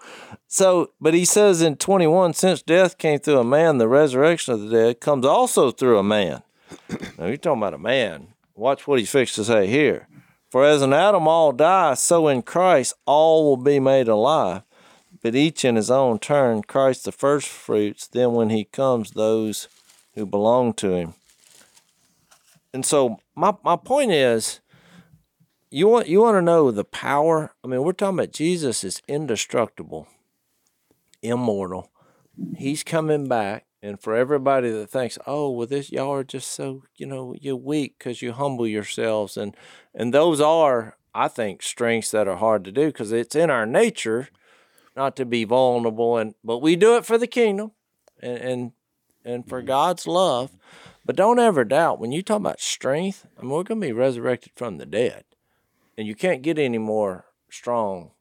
So, 0.49 0.91
but 1.01 1.15
he 1.15 1.25
says 1.25 1.63
in 1.63 1.77
21, 1.77 2.35
since 2.35 2.61
death 2.61 2.99
came 2.99 3.19
through 3.19 3.39
a 3.39 3.45
man, 3.45 3.79
the 3.79 3.89
resurrection 3.89 4.53
of 4.53 4.61
the 4.61 4.71
dead 4.71 5.01
comes 5.01 5.25
also 5.25 5.71
through 5.71 5.99
a 5.99 6.03
man. 6.03 6.43
now, 7.19 7.27
you're 7.27 7.39
talking 7.39 7.63
about 7.63 7.75
a 7.75 7.79
man. 7.79 8.29
Watch 8.55 8.87
what 8.87 8.99
he's 8.99 9.11
fixed 9.11 9.37
to 9.37 9.45
say 9.45 9.67
here. 9.67 10.09
For 10.51 10.67
as 10.67 10.83
in 10.83 10.93
Adam 10.93 11.27
all 11.27 11.53
die, 11.53 11.95
so 11.95 12.29
in 12.29 12.43
Christ 12.43 12.93
all 13.07 13.45
will 13.45 13.57
be 13.63 13.81
made 13.81 14.09
alive, 14.09 14.63
but 15.23 15.35
each 15.35 15.65
in 15.65 15.77
his 15.77 15.91
own 15.91 16.19
turn, 16.19 16.63
Christ 16.63 17.07
the 17.07 17.13
first 17.13 17.49
fruits, 17.49 18.07
then 18.07 18.33
when 18.33 18.51
he 18.51 18.65
comes, 18.65 19.13
those 19.13 19.69
who 20.15 20.27
belong 20.27 20.75
to 20.75 20.93
him. 20.93 21.15
And 22.73 22.85
so 22.87 23.19
my, 23.35 23.55
my 23.63 23.77
point 23.77 24.13
is, 24.13 24.61
you 25.71 25.89
want 25.89 26.07
you 26.07 26.21
want 26.21 26.37
to 26.37 26.43
know 26.43 26.71
the 26.71 26.85
power. 26.85 27.55
I 27.65 27.67
mean, 27.67 27.83
we're 27.83 27.93
talking 27.93 28.19
about 28.19 28.33
Jesus 28.33 28.85
is 28.85 29.01
indestructible, 29.09 30.07
immortal. 31.23 31.91
He's 32.57 32.83
coming 32.83 33.27
back, 33.27 33.67
and 33.83 34.01
for 34.01 34.15
everybody 34.15 34.71
that 34.71 34.91
thinks, 34.91 35.19
"Oh, 35.27 35.51
well, 35.51 35.67
this 35.67 35.91
y'all 35.91 36.13
are 36.13 36.25
just 36.25 36.53
so 36.53 36.83
you 36.97 37.07
know 37.07 37.35
you're 37.41 37.57
weak 37.57 37.95
because 37.99 38.21
you 38.21 38.33
humble 38.33 38.67
yourselves," 38.67 39.39
and 39.39 39.57
and 39.95 40.13
those 40.13 40.43
are, 40.43 40.99
I 41.15 41.29
think, 41.29 41.63
strengths 41.63 42.11
that 42.11 42.29
are 42.29 42.37
hard 42.37 42.65
to 42.65 42.73
do 42.73 42.87
because 42.87 43.11
it's 43.11 43.35
in 43.35 43.49
our 43.49 43.65
nature 43.65 44.29
not 44.95 45.17
to 45.17 45.25
be 45.25 45.45
vulnerable, 45.45 46.19
and 46.19 46.35
but 46.45 46.59
we 46.59 46.77
do 46.77 46.97
it 46.97 47.07
for 47.07 47.17
the 47.17 47.27
kingdom, 47.27 47.73
and 48.21 48.39
and, 48.39 48.73
and 49.25 49.49
for 49.49 49.63
God's 49.63 50.07
love. 50.07 50.51
But 51.05 51.17
don't 51.17 51.39
ever 51.39 51.65
doubt 51.65 51.99
when 51.99 52.13
you 52.13 52.23
talk 52.23 52.39
about 52.39 52.61
strength. 52.61 53.27
I 53.39 53.43
mean, 53.43 53.51
we're 53.51 53.65
going 53.65 53.81
to 53.81 53.87
be 53.87 53.93
resurrected 53.93 54.53
from 54.57 54.79
the 54.79 54.87
dead 54.87 55.25
and 55.99 56.07
you 56.07 56.15
can't 56.15 56.43
get 56.43 56.59
any 56.59 56.79
more 56.79 57.27
strong 57.51 58.13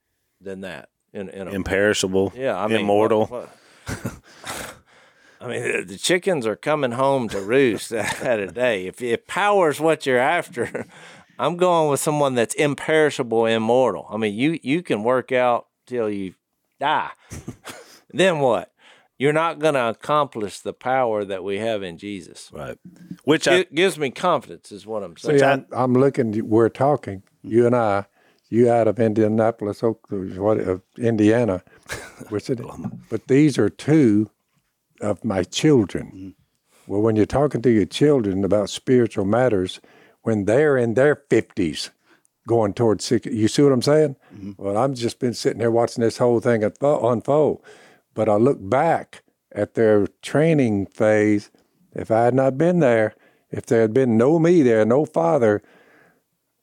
than 0.41 0.61
that 0.61 0.89
in, 1.13 1.29
in 1.29 1.47
a 1.47 1.51
Imperishable. 1.51 2.33
yeah 2.35 2.57
I 2.57 2.67
mean 2.67 2.81
Immortal. 2.81 3.27
what- 3.27 3.49
what- 3.85 4.73
I 5.39 5.47
mean 5.47 5.63
the- 5.63 5.83
the 5.85 5.97
chickens 5.97 6.45
are 6.45 6.55
coming 6.55 6.91
home 6.91 7.27
to 7.29 7.41
roost 7.41 7.91
at 7.93 8.39
a 8.39 8.47
day. 8.47 8.87
If 8.87 9.01
if 9.01 9.25
power's 9.27 9.79
what 9.79 10.05
you're 10.05 10.19
after, 10.19 10.85
I'm 11.39 11.57
going 11.57 11.89
with 11.89 11.99
someone 11.99 12.35
that's 12.35 12.53
imperishable, 12.55 13.45
immortal. 13.45 14.07
I 14.09 14.17
mean 14.17 14.35
you 14.35 14.59
you 14.61 14.83
can 14.83 15.03
work 15.03 15.31
out 15.31 15.67
till 15.87 16.09
you 16.09 16.35
die. 16.79 17.11
then 18.11 18.39
what? 18.39 18.70
You're 19.21 19.33
not 19.33 19.59
going 19.59 19.75
to 19.75 19.87
accomplish 19.87 20.61
the 20.61 20.73
power 20.73 21.23
that 21.23 21.43
we 21.43 21.59
have 21.59 21.83
in 21.83 21.99
Jesus. 21.99 22.49
Right. 22.51 22.75
Which 23.23 23.47
I, 23.47 23.65
gives 23.65 23.99
me 23.99 24.09
confidence, 24.09 24.71
is 24.71 24.87
what 24.87 25.03
I'm 25.03 25.15
saying. 25.15 25.37
See, 25.37 25.45
I'm, 25.45 25.67
I'm 25.71 25.93
looking. 25.93 26.49
We're 26.49 26.69
talking. 26.69 27.21
You 27.43 27.67
and 27.67 27.75
I. 27.75 28.05
You 28.49 28.71
out 28.71 28.87
of 28.87 28.99
Indianapolis, 28.99 29.83
Oak- 29.83 30.07
what 30.09 30.57
of 30.57 30.81
Indiana, 30.97 31.61
what's 32.29 32.49
it? 32.49 32.61
But 33.11 33.27
these 33.27 33.59
are 33.59 33.69
two 33.69 34.31
of 35.01 35.23
my 35.23 35.43
children. 35.43 36.07
Mm-hmm. 36.07 36.29
Well, 36.91 37.01
when 37.01 37.15
you're 37.15 37.27
talking 37.27 37.61
to 37.61 37.69
your 37.69 37.85
children 37.85 38.43
about 38.43 38.71
spiritual 38.71 39.25
matters, 39.25 39.79
when 40.23 40.45
they're 40.45 40.77
in 40.77 40.95
their 40.95 41.15
fifties, 41.29 41.91
going 42.47 42.73
towards 42.73 43.05
six, 43.05 43.27
you 43.27 43.47
see 43.47 43.61
what 43.61 43.71
I'm 43.71 43.83
saying? 43.83 44.15
Mm-hmm. 44.33 44.53
Well, 44.57 44.77
I've 44.77 44.95
just 44.95 45.19
been 45.19 45.35
sitting 45.35 45.59
here 45.59 45.69
watching 45.69 46.03
this 46.03 46.17
whole 46.17 46.39
thing 46.39 46.63
unfold. 46.63 47.63
But 48.13 48.29
I 48.29 48.35
look 48.35 48.57
back 48.61 49.23
at 49.51 49.73
their 49.73 50.07
training 50.21 50.87
phase. 50.87 51.49
If 51.93 52.11
I 52.11 52.23
had 52.25 52.33
not 52.33 52.57
been 52.57 52.79
there, 52.79 53.15
if 53.49 53.65
there 53.65 53.81
had 53.81 53.93
been 53.93 54.17
no 54.17 54.39
me 54.39 54.61
there, 54.61 54.85
no 54.85 55.05
father, 55.05 55.61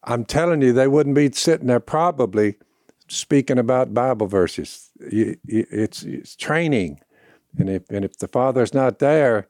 I'm 0.05 0.25
telling 0.25 0.63
you, 0.63 0.73
they 0.73 0.89
wouldn't 0.89 1.17
be 1.17 1.31
sitting 1.33 1.67
there 1.67 1.81
probably 1.81 2.57
speaking 3.09 3.59
about 3.59 3.95
Bible 3.95 4.27
verses. 4.27 4.91
It's, 5.01 6.03
it's 6.03 6.37
training, 6.37 7.01
and 7.59 7.69
if 7.69 7.91
and 7.91 8.05
if 8.05 8.19
the 8.19 8.29
father's 8.29 8.73
not 8.73 8.99
there, 8.99 9.49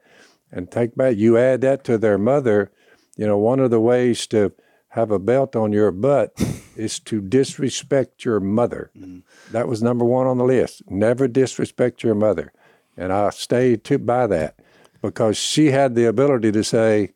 and 0.51 0.69
take 0.69 0.95
back, 0.95 1.15
you 1.17 1.37
add 1.37 1.61
that 1.61 1.83
to 1.85 1.97
their 1.97 2.17
mother. 2.17 2.71
You 3.15 3.27
know, 3.27 3.37
one 3.37 3.59
of 3.59 3.71
the 3.71 3.79
ways 3.79 4.25
to 4.27 4.53
have 4.89 5.11
a 5.11 5.19
belt 5.19 5.55
on 5.55 5.71
your 5.71 5.91
butt 5.91 6.31
is 6.75 6.99
to 7.01 7.21
disrespect 7.21 8.25
your 8.25 8.39
mother. 8.39 8.91
Mm-hmm. 8.97 9.19
That 9.51 9.67
was 9.67 9.83
number 9.83 10.05
one 10.05 10.27
on 10.27 10.37
the 10.37 10.43
list. 10.45 10.81
Never 10.89 11.27
disrespect 11.27 12.03
your 12.03 12.15
mother. 12.15 12.51
and 12.97 13.13
I 13.13 13.29
stayed 13.29 13.83
to 13.85 13.97
by 13.99 14.27
that 14.27 14.59
because 15.01 15.37
she 15.37 15.67
had 15.71 15.95
the 15.95 16.05
ability 16.05 16.51
to 16.51 16.63
say, 16.63 17.13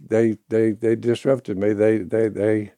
"They 0.00 0.38
they 0.48 0.72
they 0.72 0.96
disrupted 0.96 1.58
me. 1.58 1.72
They 1.72 1.98
they 1.98 2.28
they." 2.28 2.72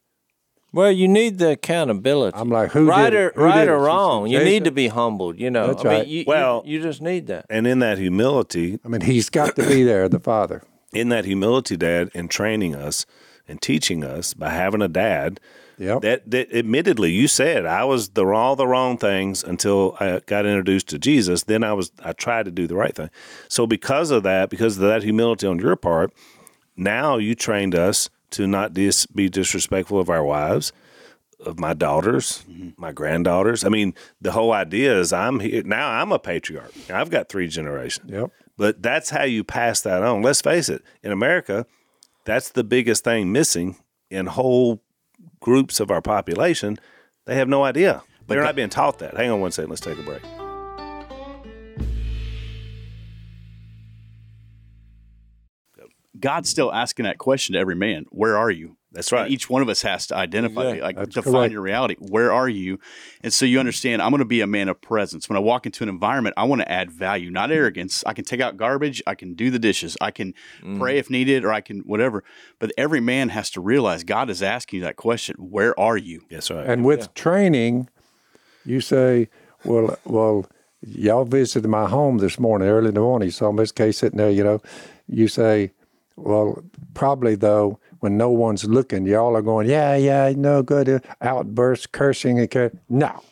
Well, 0.74 0.90
you 0.90 1.06
need 1.06 1.36
the 1.38 1.50
accountability. 1.50 2.34
I'm 2.36 2.48
like, 2.48 2.72
who 2.72 2.86
right 2.88 3.10
did 3.10 3.18
or 3.18 3.26
it? 3.28 3.34
Who 3.36 3.42
right 3.44 3.60
did 3.60 3.68
or 3.68 3.74
it? 3.74 3.86
Wrong? 3.86 4.26
You 4.26 4.42
need 4.42 4.64
to 4.64 4.70
be 4.70 4.88
humbled. 4.88 5.38
You 5.38 5.50
know, 5.50 5.66
That's 5.66 5.84
I 5.84 5.88
mean, 5.88 5.98
right. 5.98 6.06
you, 6.06 6.18
you- 6.20 6.24
Well- 6.26 6.62
you, 6.64 6.80
just 6.82 7.02
need 7.02 7.26
that. 7.26 7.44
And 7.50 7.66
in 7.66 7.80
that 7.80 7.98
humility, 7.98 8.78
I 8.82 8.88
mean, 8.88 9.02
he's 9.02 9.28
got 9.28 9.54
to 9.56 9.68
be 9.68 9.82
there, 9.84 10.08
the 10.08 10.18
father. 10.18 10.62
in 10.94 11.10
that 11.10 11.26
humility, 11.26 11.76
Dad, 11.76 12.08
in 12.14 12.26
training 12.28 12.74
us 12.74 13.04
and 13.48 13.60
teaching 13.60 14.04
us 14.04 14.34
by 14.34 14.50
having 14.50 14.82
a 14.82 14.88
dad. 14.88 15.40
Yep. 15.78 16.02
That, 16.02 16.30
that 16.30 16.54
admittedly, 16.54 17.10
you 17.10 17.26
said 17.26 17.66
I 17.66 17.84
was 17.84 18.10
the 18.10 18.26
all 18.26 18.54
the 18.56 18.66
wrong 18.66 18.98
things 18.98 19.42
until 19.42 19.96
I 19.98 20.20
got 20.26 20.46
introduced 20.46 20.88
to 20.88 20.98
Jesus. 20.98 21.44
Then 21.44 21.64
I 21.64 21.72
was 21.72 21.90
I 22.04 22.12
tried 22.12 22.44
to 22.44 22.50
do 22.50 22.66
the 22.66 22.76
right 22.76 22.94
thing. 22.94 23.10
So 23.48 23.66
because 23.66 24.10
of 24.10 24.22
that, 24.22 24.50
because 24.50 24.76
of 24.76 24.82
that 24.82 25.02
humility 25.02 25.46
on 25.46 25.58
your 25.58 25.76
part, 25.76 26.12
now 26.76 27.16
you 27.16 27.34
trained 27.34 27.74
us 27.74 28.10
to 28.32 28.46
not 28.46 28.74
dis, 28.74 29.06
be 29.06 29.28
disrespectful 29.28 29.98
of 29.98 30.10
our 30.10 30.24
wives, 30.24 30.72
of 31.40 31.58
my 31.58 31.74
daughters, 31.74 32.44
mm-hmm. 32.48 32.70
my 32.76 32.92
granddaughters. 32.92 33.64
I 33.64 33.68
mean, 33.68 33.94
the 34.20 34.32
whole 34.32 34.52
idea 34.52 34.98
is 34.98 35.12
I'm 35.12 35.40
here 35.40 35.62
now. 35.62 35.90
I'm 35.90 36.12
a 36.12 36.18
patriarch. 36.18 36.72
I've 36.90 37.10
got 37.10 37.28
three 37.28 37.48
generations. 37.48 38.10
Yep. 38.10 38.30
But 38.56 38.82
that's 38.82 39.10
how 39.10 39.24
you 39.24 39.44
pass 39.44 39.80
that 39.80 40.02
on. 40.02 40.22
Let's 40.22 40.40
face 40.40 40.68
it. 40.68 40.82
In 41.02 41.12
America, 41.12 41.66
that's 42.24 42.50
the 42.50 42.64
biggest 42.64 43.04
thing 43.04 43.32
missing 43.32 43.76
in 44.10 44.26
whole 44.26 44.82
groups 45.40 45.80
of 45.80 45.90
our 45.90 46.02
population. 46.02 46.78
They 47.24 47.34
have 47.36 47.48
no 47.48 47.64
idea. 47.64 48.02
They're 48.26 48.42
not 48.42 48.56
being 48.56 48.70
taught 48.70 48.98
that. 49.00 49.16
Hang 49.16 49.30
on 49.30 49.40
one 49.40 49.52
second. 49.52 49.70
Let's 49.70 49.82
take 49.82 49.98
a 49.98 50.02
break. 50.02 50.22
God's 56.18 56.48
still 56.48 56.72
asking 56.72 57.04
that 57.04 57.18
question 57.18 57.54
to 57.54 57.58
every 57.58 57.74
man. 57.74 58.06
Where 58.10 58.36
are 58.36 58.50
you? 58.50 58.76
That's 58.92 59.10
right. 59.10 59.22
And 59.22 59.32
each 59.32 59.48
one 59.48 59.62
of 59.62 59.68
us 59.68 59.82
has 59.82 60.06
to 60.08 60.16
identify, 60.16 60.74
Yeah, 60.74 60.82
like 60.82 61.08
define 61.08 61.32
correct. 61.32 61.52
your 61.52 61.62
reality. 61.62 61.96
Where 61.98 62.32
are 62.32 62.48
you? 62.48 62.78
And 63.22 63.32
so 63.32 63.46
you 63.46 63.58
understand, 63.58 64.02
I'm 64.02 64.10
going 64.10 64.18
to 64.18 64.24
be 64.24 64.42
a 64.42 64.46
man 64.46 64.68
of 64.68 64.80
presence. 64.80 65.28
When 65.28 65.36
I 65.36 65.40
walk 65.40 65.64
into 65.66 65.82
an 65.82 65.88
environment, 65.88 66.34
I 66.36 66.44
want 66.44 66.60
to 66.60 66.70
add 66.70 66.90
value, 66.90 67.30
not 67.30 67.50
mm. 67.50 67.54
arrogance. 67.54 68.04
I 68.06 68.12
can 68.12 68.24
take 68.24 68.40
out 68.40 68.56
garbage. 68.56 69.02
I 69.06 69.14
can 69.14 69.34
do 69.34 69.50
the 69.50 69.58
dishes. 69.58 69.96
I 70.00 70.10
can 70.10 70.34
mm. 70.62 70.78
pray 70.78 70.98
if 70.98 71.08
needed, 71.08 71.44
or 71.44 71.52
I 71.52 71.62
can 71.62 71.80
whatever. 71.80 72.22
But 72.58 72.72
every 72.76 73.00
man 73.00 73.30
has 73.30 73.50
to 73.52 73.60
realize 73.60 74.04
God 74.04 74.28
is 74.28 74.42
asking 74.42 74.80
you 74.80 74.84
that 74.84 74.96
question. 74.96 75.36
Where 75.38 75.78
are 75.80 75.96
you? 75.96 76.22
That's 76.30 76.50
right. 76.50 76.66
And 76.66 76.84
with 76.84 77.14
training, 77.14 77.88
you 78.64 78.80
say, 78.80 79.28
well, 79.64 79.98
well, 80.04 80.46
y'all 80.82 81.24
visited 81.24 81.68
my 81.68 81.88
home 81.88 82.18
this 82.18 82.38
morning, 82.38 82.68
early 82.68 82.88
in 82.88 82.94
the 82.94 83.00
morning. 83.00 83.26
You 83.26 83.32
saw 83.32 83.52
Miss 83.52 83.72
Kay 83.72 83.92
sitting 83.92 84.18
there, 84.18 84.30
you 84.30 84.44
know. 84.44 84.60
You 85.08 85.28
say, 85.28 85.72
well, 86.16 86.62
probably 86.94 87.34
though, 87.34 87.78
when 88.02 88.16
no 88.16 88.30
one's 88.30 88.64
looking, 88.64 89.06
y'all 89.06 89.36
are 89.36 89.42
going, 89.42 89.68
yeah, 89.68 89.94
yeah, 89.94 90.32
no 90.36 90.60
good. 90.60 90.88
uh, 90.88 90.98
Outbursts, 91.20 91.86
cursing, 91.86 92.40
and 92.40 92.50
cur-. 92.50 92.72
no, 92.88 93.22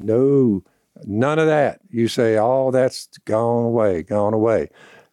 no, 0.00 0.64
none 1.04 1.38
of 1.38 1.46
that. 1.46 1.80
You 1.88 2.08
say, 2.08 2.36
all 2.36 2.72
that's 2.72 3.06
gone 3.26 3.66
away, 3.66 4.02
gone 4.02 4.34
away. 4.34 4.70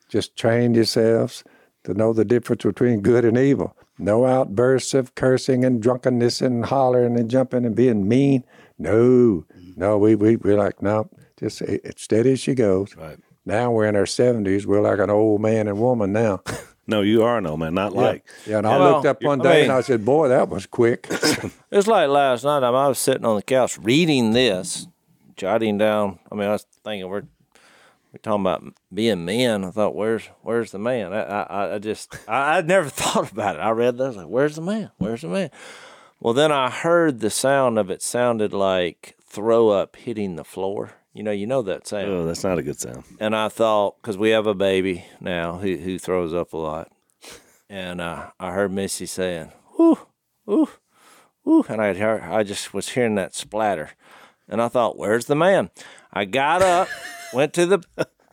Just 0.09 0.35
train 0.35 0.73
yourselves 0.73 1.43
to 1.83 1.93
know 1.93 2.13
the 2.13 2.25
difference 2.25 2.63
between 2.63 3.01
good 3.01 3.25
and 3.25 3.37
evil. 3.37 3.77
No 3.99 4.25
outbursts 4.25 4.95
of 4.95 5.13
cursing 5.13 5.63
and 5.63 5.83
drunkenness 5.83 6.41
and 6.41 6.65
hollering 6.65 7.15
and 7.19 7.29
jumping 7.29 7.63
and 7.63 7.75
being 7.75 8.07
mean. 8.07 8.43
No, 8.79 9.45
no, 9.77 9.99
we, 9.99 10.15
we, 10.15 10.35
we're 10.37 10.57
like, 10.57 10.81
no, 10.81 11.07
just 11.39 11.61
it, 11.61 11.99
steady 11.99 12.31
as 12.31 12.39
she 12.39 12.55
goes. 12.55 12.95
Right. 12.95 13.19
Now 13.45 13.69
we're 13.69 13.85
in 13.85 13.95
our 13.95 14.05
70s. 14.05 14.65
We're 14.65 14.81
like 14.81 14.97
an 14.97 15.11
old 15.11 15.41
man 15.41 15.67
and 15.67 15.79
woman 15.79 16.11
now. 16.11 16.41
no, 16.87 17.01
you 17.01 17.23
are 17.23 17.41
no 17.41 17.57
man, 17.57 17.73
not 17.73 17.93
like. 17.93 18.25
Yeah, 18.45 18.59
and 18.59 18.67
I 18.67 18.77
Well, 18.77 18.91
looked 18.93 19.05
up 19.07 19.23
one 19.23 19.41
I 19.41 19.43
day 19.43 19.59
and 19.61 19.69
mean- 19.69 19.77
I 19.77 19.81
said, 19.81 20.05
boy, 20.05 20.27
that 20.29 20.49
was 20.49 20.65
quick. 20.65 21.07
It's 21.71 21.87
like 21.87 22.07
last 22.07 22.45
night. 22.45 22.63
I 22.63 22.69
was 22.69 22.97
sitting 22.99 23.25
on 23.25 23.35
the 23.35 23.41
couch 23.41 23.77
reading 23.79 24.31
this, 24.31 24.87
jotting 25.35 25.77
down. 25.77 26.19
I 26.31 26.35
mean, 26.35 26.47
I 26.47 26.53
was 26.53 26.65
thinking 26.85 27.09
we're 27.09 27.23
we're 28.13 28.19
talking 28.23 28.41
about 28.41 28.63
being 28.93 29.25
men. 29.25 29.65
I 29.65 29.71
thought, 29.71 29.93
where's 29.93 30.29
where's 30.41 30.71
the 30.71 30.79
man? 30.79 31.11
I 31.11 31.21
I, 31.23 31.75
I 31.75 31.79
just 31.79 32.15
I, 32.29 32.57
I'd 32.57 32.67
never 32.67 32.87
thought 33.01 33.29
about 33.33 33.57
it. 33.57 33.59
I 33.59 33.71
read 33.71 33.97
this 33.97 34.15
like, 34.15 34.27
where's 34.27 34.55
the 34.55 34.61
man? 34.61 34.91
Where's 34.99 35.21
the 35.23 35.27
man? 35.27 35.49
Well, 36.21 36.33
then 36.33 36.51
I 36.53 36.69
heard 36.69 37.19
the 37.19 37.29
sound 37.29 37.77
of 37.77 37.89
it. 37.89 38.01
Sounded 38.01 38.53
like 38.53 39.15
throw 39.21 39.67
up 39.69 39.97
hitting 39.97 40.37
the 40.37 40.45
floor. 40.45 40.91
You 41.15 41.23
know, 41.23 41.31
you 41.31 41.47
know 41.47 41.61
that 41.61 41.87
sound. 41.87 42.11
Oh, 42.11 42.25
that's 42.25 42.43
not 42.43 42.59
a 42.59 42.61
good 42.61 42.77
sound. 42.79 43.05
And 43.21 43.33
I 43.35 43.47
thought, 43.47 43.95
because 44.01 44.17
we 44.17 44.31
have 44.31 44.47
a 44.47 44.53
baby 44.53 45.05
now 45.21 45.57
who, 45.59 45.77
who 45.77 45.97
throws 45.97 46.33
up 46.33 46.51
a 46.51 46.57
lot. 46.57 46.91
And 47.69 48.01
uh, 48.01 48.31
I 48.37 48.51
heard 48.51 48.71
Missy 48.73 49.05
saying, 49.05 49.51
whoo, 49.79 49.97
whoo, 50.45 50.67
whoo. 51.45 51.65
And 51.69 51.81
I, 51.81 51.93
heard, 51.93 52.21
I 52.21 52.43
just 52.43 52.73
was 52.73 52.89
hearing 52.89 53.15
that 53.15 53.33
splatter. 53.33 53.91
And 54.49 54.61
I 54.61 54.67
thought, 54.67 54.97
where's 54.97 55.25
the 55.27 55.35
man? 55.37 55.69
I 56.11 56.25
got 56.25 56.61
up, 56.61 56.89
went 57.33 57.53
to 57.53 57.65
the 57.65 57.79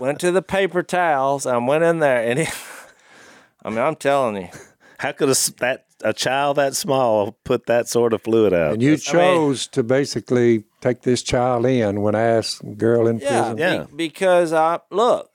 went 0.00 0.18
to 0.20 0.32
the 0.32 0.42
paper 0.42 0.82
towels. 0.82 1.46
I 1.46 1.56
went 1.58 1.84
in 1.84 2.00
there, 2.00 2.20
and 2.28 2.40
he, 2.40 2.46
I 3.64 3.70
mean, 3.70 3.78
I'm 3.78 3.94
telling 3.96 4.36
you, 4.42 4.48
How 4.98 5.12
could 5.12 5.28
a, 5.28 5.30
s- 5.30 5.52
that 5.60 5.86
a 6.02 6.12
child 6.12 6.56
that 6.56 6.74
small 6.74 7.38
put 7.44 7.66
that 7.66 7.86
sort 7.88 8.12
of 8.12 8.22
fluid 8.22 8.52
out? 8.52 8.72
and 8.74 8.82
you 8.82 8.96
chose 8.96 9.68
to 9.68 9.82
basically 9.84 10.64
take 10.82 11.00
this 11.00 11.22
child 11.22 11.64
in 11.64 12.02
when 12.02 12.14
I 12.14 12.20
asked 12.22 12.76
girl 12.76 13.06
in 13.06 13.18
yeah, 13.20 13.28
prison. 13.54 13.56
be- 13.56 13.62
Yeah. 13.62 13.86
because 13.96 14.52
I 14.52 14.80
look, 14.90 15.30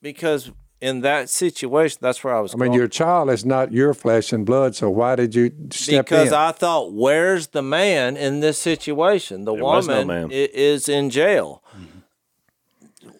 because 0.00 0.50
in 0.80 1.00
that 1.02 1.28
situation, 1.30 1.98
that's 2.00 2.22
where 2.24 2.34
I 2.34 2.40
was. 2.40 2.54
I 2.54 2.56
mean, 2.56 2.68
going. 2.68 2.78
your 2.78 2.88
child 2.88 3.28
is 3.30 3.44
not 3.44 3.72
your 3.72 3.92
flesh 3.94 4.32
and 4.32 4.44
blood, 4.46 4.74
so 4.76 4.88
why 4.90 5.16
did 5.16 5.34
you 5.34 5.50
step 5.70 6.06
because 6.06 6.28
in? 6.28 6.34
I 6.34 6.52
thought, 6.52 6.92
where's 6.92 7.48
the 7.48 7.62
man 7.62 8.16
in 8.16 8.40
this 8.40 8.58
situation? 8.58 9.44
The 9.44 9.54
There 9.54 9.64
was 9.64 9.86
no 9.88 9.98
woman 10.00 10.28
man. 10.28 10.30
is 10.32 10.88
in 10.88 11.10
jail. 11.10 11.62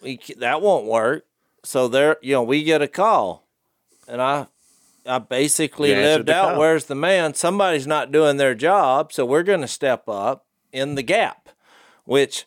We, 0.02 0.20
that 0.38 0.62
won't 0.62 0.86
work. 0.86 1.24
So 1.64 1.88
there, 1.88 2.16
you 2.22 2.32
know, 2.34 2.42
we 2.42 2.62
get 2.62 2.82
a 2.82 2.86
call, 2.88 3.44
and 4.06 4.20
I, 4.22 4.46
I 5.04 5.18
basically 5.18 5.90
You 5.90 5.96
lived 5.96 6.30
out. 6.30 6.50
call. 6.50 6.58
Where's 6.60 6.84
the 6.84 6.94
man? 6.94 7.34
Somebody's 7.34 7.86
not 7.86 8.12
doing 8.12 8.36
their 8.36 8.54
job, 8.54 9.12
so 9.12 9.24
we're 9.24 9.42
going 9.42 9.62
to 9.62 9.68
step 9.68 10.08
up 10.08 10.44
in 10.72 10.94
the 10.94 11.02
gap, 11.02 11.48
which. 12.06 12.46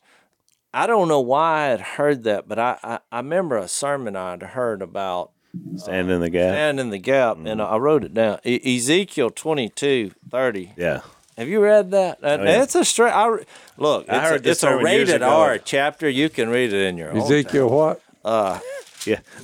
I 0.71 0.85
don't 0.85 1.07
know 1.07 1.19
why 1.19 1.65
I 1.65 1.67
had 1.69 1.81
heard 1.81 2.23
that, 2.25 2.47
but 2.47 2.59
I, 2.59 2.77
I, 2.83 2.99
I 3.11 3.17
remember 3.17 3.57
a 3.57 3.67
sermon 3.67 4.15
I 4.15 4.29
had 4.29 4.43
heard 4.43 4.83
about 4.83 5.31
Stand 5.77 6.11
uh, 6.11 6.13
in 6.13 6.21
the 6.21 6.29
gap. 6.29 6.53
stand 6.53 6.79
in 6.79 6.89
the 6.91 6.99
gap, 6.99 7.37
and 7.37 7.47
mm-hmm. 7.47 7.73
I 7.73 7.77
wrote 7.77 8.03
it 8.03 8.13
down. 8.13 8.39
E- 8.45 8.77
Ezekiel 8.77 9.31
twenty 9.31 9.67
two 9.69 10.11
thirty. 10.29 10.73
yeah. 10.77 11.01
Have 11.39 11.47
you 11.47 11.63
read 11.63 11.91
that? 11.91 12.19
And 12.21 12.41
oh, 12.41 12.45
yeah. 12.45 12.63
It's 12.63 12.75
a 12.75 12.83
straight. 12.83 13.13
I 13.13 13.27
re- 13.27 13.45
look. 13.77 14.03
It's, 14.03 14.11
I 14.11 14.19
heard 14.19 14.41
a, 14.41 14.43
this 14.43 14.57
it's 14.57 14.63
a 14.63 14.75
rated. 14.75 15.23
R 15.23 15.57
chapter. 15.57 16.07
You 16.09 16.29
can 16.29 16.49
read 16.49 16.73
it 16.73 16.85
in 16.85 16.97
your 16.97 17.11
own. 17.11 17.17
Ezekiel, 17.17 17.69
what? 17.69 18.01
Uh, 18.23 18.59
Yeah. 19.05 19.19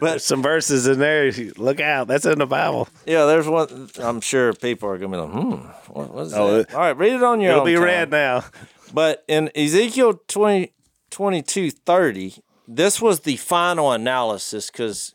But 0.00 0.10
There's 0.10 0.24
some 0.24 0.42
verses 0.42 0.86
in 0.88 0.98
there. 0.98 1.30
Look 1.56 1.80
out. 1.80 2.08
That's 2.08 2.26
in 2.26 2.38
the 2.40 2.46
Bible. 2.46 2.88
yeah, 3.06 3.26
there's 3.26 3.46
one. 3.46 3.88
I'm 4.00 4.20
sure 4.20 4.52
people 4.52 4.88
are 4.88 4.98
gonna 4.98 5.16
be 5.16 5.22
like, 5.22 5.30
hmm, 5.30 5.92
what, 5.92 6.22
is 6.26 6.34
Oh, 6.34 6.58
that? 6.58 6.74
All 6.74 6.80
right, 6.80 6.96
read 6.96 7.12
it 7.14 7.22
on 7.22 7.40
your 7.40 7.52
It'll 7.52 7.64
be 7.64 7.74
time. 7.74 7.84
read 7.84 8.10
now. 8.10 8.44
But 8.92 9.24
in 9.28 9.50
Ezekiel 9.56 10.20
20, 10.28 10.72
22, 11.10 11.70
30, 11.70 12.34
this 12.66 13.00
was 13.00 13.20
the 13.20 13.36
final 13.36 13.92
analysis 13.92 14.68
because 14.70 15.14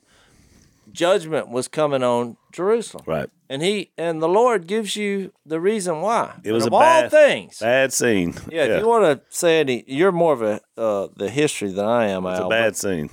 judgment 0.91 1.50
was 1.50 1.68
coming 1.68 2.04
on 2.04 2.38
Jerusalem. 2.52 3.04
Right. 3.06 3.30
And 3.52 3.62
he 3.64 3.91
and 3.97 4.22
the 4.22 4.30
Lord 4.30 4.68
gives 4.68 4.95
you 4.95 5.34
the 5.45 5.60
reason 5.60 6.02
why. 6.02 6.36
It 6.43 6.52
was 6.52 6.68
of 6.68 6.74
all 6.74 6.82
bad 6.82 7.10
things. 7.10 7.58
Bad 7.60 7.91
scene. 7.91 8.36
Yeah, 8.52 8.66
if 8.66 8.82
you 8.82 8.88
want 8.88 9.06
to 9.06 9.22
say 9.36 9.60
any, 9.60 9.84
you're 9.88 10.12
more 10.12 10.34
of 10.34 10.41
a 10.43 10.62
uh, 10.78 11.08
the 11.16 11.30
history 11.30 11.72
than 11.72 11.86
I 11.86 12.10
am. 12.10 12.26
It's 12.28 12.39
a 12.39 12.47
bad 12.47 12.70
but, 12.74 12.76
scene. 12.78 13.10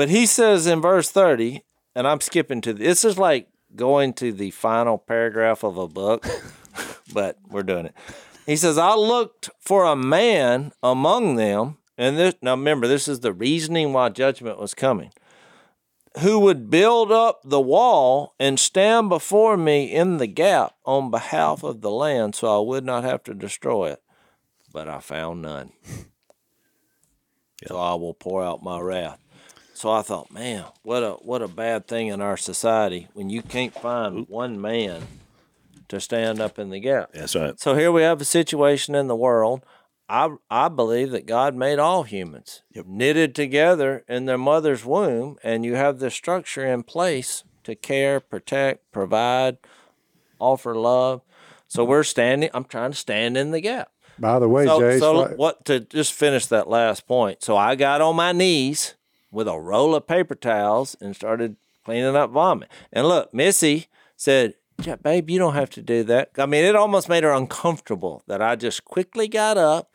But 0.00 0.08
he 0.08 0.24
says 0.24 0.66
in 0.66 0.80
verse 0.80 1.10
thirty, 1.10 1.62
and 1.94 2.08
I'm 2.08 2.22
skipping 2.22 2.62
to 2.62 2.72
this 2.72 3.04
is 3.04 3.18
like 3.18 3.48
going 3.76 4.14
to 4.14 4.32
the 4.32 4.50
final 4.50 4.96
paragraph 4.96 5.62
of 5.62 5.76
a 5.76 5.86
book, 5.88 6.26
but 7.12 7.36
we're 7.50 7.64
doing 7.64 7.84
it. 7.84 7.94
He 8.46 8.56
says, 8.56 8.78
"I 8.78 8.94
looked 8.94 9.50
for 9.58 9.84
a 9.84 9.94
man 9.94 10.72
among 10.82 11.36
them, 11.36 11.76
and 11.98 12.16
this 12.16 12.34
now 12.40 12.52
remember 12.52 12.86
this 12.86 13.08
is 13.08 13.20
the 13.20 13.34
reasoning 13.34 13.92
why 13.92 14.08
judgment 14.08 14.58
was 14.58 14.72
coming." 14.72 15.10
Who 16.20 16.38
would 16.38 16.70
build 16.70 17.12
up 17.12 17.42
the 17.44 17.60
wall 17.60 18.34
and 18.40 18.58
stand 18.58 19.10
before 19.10 19.58
me 19.58 19.84
in 19.92 20.16
the 20.16 20.26
gap 20.26 20.76
on 20.86 21.10
behalf 21.10 21.62
of 21.62 21.82
the 21.82 21.90
land 21.90 22.34
so 22.34 22.56
I 22.56 22.66
would 22.66 22.86
not 22.86 23.04
have 23.04 23.22
to 23.24 23.34
destroy 23.34 23.90
it? 23.90 24.02
But 24.72 24.88
I 24.88 25.00
found 25.00 25.42
none. 25.42 25.72
So 27.66 27.76
I 27.76 27.92
will 27.92 28.14
pour 28.14 28.42
out 28.42 28.62
my 28.62 28.80
wrath. 28.80 29.20
So 29.80 29.90
I 29.90 30.02
thought, 30.02 30.30
man, 30.30 30.66
what 30.82 31.02
a 31.02 31.12
what 31.22 31.40
a 31.40 31.48
bad 31.48 31.88
thing 31.88 32.08
in 32.08 32.20
our 32.20 32.36
society 32.36 33.08
when 33.14 33.30
you 33.30 33.40
can't 33.40 33.72
find 33.72 34.28
one 34.28 34.60
man 34.60 35.04
to 35.88 35.98
stand 35.98 36.38
up 36.38 36.58
in 36.58 36.68
the 36.68 36.78
gap. 36.80 37.12
That's 37.14 37.34
right. 37.34 37.58
So 37.58 37.74
here 37.74 37.90
we 37.90 38.02
have 38.02 38.20
a 38.20 38.26
situation 38.26 38.94
in 38.94 39.06
the 39.06 39.16
world. 39.16 39.64
I 40.06 40.36
I 40.50 40.68
believe 40.68 41.12
that 41.12 41.24
God 41.24 41.54
made 41.54 41.78
all 41.78 42.02
humans 42.02 42.60
knitted 42.74 43.34
together 43.34 44.04
in 44.06 44.26
their 44.26 44.36
mother's 44.36 44.84
womb, 44.84 45.38
and 45.42 45.64
you 45.64 45.76
have 45.76 45.98
the 45.98 46.10
structure 46.10 46.66
in 46.66 46.82
place 46.82 47.44
to 47.64 47.74
care, 47.74 48.20
protect, 48.20 48.92
provide, 48.92 49.56
offer 50.38 50.74
love. 50.74 51.22
So 51.68 51.84
we're 51.84 52.04
standing. 52.04 52.50
I'm 52.52 52.64
trying 52.64 52.90
to 52.90 52.98
stand 52.98 53.38
in 53.38 53.50
the 53.50 53.62
gap. 53.62 53.92
By 54.18 54.40
the 54.40 54.48
way, 54.50 54.66
So, 54.66 54.78
Jay, 54.78 54.98
so 54.98 55.14
what- 55.14 55.38
what 55.38 55.64
to 55.64 55.80
just 55.80 56.12
finish 56.12 56.44
that 56.48 56.68
last 56.68 57.06
point. 57.06 57.42
So 57.42 57.56
I 57.56 57.76
got 57.76 58.02
on 58.02 58.14
my 58.16 58.32
knees 58.32 58.96
with 59.30 59.48
a 59.48 59.58
roll 59.58 59.94
of 59.94 60.06
paper 60.06 60.34
towels 60.34 60.96
and 61.00 61.14
started 61.14 61.56
cleaning 61.84 62.16
up 62.16 62.30
vomit. 62.30 62.68
And 62.92 63.06
look, 63.06 63.32
Missy 63.32 63.86
said, 64.16 64.54
yeah, 64.82 64.96
babe, 64.96 65.30
you 65.30 65.38
don't 65.38 65.54
have 65.54 65.70
to 65.70 65.82
do 65.82 66.02
that. 66.04 66.30
I 66.38 66.46
mean, 66.46 66.64
it 66.64 66.76
almost 66.76 67.08
made 67.08 67.22
her 67.24 67.32
uncomfortable 67.32 68.22
that 68.26 68.42
I 68.42 68.56
just 68.56 68.84
quickly 68.84 69.28
got 69.28 69.58
up 69.58 69.90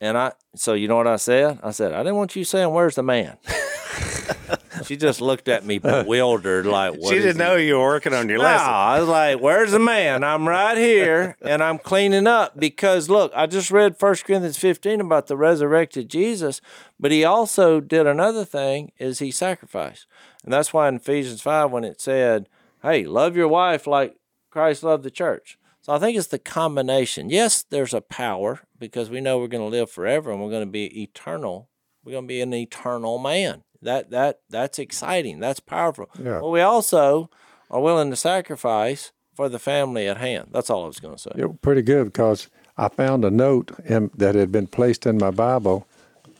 and 0.00 0.18
I 0.18 0.32
so 0.54 0.74
you 0.74 0.88
know 0.88 0.96
what 0.96 1.06
I 1.06 1.16
said? 1.16 1.58
I 1.62 1.70
said, 1.70 1.92
I 1.92 1.98
didn't 1.98 2.16
want 2.16 2.36
you 2.36 2.44
saying 2.44 2.70
where's 2.70 2.94
the 2.94 3.02
man? 3.02 3.38
she 4.88 4.96
just 4.96 5.20
looked 5.20 5.48
at 5.48 5.64
me 5.64 5.78
bewildered, 5.78 6.66
like 6.66 6.94
what 6.94 7.12
she 7.12 7.20
didn't 7.20 7.38
know 7.38 7.56
you 7.56 7.74
were 7.74 7.84
working 7.84 8.14
on 8.14 8.28
your 8.28 8.38
no, 8.38 8.44
lesson. 8.44 8.68
I 8.68 9.00
was 9.00 9.08
like, 9.08 9.40
"Where's 9.40 9.72
the 9.72 9.78
man? 9.78 10.24
I'm 10.24 10.48
right 10.48 10.76
here, 10.76 11.36
and 11.42 11.62
I'm 11.62 11.78
cleaning 11.78 12.26
up 12.26 12.58
because 12.58 13.08
look, 13.08 13.32
I 13.34 13.46
just 13.46 13.70
read 13.70 13.96
1 13.98 14.14
Corinthians 14.24 14.58
15 14.58 15.00
about 15.00 15.26
the 15.26 15.36
resurrected 15.36 16.08
Jesus, 16.08 16.60
but 16.98 17.10
he 17.10 17.24
also 17.24 17.80
did 17.80 18.06
another 18.06 18.44
thing: 18.44 18.92
is 18.98 19.18
he 19.18 19.30
sacrificed, 19.30 20.06
and 20.44 20.52
that's 20.52 20.72
why 20.72 20.88
in 20.88 20.96
Ephesians 20.96 21.40
5 21.40 21.70
when 21.70 21.84
it 21.84 22.00
said, 22.00 22.48
"Hey, 22.82 23.04
love 23.04 23.36
your 23.36 23.48
wife 23.48 23.86
like 23.86 24.16
Christ 24.50 24.82
loved 24.82 25.04
the 25.04 25.10
church." 25.10 25.58
So 25.84 25.92
I 25.92 25.98
think 25.98 26.16
it's 26.16 26.28
the 26.28 26.38
combination. 26.38 27.28
Yes, 27.28 27.62
there's 27.62 27.92
a 27.92 28.00
power 28.00 28.60
because 28.78 29.10
we 29.10 29.20
know 29.20 29.38
we're 29.38 29.48
going 29.48 29.70
to 29.70 29.76
live 29.76 29.90
forever 29.90 30.30
and 30.30 30.40
we're 30.42 30.48
going 30.48 30.64
to 30.64 30.70
be 30.70 31.02
eternal. 31.02 31.68
We're 32.02 32.12
going 32.12 32.24
to 32.24 32.28
be 32.28 32.40
an 32.40 32.54
eternal 32.54 33.18
man. 33.18 33.64
That 33.84 34.10
that 34.10 34.40
that's 34.50 34.78
exciting. 34.78 35.40
That's 35.40 35.60
powerful. 35.60 36.10
Yeah. 36.18 36.40
But 36.40 36.48
we 36.48 36.60
also 36.60 37.30
are 37.70 37.80
willing 37.80 38.10
to 38.10 38.16
sacrifice 38.16 39.12
for 39.34 39.48
the 39.48 39.58
family 39.58 40.06
at 40.08 40.16
hand. 40.16 40.48
That's 40.52 40.70
all 40.70 40.84
I 40.84 40.86
was 40.86 41.00
going 41.00 41.16
to 41.16 41.20
say. 41.20 41.30
Was 41.36 41.56
pretty 41.60 41.82
good 41.82 42.04
because 42.06 42.48
I 42.76 42.88
found 42.88 43.24
a 43.24 43.30
note 43.30 43.72
in, 43.84 44.10
that 44.16 44.34
had 44.34 44.50
been 44.50 44.66
placed 44.66 45.06
in 45.06 45.18
my 45.18 45.30
Bible. 45.30 45.86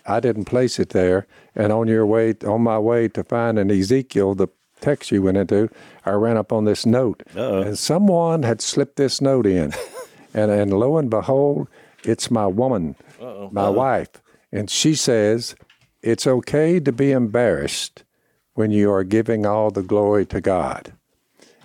I 0.06 0.20
didn't 0.20 0.44
place 0.44 0.78
it 0.78 0.90
there, 0.90 1.26
and 1.54 1.72
on 1.72 1.88
your 1.88 2.04
way, 2.04 2.34
on 2.46 2.60
my 2.60 2.78
way 2.78 3.08
to 3.08 3.24
finding 3.24 3.70
Ezekiel, 3.70 4.34
the 4.34 4.48
text 4.80 5.10
you 5.10 5.22
went 5.22 5.38
into, 5.38 5.70
I 6.04 6.10
ran 6.10 6.36
up 6.36 6.52
on 6.52 6.66
this 6.66 6.84
note, 6.84 7.22
and 7.34 7.78
someone 7.78 8.42
had 8.42 8.60
slipped 8.60 8.96
this 8.96 9.22
note 9.22 9.46
in, 9.46 9.72
and 10.34 10.50
and 10.50 10.74
lo 10.78 10.98
and 10.98 11.08
behold, 11.08 11.68
it's 12.04 12.30
my 12.30 12.46
woman, 12.46 12.96
my 13.50 13.70
wife, 13.70 14.10
and 14.52 14.68
she 14.68 14.94
says, 14.94 15.56
"It's 16.04 16.26
okay 16.26 16.80
to 16.80 16.92
be 16.92 17.10
embarrassed 17.12 18.04
when 18.54 18.70
you 18.70 18.92
are 18.92 19.04
giving 19.04 19.46
all 19.46 19.70
the 19.70 19.82
glory 19.82 20.24
to 20.26 20.40
God." 20.40 20.92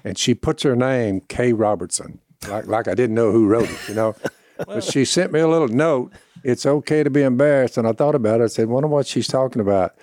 and 0.04 0.18
she 0.18 0.34
puts 0.34 0.64
her 0.64 0.76
name 0.76 1.22
Kay 1.28 1.54
Robertson, 1.54 2.20
like 2.48 2.68
like 2.68 2.88
I 2.88 2.96
didn't 2.96 3.16
know 3.16 3.32
who 3.32 3.48
wrote 3.48 3.70
it, 3.70 3.80
you 3.88 3.96
know. 3.96 4.16
but 4.66 4.84
she 4.84 5.06
sent 5.06 5.32
me 5.32 5.40
a 5.40 5.48
little 5.48 5.68
note. 5.68 6.12
It's 6.44 6.66
okay 6.66 7.04
to 7.04 7.10
be 7.10 7.22
embarrassed, 7.22 7.78
and 7.78 7.88
I 7.88 7.92
thought 7.92 8.16
about 8.16 8.42
it. 8.42 8.46
I 8.46 8.48
said, 8.48 8.68
"Wonder 8.70 8.88
what 8.88 9.08
she's 9.08 9.28
talking 9.28 9.62
about," 9.62 9.96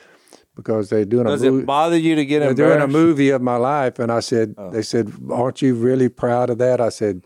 because 0.55 0.91
they're 0.91 1.05
doing 1.05 1.25
Does 1.25 1.43
a 1.43 1.51
movie. 1.51 1.63
it 1.63 1.67
bother 1.67 1.97
you 1.97 2.15
to 2.15 2.25
get 2.25 2.41
They're 2.41 2.55
doing 2.55 2.81
a 2.81 2.87
movie 2.87 3.31
of 3.31 3.43
my 3.43 3.57
life, 3.57 3.99
and 3.99 4.13
I 4.13 4.21
said, 4.21 4.55
oh. 4.59 4.71
"They 4.71 4.83
said, 4.83 5.13
aren't 5.31 5.63
you 5.63 5.75
really 5.75 6.09
proud 6.09 6.51
of 6.51 6.59
that?" 6.59 6.81
I 6.81 6.91
said, 6.91 7.23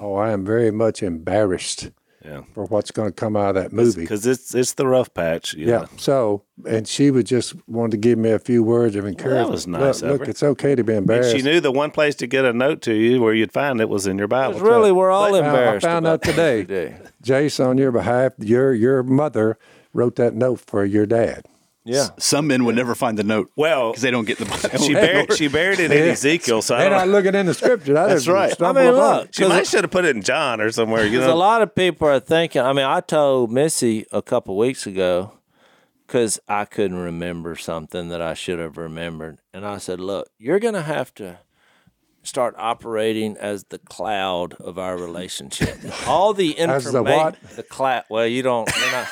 "Oh, 0.00 0.14
I 0.14 0.32
am 0.32 0.44
very 0.44 0.70
much 0.70 1.02
embarrassed 1.02 1.90
Yeah. 2.24 2.42
for 2.54 2.64
what's 2.66 2.90
going 2.90 3.08
to 3.08 3.12
come 3.12 3.36
out 3.36 3.56
of 3.56 3.62
that 3.62 3.72
movie." 3.72 4.02
Because 4.02 4.26
it's 4.26 4.54
it's 4.54 4.74
the 4.74 4.86
rough 4.86 5.12
patch. 5.14 5.54
you 5.54 5.66
Yeah. 5.66 5.78
know. 5.78 5.86
So, 5.96 6.42
and 6.66 6.86
she 6.86 7.10
would 7.10 7.26
just 7.26 7.54
wanted 7.68 7.92
to 7.92 7.96
give 7.98 8.18
me 8.18 8.30
a 8.30 8.38
few 8.38 8.62
words 8.62 8.96
of 8.96 9.06
encouragement. 9.06 9.46
That 9.46 9.52
was 9.52 9.66
nice 9.66 10.02
Look, 10.02 10.20
look 10.20 10.28
it's 10.28 10.42
okay 10.42 10.74
to 10.74 10.84
be 10.84 10.92
And 10.92 11.00
embarrassed. 11.02 11.34
she 11.36 11.42
knew 11.42 11.60
the 11.60 11.72
one 11.72 11.90
place 11.90 12.14
to 12.16 12.26
get 12.26 12.44
a 12.44 12.52
note 12.52 12.80
to 12.82 12.94
you 12.94 13.20
where 13.20 13.34
you'd 13.34 13.52
find 13.52 13.80
it 13.80 13.88
was 13.88 14.06
in 14.06 14.18
your 14.18 14.28
Bible. 14.28 14.54
Because 14.54 14.68
really, 14.68 14.92
we're 14.92 15.10
all 15.10 15.30
But, 15.30 15.44
uh, 15.44 15.72
I 15.76 15.78
found 15.78 16.06
about 16.06 16.12
out 16.14 16.22
today. 16.22 16.58
we 16.60 16.64
do. 16.66 16.94
Jase, 17.22 17.58
on 17.60 17.78
your 17.78 17.92
behalf, 17.92 18.32
your 18.38 18.72
your 18.72 19.02
mother 19.02 19.58
wrote 19.92 20.16
that 20.16 20.34
note 20.34 20.60
for 20.60 20.84
your 20.84 21.06
dad. 21.06 21.46
Yeah. 21.84 22.08
Some 22.18 22.46
men 22.46 22.64
would 22.64 22.76
never 22.76 22.94
find 22.94 23.18
the 23.18 23.24
note. 23.24 23.50
Well, 23.56 23.90
because 23.90 24.02
they 24.02 24.10
don't 24.12 24.24
get 24.24 24.38
the 24.38 24.44
Bible. 24.44 24.78
She 24.86 24.94
buried, 24.94 25.32
she 25.32 25.48
buried 25.48 25.80
it 25.80 25.90
in 25.90 26.08
Ezekiel, 26.10 26.62
so 26.62 26.76
I 26.76 26.80
They're 26.82 26.90
don't 26.90 26.98
not 27.00 27.08
looking 27.08 27.34
in 27.34 27.46
the 27.46 27.54
scripture. 27.54 27.98
I 27.98 28.06
That's 28.06 28.22
didn't 28.24 28.34
right. 28.34 28.50
I 28.50 28.54
stumble 28.54 28.82
mean, 28.82 28.94
upon 28.94 29.16
look, 29.16 29.24
it. 29.26 29.34
She 29.34 29.48
might 29.48 29.66
should 29.66 29.82
have 29.84 29.90
put 29.90 30.04
it 30.04 30.14
in 30.14 30.22
John 30.22 30.60
or 30.60 30.70
somewhere. 30.70 31.04
You 31.04 31.10
Because 31.10 31.26
know, 31.26 31.34
a 31.34 31.36
lot 31.36 31.60
of 31.62 31.74
people 31.74 32.06
are 32.06 32.20
thinking. 32.20 32.62
I 32.62 32.72
mean, 32.72 32.84
I 32.84 33.00
told 33.00 33.50
Missy 33.50 34.06
a 34.12 34.22
couple 34.22 34.56
weeks 34.56 34.86
ago 34.86 35.32
because 36.06 36.38
I 36.46 36.66
couldn't 36.66 36.98
remember 36.98 37.56
something 37.56 38.10
that 38.10 38.22
I 38.22 38.34
should 38.34 38.60
have 38.60 38.76
remembered, 38.76 39.40
and 39.52 39.66
I 39.66 39.78
said, 39.78 39.98
"Look, 39.98 40.28
you're 40.38 40.60
going 40.60 40.74
to 40.74 40.82
have 40.82 41.12
to 41.14 41.40
start 42.22 42.54
operating 42.58 43.36
as 43.36 43.64
the 43.64 43.78
cloud 43.78 44.54
of 44.60 44.78
our 44.78 44.96
relationship. 44.96 45.76
All 46.06 46.32
the 46.32 46.56
As 46.58 46.86
information, 46.86 46.92
the 46.92 47.02
what? 47.02 47.56
the 47.56 47.62
cloud. 47.64 48.04
Well, 48.08 48.26
you 48.26 48.42
don't. 48.42 48.70
You're 48.78 48.92
not. 48.92 49.08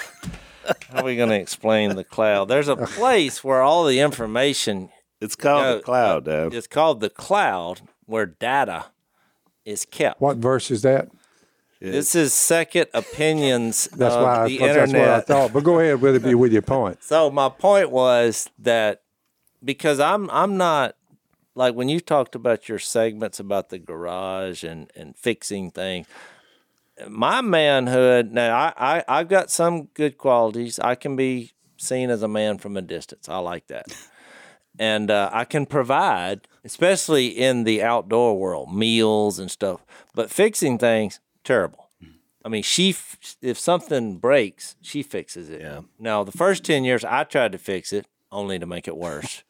How 0.91 1.01
are 1.01 1.05
we 1.05 1.17
going 1.17 1.29
to 1.31 1.41
explain 1.41 1.97
the 1.97 2.05
cloud? 2.05 2.47
There's 2.47 2.69
a 2.69 2.77
place 2.77 3.43
where 3.45 3.63
all 3.63 3.85
the 3.85 4.01
information 4.01 4.91
it's 5.21 5.37
called 5.37 5.63
go- 5.63 5.77
the 5.77 5.83
cloud, 5.83 6.25
Dad. 6.25 6.55
It's 6.55 6.67
called 6.67 7.01
the 7.01 7.11
cloud, 7.11 7.83
where 8.07 8.27
data 8.27 8.87
is 9.65 9.85
kept. 9.85 10.21
What 10.21 10.39
verse 10.39 10.71
is 10.71 10.83
that? 10.83 11.09
This 11.81 12.15
is 12.15 12.35
second 12.35 12.89
opinions 12.93 13.89
That's 13.97 14.15
of 14.15 14.23
why 14.23 14.43
I, 14.43 14.49
the 14.49 14.59
that's 14.59 14.93
what 14.93 15.09
I 15.09 15.21
thought. 15.21 15.53
But 15.53 15.65
go 15.65 15.79
ahead 15.79 16.01
with 16.01 16.15
it 16.15 16.23
be 16.23 16.35
with 16.35 16.53
your 16.53 16.63
point. 16.63 16.99
So 17.03 17.31
my 17.31 17.49
point 17.49 17.91
was 17.91 18.51
that 18.59 19.03
because 19.65 19.99
I'm 19.99 20.29
I'm 20.31 20.59
not 20.59 20.95
like 21.55 21.75
when 21.75 21.89
you 21.89 22.01
talked 22.01 22.35
about 22.35 22.69
your 22.69 22.79
segments 22.79 23.41
about 23.41 23.71
the 23.71 23.79
garage 23.79 24.63
and 24.63 24.91
and 24.95 25.17
fixing 25.17 25.71
things. 25.71 26.07
My 27.09 27.41
manhood 27.41 28.33
now 28.33 28.57
I, 28.57 28.73
I 28.97 29.05
I've 29.09 29.29
got 29.29 29.51
some 29.51 29.85
good 29.95 30.19
qualities. 30.19 30.79
I 30.79 30.95
can 30.95 31.17
be 31.17 31.53
seen 31.77 32.11
as 32.11 32.23
a 32.23 32.29
man 32.29 32.59
from 32.59 32.77
a 32.77 32.83
distance. 32.83 33.29
I 33.29 33.39
like 33.39 33.67
that. 33.69 33.87
And 34.79 35.11
uh, 35.11 35.29
I 35.31 35.45
can 35.45 35.67
provide, 35.67 36.49
especially 36.65 37.27
in 37.27 37.65
the 37.65 37.83
outdoor 37.83 38.39
world, 38.39 38.75
meals 38.75 39.39
and 39.39 39.51
stuff. 39.51 39.85
But 40.15 40.31
fixing 40.31 40.79
things, 40.79 41.21
terrible. 41.45 41.91
I 42.45 42.49
mean, 42.49 42.63
she 42.63 42.91
f- 42.91 43.37
if 43.43 43.59
something 43.59 44.17
breaks, 44.17 44.77
she 44.81 45.03
fixes 45.03 45.51
it. 45.51 45.61
Yeah. 45.61 45.81
Now, 45.99 46.25
the 46.25 46.33
first 46.33 46.65
ten 46.65 46.85
years, 46.85 47.05
I 47.05 47.25
tried 47.25 47.53
to 47.53 47.59
fix 47.59 47.93
it, 47.93 48.07
only 48.33 48.59
to 48.59 48.65
make 48.65 48.89
it 48.89 48.97
worse, 48.97 49.43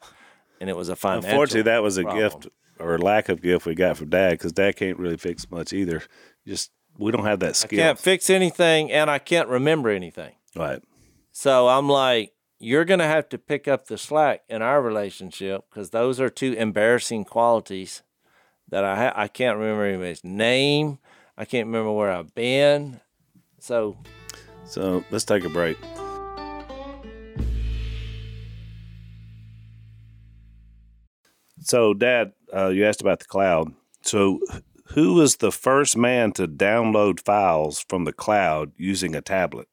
and 0.60 0.68
it 0.68 0.74
was 0.74 0.88
a 0.88 0.96
fine. 0.96 1.18
Unfortunately, 1.18 1.62
that 1.62 1.82
was 1.82 1.98
a 1.98 2.02
problem. 2.02 2.22
gift 2.22 2.48
or 2.80 2.98
lack 2.98 3.28
of 3.28 3.40
gift 3.42 3.66
we 3.66 3.74
got 3.76 3.98
from 3.98 4.08
Dad 4.08 4.30
because 4.30 4.52
Dad 4.52 4.74
can't 4.74 4.98
really 4.98 5.18
fix 5.18 5.48
much 5.50 5.72
either. 5.72 6.02
Just 6.46 6.72
we 7.00 7.10
don't 7.10 7.24
have 7.24 7.40
that 7.40 7.56
skill. 7.56 7.80
I 7.80 7.82
can't 7.82 7.98
fix 7.98 8.30
anything, 8.30 8.92
and 8.92 9.10
I 9.10 9.18
can't 9.18 9.48
remember 9.48 9.88
anything. 9.88 10.34
Right. 10.54 10.82
So 11.32 11.68
I'm 11.68 11.88
like, 11.88 12.32
you're 12.58 12.84
going 12.84 13.00
to 13.00 13.06
have 13.06 13.28
to 13.30 13.38
pick 13.38 13.66
up 13.66 13.86
the 13.86 13.96
slack 13.96 14.42
in 14.48 14.60
our 14.60 14.82
relationship 14.82 15.64
because 15.70 15.90
those 15.90 16.20
are 16.20 16.28
two 16.28 16.52
embarrassing 16.52 17.24
qualities 17.24 18.02
that 18.68 18.84
I 18.84 18.96
ha- 18.96 19.14
I 19.16 19.28
can't 19.28 19.58
remember 19.58 19.84
anybody's 19.84 20.22
name. 20.22 20.98
I 21.38 21.46
can't 21.46 21.66
remember 21.66 21.92
where 21.92 22.10
I've 22.10 22.34
been. 22.34 23.00
So 23.58 23.96
So 24.66 25.02
let's 25.10 25.24
take 25.24 25.44
a 25.44 25.48
break. 25.48 25.78
So, 31.62 31.94
Dad, 31.94 32.32
uh, 32.54 32.68
you 32.68 32.86
asked 32.86 33.00
about 33.00 33.20
the 33.20 33.26
cloud. 33.26 33.72
So, 34.02 34.40
who 34.94 35.14
was 35.14 35.36
the 35.36 35.52
first 35.52 35.96
man 35.96 36.32
to 36.32 36.46
download 36.48 37.20
files 37.20 37.84
from 37.88 38.04
the 38.04 38.12
cloud 38.12 38.72
using 38.76 39.14
a 39.14 39.20
tablet? 39.20 39.68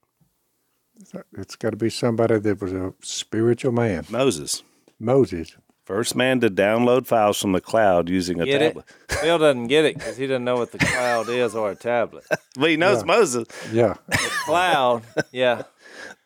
It's 1.37 1.55
got 1.55 1.71
to 1.71 1.75
be 1.77 1.89
somebody 1.89 2.39
that 2.39 2.61
was 2.61 2.73
a 2.73 2.93
spiritual 3.01 3.71
man. 3.71 4.05
Moses. 4.09 4.63
Moses. 4.99 5.55
First 5.85 6.15
man 6.15 6.41
to 6.41 6.49
download 6.49 7.05
files 7.07 7.39
from 7.39 7.53
the 7.53 7.61
cloud 7.61 8.09
using 8.09 8.41
a 8.41 8.45
get 8.45 8.61
it? 8.61 8.67
tablet. 8.69 8.85
Phil 9.21 9.37
doesn't 9.37 9.67
get 9.67 9.85
it 9.85 9.93
because 9.97 10.17
he 10.17 10.27
doesn't 10.27 10.43
know 10.43 10.55
what 10.57 10.71
the 10.71 10.79
cloud 10.79 11.29
is 11.29 11.55
or 11.55 11.71
a 11.71 11.75
tablet. 11.75 12.25
But 12.59 12.71
he 12.71 12.77
knows 12.77 12.99
Yeah. 12.99 13.05
Moses. 13.05 13.47
Yeah. 13.71 13.93
Cloud, 14.45 15.03
yeah. 15.31 15.63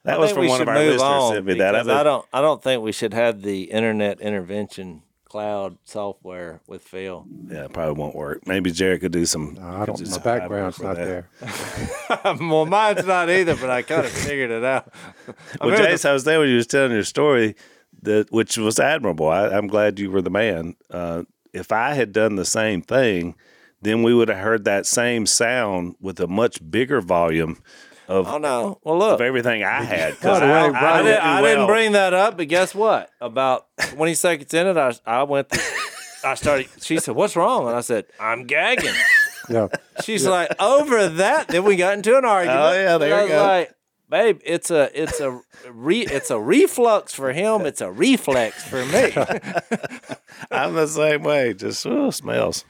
That 0.03 0.15
I 0.15 0.17
was 0.17 0.31
from 0.31 0.47
one 0.47 0.61
of 0.61 0.67
our 0.67 0.73
move 0.73 0.93
listeners 0.93 1.01
on 1.03 1.33
sent 1.33 1.45
me 1.45 1.53
that. 1.59 1.73
because 1.73 1.87
I, 1.87 1.99
I 1.99 2.03
don't. 2.03 2.25
I 2.33 2.41
don't 2.41 2.63
think 2.63 2.81
we 2.81 2.91
should 2.91 3.13
have 3.13 3.43
the 3.43 3.65
internet 3.65 4.19
intervention 4.19 5.03
cloud 5.31 5.77
software 5.85 6.59
with 6.67 6.81
Phil. 6.81 7.25
yeah, 7.47 7.63
it 7.63 7.71
probably 7.71 7.93
won't 7.93 8.13
work. 8.17 8.45
Maybe 8.45 8.69
Jarrett 8.69 8.99
could 8.99 9.13
do 9.13 9.25
some. 9.25 9.57
I 9.61 9.85
don't. 9.85 9.97
do 9.97 10.11
My 10.11 10.17
background's 10.17 10.81
not 10.81 10.97
that. 10.97 11.05
there. 11.39 12.35
well, 12.49 12.65
mine's 12.65 13.05
not 13.05 13.29
either, 13.29 13.55
but 13.55 13.69
I 13.69 13.81
kind 13.81 14.05
of 14.05 14.11
figured 14.11 14.51
it 14.51 14.65
out. 14.65 14.91
I 15.29 15.33
Well, 15.61 15.69
remember 15.69 15.87
Jase, 15.89 16.03
I 16.03 16.11
was 16.11 16.25
there 16.25 16.41
when 16.41 16.49
you 16.49 16.57
was 16.57 16.67
telling 16.67 16.91
your 16.91 17.05
story, 17.05 17.55
that 18.01 18.29
which 18.29 18.57
was 18.57 18.77
admirable. 18.77 19.29
I, 19.29 19.47
I'm 19.47 19.67
glad 19.67 19.99
you 19.99 20.11
were 20.11 20.21
the 20.21 20.29
man. 20.29 20.75
Uh, 20.89 21.23
if 21.53 21.71
I 21.71 21.93
had 21.93 22.11
done 22.11 22.35
the 22.35 22.43
same 22.43 22.81
thing, 22.81 23.35
then 23.81 24.03
we 24.03 24.13
would 24.13 24.27
have 24.27 24.39
heard 24.39 24.65
that 24.65 24.85
same 24.85 25.25
sound 25.25 25.95
with 26.01 26.19
a 26.19 26.27
much 26.27 26.59
bigger 26.69 26.99
volume 26.99 27.63
of 28.11 28.27
Oh 28.27 28.37
no. 28.37 28.79
Well, 28.83 28.99
look. 28.99 29.13
of 29.13 29.21
everything 29.21 29.63
I 29.63 29.83
had. 29.83 30.19
'cause 30.19 30.39
By 30.39 30.39
the 30.39 30.45
way, 30.45 30.51
I, 30.51 30.65
I, 30.65 30.67
I, 30.67 30.97
didn't, 30.97 31.05
didn't, 31.05 31.23
I 31.23 31.41
didn't 31.41 31.67
bring 31.67 31.91
that 31.93 32.13
up, 32.13 32.37
but 32.37 32.47
guess 32.47 32.75
what? 32.75 33.09
About 33.21 33.67
20 33.79 34.13
seconds 34.15 34.53
in 34.53 34.67
it, 34.67 34.77
I, 34.77 34.93
I 35.05 35.23
went. 35.23 35.49
To, 35.49 35.61
I 36.25 36.35
started. 36.35 36.67
She 36.81 36.99
said, 36.99 37.15
"What's 37.15 37.35
wrong?" 37.35 37.67
And 37.67 37.75
I 37.75 37.81
said, 37.81 38.05
"I'm 38.19 38.45
gagging." 38.45 38.93
Yeah. 39.49 39.67
She's 40.03 40.25
like, 40.25 40.51
"Over 40.61 41.09
that." 41.09 41.47
Then 41.47 41.63
we 41.63 41.75
got 41.75 41.95
into 41.95 42.15
an 42.15 42.23
oh, 42.23 42.29
argument. 42.29 42.61
Oh, 42.61 42.71
yeah, 42.73 42.97
there 42.99 43.23
you 43.23 43.27
go. 43.27 43.43
Like, 43.43 43.73
babe, 44.07 44.39
it's 44.45 44.69
a 44.69 44.89
it's 44.93 45.19
a 45.19 45.41
re, 45.69 46.01
it's 46.01 46.29
a 46.29 46.39
reflux 46.39 47.13
for 47.13 47.33
him. 47.33 47.65
It's 47.65 47.81
a 47.81 47.91
reflex 47.91 48.63
for 48.63 48.85
me. 48.85 49.11
I'm 50.51 50.75
the 50.75 50.87
same 50.87 51.23
way. 51.23 51.53
Just 51.53 51.85
oh, 51.87 52.11
smells. 52.11 52.63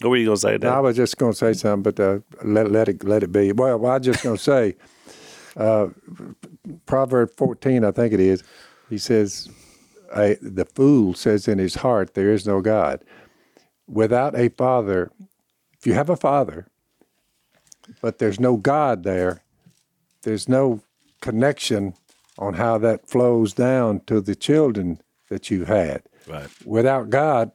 What 0.00 0.10
were 0.10 0.16
you 0.16 0.26
gonna 0.26 0.36
say, 0.38 0.58
No, 0.58 0.70
I 0.70 0.80
was 0.80 0.96
just 0.96 1.18
going 1.18 1.32
to 1.32 1.38
say 1.38 1.52
something, 1.52 1.82
but 1.82 2.00
uh, 2.00 2.20
let 2.42 2.70
let 2.70 2.88
it 2.88 3.04
let 3.04 3.22
it 3.22 3.32
be. 3.32 3.52
Well, 3.52 3.86
I 3.86 3.98
was 3.98 4.06
just 4.06 4.22
going 4.22 4.36
to 4.36 4.42
say, 4.42 4.76
uh, 5.56 5.88
Proverb 6.86 7.30
fourteen, 7.36 7.84
I 7.84 7.90
think 7.90 8.14
it 8.14 8.20
is. 8.20 8.42
He 8.88 8.96
says, 8.96 9.48
"The 10.14 10.66
fool 10.74 11.14
says 11.14 11.46
in 11.48 11.58
his 11.58 11.74
heart, 11.76 12.14
there 12.14 12.32
is 12.32 12.46
no 12.46 12.60
God." 12.62 13.04
Without 13.86 14.38
a 14.38 14.48
father, 14.50 15.10
if 15.78 15.86
you 15.86 15.92
have 15.94 16.08
a 16.08 16.16
father, 16.16 16.66
but 18.00 18.18
there's 18.18 18.40
no 18.40 18.56
God 18.56 19.02
there, 19.02 19.42
there's 20.22 20.48
no 20.48 20.80
connection 21.20 21.94
on 22.38 22.54
how 22.54 22.78
that 22.78 23.06
flows 23.06 23.52
down 23.52 24.00
to 24.06 24.20
the 24.20 24.34
children 24.34 25.00
that 25.28 25.50
you 25.50 25.64
had. 25.64 26.02
Right. 26.26 26.48
Without 26.64 27.10
God, 27.10 27.50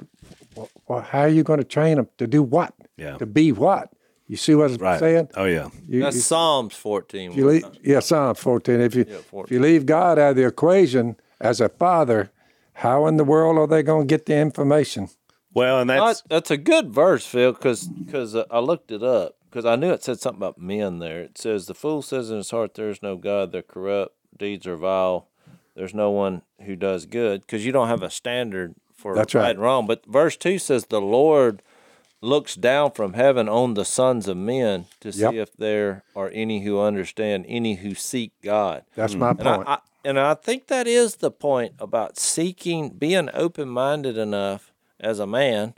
well, 0.87 1.01
how 1.01 1.21
are 1.21 1.27
you 1.29 1.43
going 1.43 1.59
to 1.59 1.65
train 1.65 1.97
them 1.97 2.07
to 2.17 2.27
do 2.27 2.43
what? 2.43 2.73
Yeah. 2.97 3.17
To 3.17 3.25
be 3.25 3.51
what? 3.51 3.91
You 4.27 4.37
see 4.37 4.55
what 4.55 4.71
I'm 4.71 4.77
Right. 4.77 4.99
saying? 4.99 5.29
Oh 5.35 5.45
yeah. 5.45 5.69
You, 5.87 6.01
That's 6.01 6.15
you- 6.15 6.21
Psalms 6.21 6.73
14. 6.75 7.31
if 7.31 7.37
you 7.37 7.45
leave, 7.47 7.65
yeah, 7.83 7.99
Psalm 7.99 8.33
14. 8.35 8.81
If 8.81 8.95
you 8.95 9.05
Yeah, 9.07 9.17
if 9.43 9.51
you 9.51 9.59
leave 9.59 9.85
God 9.85 10.17
out 10.17 10.31
of 10.31 10.35
the 10.35 10.45
equation 10.47 11.15
as 11.39 11.61
a 11.61 11.69
father, 11.69 12.31
how 12.73 13.05
in 13.07 13.17
the 13.17 13.23
world 13.23 13.57
are 13.57 13.67
they 13.67 13.83
going 13.83 14.07
to 14.07 14.11
get 14.11 14.25
the 14.25 14.35
information? 14.35 15.09
Well, 15.53 15.79
and 15.79 15.91
I- 15.91 15.99
that's 16.07 16.23
that's 16.27 16.51
a 16.51 16.57
good 16.57 16.91
verse, 16.93 17.25
Phil, 17.25 17.51
because 17.53 17.89
uh, 18.35 18.45
I 18.49 18.59
looked 18.59 18.91
it 18.91 19.03
up 19.03 19.37
because 19.49 19.63
I 19.65 19.75
knew 19.75 19.91
it 19.91 20.03
said 20.03 20.19
something 20.19 20.39
about 20.39 20.57
men 20.57 20.99
there. 20.99 21.21
It 21.21 21.37
says, 21.37 21.67
"The 21.67 21.73
fool 21.75 22.01
says 22.01 22.29
in 22.31 22.37
his 22.37 22.49
heart, 22.51 22.73
there 22.73 22.89
is 22.89 23.01
no 23.03 23.15
God. 23.17 23.51
They're 23.51 23.61
corrupt. 23.61 24.15
Deeds 24.37 24.65
are 24.67 24.75
vile. 24.75 25.27
There's 25.75 25.93
no 25.93 26.09
one 26.11 26.41
who 26.65 26.75
does 26.75 27.05
good." 27.05 27.41
Because 27.41 27.65
you 27.65 27.71
don't 27.71 27.87
have 27.89 28.03
a 28.03 28.09
standard 28.09 28.75
for 29.05 29.13
That's 29.13 29.35
right. 29.35 29.41
right. 29.43 29.49
and 29.51 29.59
wrong. 29.59 29.85
But 29.85 30.03
verse 30.07 30.35
two 30.35 30.57
says, 30.57 30.87
"The 30.87 30.99
Lord 30.99 31.61
looks 32.21 32.55
down 32.55 32.89
from 32.89 33.13
heaven 33.13 33.47
on 33.47 33.75
the 33.75 33.85
sons 33.85 34.27
of 34.27 34.35
men 34.35 34.85
to 35.01 35.11
see 35.11 35.19
Yep. 35.21 35.33
if 35.35 35.53
there 35.55 36.03
are 36.15 36.31
any 36.33 36.63
who 36.63 36.79
understand, 36.79 37.45
any 37.47 37.75
who 37.75 37.93
seek 37.93 38.31
God." 38.41 38.83
That's 38.95 39.13
my 39.13 39.29
And 39.37 39.47
I. 39.47 39.63
I, 39.67 39.77
and 40.03 40.19
I 40.19 40.33
think 40.33 40.65
that 40.67 40.87
is 40.87 41.17
the 41.17 41.29
point 41.29 41.73
about 41.77 42.17
seeking, 42.17 42.89
being 42.89 43.29
open 43.31 43.69
minded 43.69 44.17
enough 44.17 44.71
as 44.99 45.19
a 45.19 45.27
man. 45.27 45.75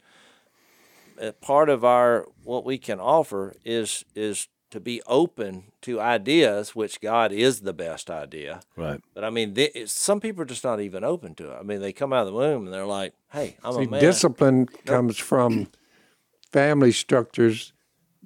uh, 1.21 1.33
Part 1.41 1.67
of 1.67 1.83
our 1.83 2.27
what 2.45 2.63
we 2.63 2.77
can 2.77 3.01
offer 3.01 3.55
is 3.65 4.05
is 4.15 4.47
to 4.77 4.81
be 4.81 5.01
open 5.07 5.63
to 5.81 5.99
ideas, 5.99 6.75
which 6.75 7.01
God 7.01 7.31
is 7.31 7.61
the 7.61 7.73
best 7.73 8.09
idea. 8.11 8.61
right. 8.75 9.01
But 9.15 9.23
I 9.23 9.29
mean, 9.31 9.55
they, 9.55 9.71
some 9.87 10.19
people 10.19 10.43
are 10.43 10.45
just 10.45 10.63
not 10.63 10.79
even 10.79 11.03
open 11.03 11.33
to 11.35 11.51
it. 11.51 11.57
I 11.59 11.63
mean, 11.63 11.81
they 11.81 11.91
come 11.91 12.13
out 12.13 12.21
of 12.21 12.27
the 12.27 12.33
womb 12.33 12.65
and 12.65 12.73
they're 12.73 12.85
like, 12.85 13.13
"Hey, 13.31 13.57
I'm 13.63 13.73
See, 13.73 13.83
a 13.85 13.89
man." 13.89 13.99
discipline 13.99 14.67
comes 14.85 15.17
from 15.17 15.67
family 16.51 16.91
structures 16.91 17.73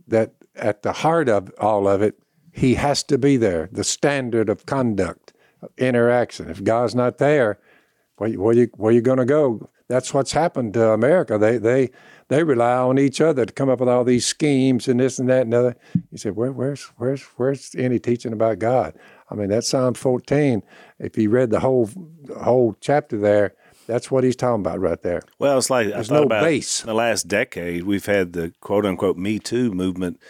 that 0.07 0.33
at 0.55 0.83
the 0.83 0.91
heart 0.91 1.29
of 1.29 1.51
all 1.57 1.87
of 1.87 2.01
it, 2.01 2.19
he 2.51 2.75
has 2.75 3.03
to 3.05 3.17
be 3.17 3.37
there. 3.37 3.69
The 3.71 3.83
standard 3.85 4.49
of 4.49 4.65
conduct, 4.65 5.33
of 5.61 5.69
interaction. 5.77 6.49
If 6.49 6.63
God's 6.63 6.93
not 6.95 7.17
there, 7.17 7.59
where, 8.17 8.29
you- 8.29 8.41
where 8.41 8.53
you 8.55 8.67
where 8.75 8.91
you 8.91 9.01
going 9.01 9.19
to 9.19 9.25
go? 9.25 9.69
That's 9.91 10.13
what's 10.13 10.31
happened 10.31 10.73
to 10.75 10.91
America. 10.91 11.37
They 11.37 11.57
they 11.57 11.89
they 12.29 12.45
rely 12.45 12.75
on 12.75 12.97
each 12.97 13.19
other 13.19 13.45
to 13.45 13.51
come 13.51 13.67
up 13.69 13.81
with 13.81 13.89
all 13.89 14.05
these 14.05 14.25
schemes 14.25 14.87
and 14.87 15.01
this 15.01 15.19
and 15.19 15.29
that 15.29 15.41
and 15.41 15.53
other. 15.53 15.75
You 16.11 16.17
said, 16.17 16.37
Where, 16.37 16.53
where's 16.53 16.83
where's 16.95 17.23
where's 17.35 17.75
any 17.77 17.99
teaching 17.99 18.31
about 18.31 18.59
God? 18.59 18.97
I 19.29 19.35
mean, 19.35 19.49
that's 19.49 19.67
Psalm 19.67 19.93
14. 19.93 20.63
If 20.97 21.17
you 21.17 21.29
read 21.29 21.49
the 21.49 21.59
whole 21.59 21.89
whole 22.41 22.77
chapter 22.79 23.17
there, 23.17 23.53
that's 23.85 24.09
what 24.09 24.23
he's 24.23 24.37
talking 24.37 24.61
about 24.61 24.79
right 24.79 25.01
there. 25.03 25.23
Well, 25.39 25.57
it's 25.57 25.69
like 25.69 25.87
I 25.87 25.91
There's 25.91 26.07
thought 26.07 26.15
no 26.15 26.23
about 26.23 26.43
base. 26.43 26.81
in 26.81 26.87
the 26.87 26.93
last 26.93 27.27
decade. 27.27 27.83
We've 27.83 28.05
had 28.05 28.31
the 28.31 28.53
quote 28.61 28.85
unquote 28.85 29.17
Me 29.17 29.39
Too 29.39 29.73
movement, 29.73 30.21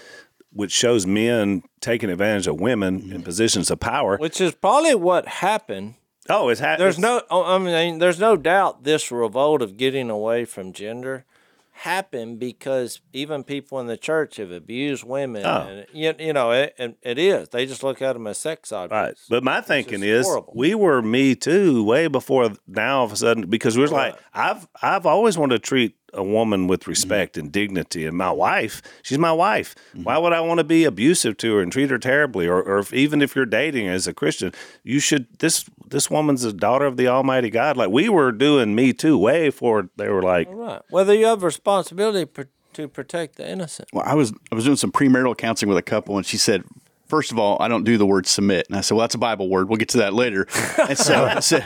which 0.51 0.71
shows 0.71 1.05
men 1.05 1.61
taking 1.81 2.09
advantage 2.09 2.47
of 2.47 2.59
women 2.59 2.95
in 2.95 3.07
mm-hmm. 3.09 3.21
positions 3.21 3.69
of 3.69 3.79
power. 3.79 4.17
which 4.17 4.41
is 4.41 4.55
probably 4.55 4.95
what 4.95 5.27
happened 5.27 5.93
Oh, 6.29 6.49
it's 6.49 6.61
ha- 6.61 6.75
There's 6.77 6.99
no, 6.99 7.21
oh, 7.29 7.43
I 7.43 7.57
mean, 7.57 7.99
there's 7.99 8.19
no 8.19 8.37
doubt 8.37 8.83
this 8.83 9.11
revolt 9.11 9.61
of 9.61 9.77
getting 9.77 10.09
away 10.09 10.45
from 10.45 10.71
gender 10.71 11.25
happened 11.71 12.37
because 12.39 13.01
even 13.11 13.43
people 13.43 13.79
in 13.79 13.87
the 13.87 13.97
church 13.97 14.37
have 14.37 14.51
abused 14.51 15.03
women. 15.03 15.43
Oh. 15.45 15.67
And, 15.67 15.87
you, 15.93 16.13
you 16.19 16.33
know, 16.33 16.51
it, 16.51 16.75
and 16.77 16.95
it 17.01 17.17
is. 17.17 17.49
They 17.49 17.65
just 17.65 17.81
look 17.81 18.01
at 18.01 18.13
them 18.13 18.27
as 18.27 18.37
sex 18.37 18.71
objects. 18.71 19.25
Right. 19.29 19.35
But 19.35 19.43
my 19.43 19.61
thinking 19.61 20.03
is 20.03 20.21
is 20.21 20.25
horrible. 20.27 20.53
we 20.55 20.75
were 20.75 21.01
me 21.01 21.33
too 21.33 21.83
way 21.83 22.07
before 22.07 22.51
now 22.67 22.99
all 22.99 23.05
of 23.05 23.11
a 23.11 23.15
sudden 23.15 23.49
because 23.49 23.77
we're 23.77 23.87
like 23.87 24.15
I've 24.33 24.67
I've 24.81 25.05
always 25.07 25.37
wanted 25.37 25.55
to 25.55 25.67
treat 25.67 25.95
a 26.13 26.23
woman 26.23 26.67
with 26.67 26.81
mm-hmm. 26.81 26.91
respect 26.91 27.37
and 27.37 27.51
dignity 27.51 28.05
and 28.05 28.17
my 28.17 28.31
wife, 28.31 28.81
she's 29.01 29.17
my 29.17 29.31
wife. 29.31 29.75
Mm-hmm. 29.93 30.03
Why 30.03 30.17
would 30.17 30.33
I 30.33 30.41
want 30.41 30.59
to 30.59 30.63
be 30.63 30.83
abusive 30.83 31.37
to 31.37 31.55
her 31.55 31.61
and 31.61 31.71
treat 31.71 31.89
her 31.89 31.97
terribly? 31.97 32.47
Or, 32.47 32.61
or 32.61 32.79
if, 32.79 32.93
even 32.93 33.21
if 33.21 33.35
you're 33.35 33.45
dating 33.45 33.87
as 33.87 34.07
a 34.07 34.13
Christian, 34.13 34.53
you 34.83 34.99
should 34.99 35.27
this 35.39 35.65
this 35.87 36.09
woman's 36.09 36.43
a 36.43 36.53
daughter 36.53 36.85
of 36.85 36.97
the 36.97 37.07
Almighty 37.07 37.49
God. 37.49 37.77
Like 37.77 37.89
we 37.89 38.09
were 38.09 38.31
doing 38.31 38.75
me 38.75 38.93
too 38.93 39.17
way 39.17 39.49
before 39.49 39.89
they 39.97 40.07
were 40.07 40.21
like 40.21 40.47
Right. 40.49 40.81
Whether 40.89 41.13
you 41.13 41.25
have 41.25 41.43
responsibility 41.43 42.25
pr- 42.25 42.43
to 42.73 42.87
protect 42.87 43.35
the 43.35 43.49
innocent. 43.49 43.89
Well, 43.93 44.03
I 44.05 44.15
was 44.15 44.33
I 44.51 44.55
was 44.55 44.65
doing 44.65 44.77
some 44.77 44.91
premarital 44.91 45.37
counseling 45.37 45.69
with 45.69 45.77
a 45.77 45.83
couple, 45.83 46.17
and 46.17 46.25
she 46.25 46.37
said, 46.37 46.63
first 47.11 47.33
of 47.33 47.37
all, 47.37 47.57
I 47.59 47.67
don't 47.67 47.83
do 47.83 47.97
the 47.97 48.05
word 48.05 48.25
submit, 48.25 48.67
and 48.69 48.77
I 48.77 48.81
said, 48.81 48.95
well, 48.95 49.03
that's 49.03 49.15
a 49.15 49.19
Bible 49.19 49.49
word. 49.49 49.67
We'll 49.67 49.75
get 49.75 49.89
to 49.89 49.97
that 49.97 50.13
later. 50.13 50.47
And 50.87 50.97
so, 50.97 51.35
said, 51.41 51.65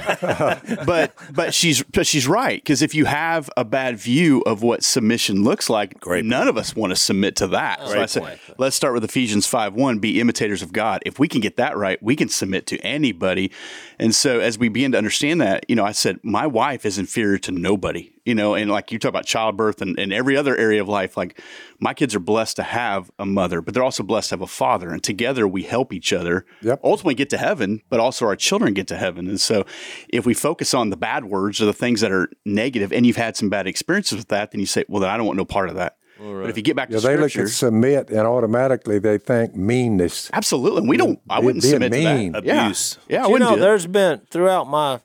but 0.87 1.13
but 1.31 1.53
she's 1.53 1.83
but 1.83 2.07
she's 2.07 2.27
right 2.27 2.61
because 2.61 2.81
if 2.81 2.95
you 2.95 3.05
have 3.05 3.47
a 3.55 3.63
bad 3.63 3.97
view 3.99 4.41
of 4.47 4.63
what 4.63 4.83
submission 4.83 5.43
looks 5.43 5.69
like, 5.69 6.03
none 6.25 6.47
of 6.47 6.57
us 6.57 6.75
want 6.75 6.91
to 6.91 6.95
submit 6.95 7.35
to 7.37 7.47
that. 7.49 7.79
so 7.87 8.01
I 8.01 8.07
said, 8.07 8.39
let's 8.57 8.75
start 8.75 8.95
with 8.95 9.03
Ephesians 9.03 9.45
five 9.45 9.75
one. 9.75 9.99
Be 9.99 10.19
imitators 10.19 10.63
of 10.63 10.73
God. 10.73 11.03
If 11.05 11.19
we 11.19 11.27
can 11.27 11.41
get 11.41 11.57
that 11.57 11.77
right, 11.77 12.01
we 12.01 12.15
can 12.15 12.27
submit 12.27 12.65
to 12.67 12.79
anybody. 12.79 13.51
And 13.99 14.15
so 14.15 14.39
as 14.39 14.57
we 14.57 14.67
begin 14.67 14.93
to 14.93 14.97
understand 14.97 15.41
that, 15.41 15.69
you 15.69 15.75
know, 15.75 15.85
I 15.85 15.91
said, 15.91 16.19
my 16.23 16.47
wife 16.47 16.87
is 16.87 16.97
inferior 16.97 17.37
to 17.37 17.51
nobody 17.51 18.14
you 18.25 18.35
know, 18.35 18.55
and 18.55 18.69
like 18.71 18.91
you 18.91 18.99
talk 18.99 19.09
about 19.09 19.25
childbirth 19.25 19.81
and, 19.81 19.97
and 19.99 20.11
every 20.11 20.35
other 20.35 20.57
area 20.57 20.81
of 20.81 20.89
life, 20.89 21.15
like 21.15 21.39
my 21.79 21.93
kids 21.93 22.15
are 22.15 22.19
blessed 22.19 22.55
to 22.57 22.63
have 22.63 23.11
a 23.19 23.25
mother, 23.25 23.61
but 23.61 23.73
they're 23.73 23.83
also 23.83 24.03
blessed 24.03 24.29
to 24.29 24.33
have 24.33 24.41
a 24.41 24.47
father. 24.47 24.89
And 24.91 25.03
together 25.03 25.47
we 25.47 25.63
help 25.63 25.93
each 25.93 26.11
other 26.11 26.45
Yep. 26.61 26.81
ultimately 26.83 27.13
get 27.15 27.29
to 27.29 27.37
heaven, 27.37 27.81
but 27.89 27.99
also 27.99 28.25
our 28.25 28.35
children 28.35 28.73
get 28.73 28.87
to 28.87 28.97
heaven. 28.97 29.27
And 29.27 29.39
so 29.39 29.65
if 30.09 30.25
we 30.25 30.33
focus 30.33 30.73
on 30.73 30.89
the 30.89 30.97
bad 30.97 31.25
words 31.25 31.61
or 31.61 31.65
the 31.65 31.73
things 31.73 32.01
that 32.01 32.11
are 32.11 32.29
negative 32.45 32.91
and 32.91 33.05
you've 33.05 33.15
had 33.15 33.37
some 33.37 33.49
bad 33.49 33.67
experiences 33.67 34.17
with 34.17 34.27
that, 34.29 34.51
then 34.51 34.59
you 34.59 34.65
say, 34.65 34.83
well, 34.87 34.99
then 35.01 35.09
I 35.11 35.17
don't 35.17 35.25
want 35.27 35.37
no 35.37 35.45
part 35.45 35.69
of 35.69 35.75
that. 35.75 35.97
But 36.17 36.49
if 36.49 36.55
you 36.55 36.63
get 36.63 36.77
back 36.77 36.89
Yeah, 36.89 36.99
to 36.99 37.07
they 37.07 37.17
look 37.17 37.29
scripture, 37.29 37.49
at 37.49 37.53
submit 37.53 38.09
and 38.09 38.19
automatically 38.21 38.99
they 38.99 39.17
think 39.17 39.53
meanness. 39.53 40.29
absolutely. 40.31 40.79
And 40.79 40.89
we 40.89 40.95
don't, 40.97 41.19
I 41.29 41.39
wouldn't 41.41 41.61
being 41.61 41.73
submit 41.73 41.91
mean. 41.91 42.33
to 42.33 42.41
that. 42.41 42.57
Abuse. 42.63 42.97
Yeah, 43.09 43.23
I 43.23 43.25
you 43.27 43.33
wouldn't 43.33 43.49
know, 43.51 43.55
do 43.57 43.61
there's 43.61 43.85
been 43.85 44.21
throughout 44.31 44.65
my 44.67 45.01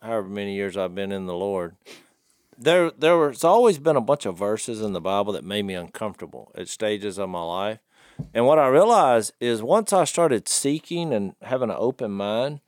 however 0.00 0.26
many 0.28 0.54
years 0.54 0.76
I've 0.76 0.94
been 0.94 1.12
in 1.12 1.26
the 1.26 1.34
Lord, 1.34 1.76
there 2.58 2.90
there 2.90 3.16
was 3.16 3.44
always 3.44 3.78
been 3.78 3.96
a 3.96 4.00
bunch 4.00 4.26
of 4.26 4.36
verses 4.36 4.80
in 4.80 4.92
the 4.92 5.00
Bible 5.00 5.32
that 5.32 5.44
made 5.44 5.64
me 5.64 5.74
uncomfortable 5.74 6.52
at 6.54 6.68
stages 6.68 7.18
of 7.18 7.28
my 7.28 7.42
life. 7.42 7.78
And 8.34 8.46
what 8.46 8.58
I 8.58 8.66
realized 8.66 9.32
is 9.40 9.62
once 9.62 9.92
I 9.92 10.04
started 10.04 10.48
seeking 10.48 11.12
and 11.12 11.34
having 11.42 11.70
an 11.70 11.76
open 11.78 12.10
mind 12.10 12.60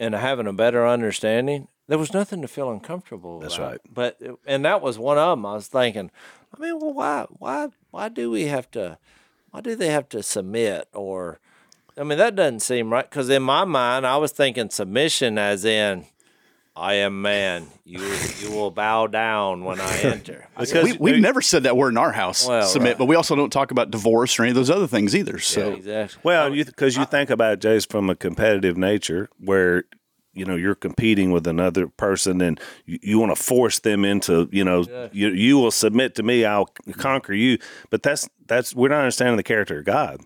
and 0.00 0.14
having 0.14 0.48
a 0.48 0.52
better 0.52 0.86
understanding, 0.86 1.68
there 1.86 1.98
was 1.98 2.12
nothing 2.12 2.42
to 2.42 2.48
feel 2.48 2.70
uncomfortable. 2.70 3.38
With. 3.38 3.42
That's 3.42 3.56
about. 3.56 3.70
right. 3.70 3.80
But 3.88 4.20
and 4.46 4.64
that 4.64 4.82
was 4.82 4.98
one 4.98 5.18
of 5.18 5.38
them. 5.38 5.46
I 5.46 5.54
was 5.54 5.68
thinking, 5.68 6.10
I 6.54 6.60
mean, 6.60 6.78
well, 6.80 6.92
why 6.92 7.26
why 7.30 7.68
why 7.90 8.08
do 8.08 8.30
we 8.30 8.44
have 8.44 8.70
to? 8.72 8.98
Why 9.50 9.60
do 9.62 9.74
they 9.74 9.90
have 9.90 10.08
to 10.10 10.22
submit 10.22 10.88
or? 10.92 11.40
I 11.96 12.04
mean, 12.04 12.18
that 12.18 12.36
doesn't 12.36 12.60
seem 12.60 12.92
right 12.92 13.08
because 13.08 13.28
in 13.28 13.42
my 13.42 13.64
mind, 13.64 14.06
I 14.06 14.18
was 14.18 14.30
thinking 14.30 14.70
submission 14.70 15.36
as 15.36 15.64
in, 15.64 16.06
I 16.78 16.94
am 16.94 17.20
man. 17.22 17.66
You 17.84 18.00
you 18.40 18.50
will 18.50 18.70
bow 18.70 19.06
down 19.06 19.64
when 19.64 19.80
I 19.80 19.98
enter. 20.02 20.46
because 20.58 20.84
we, 20.84 20.92
we've 20.98 21.20
never 21.20 21.40
said 21.42 21.64
that 21.64 21.76
word 21.76 21.90
in 21.90 21.98
our 21.98 22.12
house, 22.12 22.46
Well, 22.46 22.66
submit, 22.66 22.90
right. 22.92 22.98
but 22.98 23.04
we 23.06 23.16
also 23.16 23.34
don't 23.36 23.50
talk 23.52 23.70
about 23.70 23.90
divorce 23.90 24.38
or 24.38 24.42
any 24.44 24.50
of 24.50 24.56
those 24.56 24.70
other 24.70 24.86
things 24.86 25.14
either. 25.16 25.38
So 25.38 25.70
Yeah, 25.70 25.74
exactly. 25.76 26.20
Well, 26.24 26.54
you 26.54 26.64
because 26.64 26.96
you 26.96 27.04
think 27.04 27.30
about 27.30 27.54
it, 27.54 27.60
Jase 27.60 27.84
from 27.86 28.08
a 28.10 28.14
competitive 28.14 28.76
nature, 28.76 29.28
where 29.40 29.84
you 30.34 30.44
know 30.44 30.54
you're 30.54 30.74
competing 30.76 31.32
with 31.32 31.46
another 31.46 31.88
person, 31.88 32.40
and 32.40 32.60
you, 32.86 32.98
you 33.02 33.18
want 33.18 33.34
to 33.34 33.42
force 33.42 33.78
them 33.80 34.04
into 34.04 34.48
you 34.52 34.62
know 34.64 34.84
you 35.12 35.28
you 35.28 35.58
will 35.58 35.70
submit 35.72 36.14
to 36.16 36.22
me, 36.22 36.44
I'll 36.44 36.66
conquer 36.92 37.32
you. 37.32 37.58
But 37.90 38.02
that's 38.02 38.28
that's 38.46 38.74
we're 38.74 38.88
not 38.90 38.98
understanding 39.00 39.36
the 39.36 39.42
character 39.42 39.78
of 39.80 39.84
God. 39.84 40.20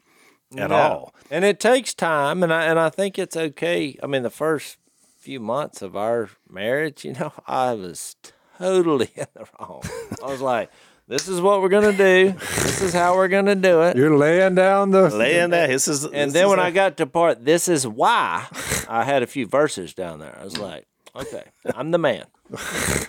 at 0.56 0.68
No. 0.70 0.76
all. 0.76 1.14
And 1.30 1.44
it 1.46 1.58
takes 1.60 1.94
time, 1.94 2.42
and 2.42 2.52
I 2.52 2.64
and 2.66 2.78
I 2.78 2.90
think 2.90 3.18
it's 3.18 3.36
okay. 3.36 3.96
I 4.02 4.06
mean, 4.06 4.22
the 4.22 4.28
first 4.30 4.76
few 5.22 5.38
months 5.40 5.82
of 5.82 5.96
our 5.96 6.28
marriage, 6.50 7.04
you 7.04 7.12
know, 7.14 7.32
I 7.46 7.74
was 7.74 8.16
totally 8.58 9.10
in 9.16 9.26
the 9.34 9.46
wrong. 9.58 9.82
I 10.22 10.26
was 10.26 10.40
like, 10.40 10.70
"This 11.08 11.28
is 11.28 11.40
what 11.40 11.62
we're 11.62 11.68
gonna 11.68 11.92
do. 11.96 12.32
This 12.32 12.82
is 12.82 12.92
how 12.92 13.14
we're 13.14 13.28
gonna 13.28 13.54
do 13.54 13.82
it." 13.82 13.96
You're 13.96 14.16
laying 14.16 14.56
down 14.56 14.90
the. 14.90 15.08
Laying 15.10 15.50
that, 15.50 15.68
this 15.68 15.86
is, 15.88 16.04
and 16.04 16.12
this 16.12 16.32
then 16.32 16.44
is 16.46 16.50
when 16.50 16.58
a- 16.58 16.62
I 16.62 16.70
got 16.70 16.96
to 16.96 17.06
part, 17.06 17.44
this 17.44 17.68
is 17.68 17.86
why 17.86 18.46
I 18.88 19.04
had 19.04 19.22
a 19.22 19.26
few 19.26 19.46
verses 19.46 19.94
down 19.94 20.18
there. 20.18 20.36
I 20.38 20.44
was 20.44 20.58
like, 20.58 20.86
"Okay, 21.14 21.44
I'm 21.74 21.92
the 21.92 21.98
man." 21.98 22.26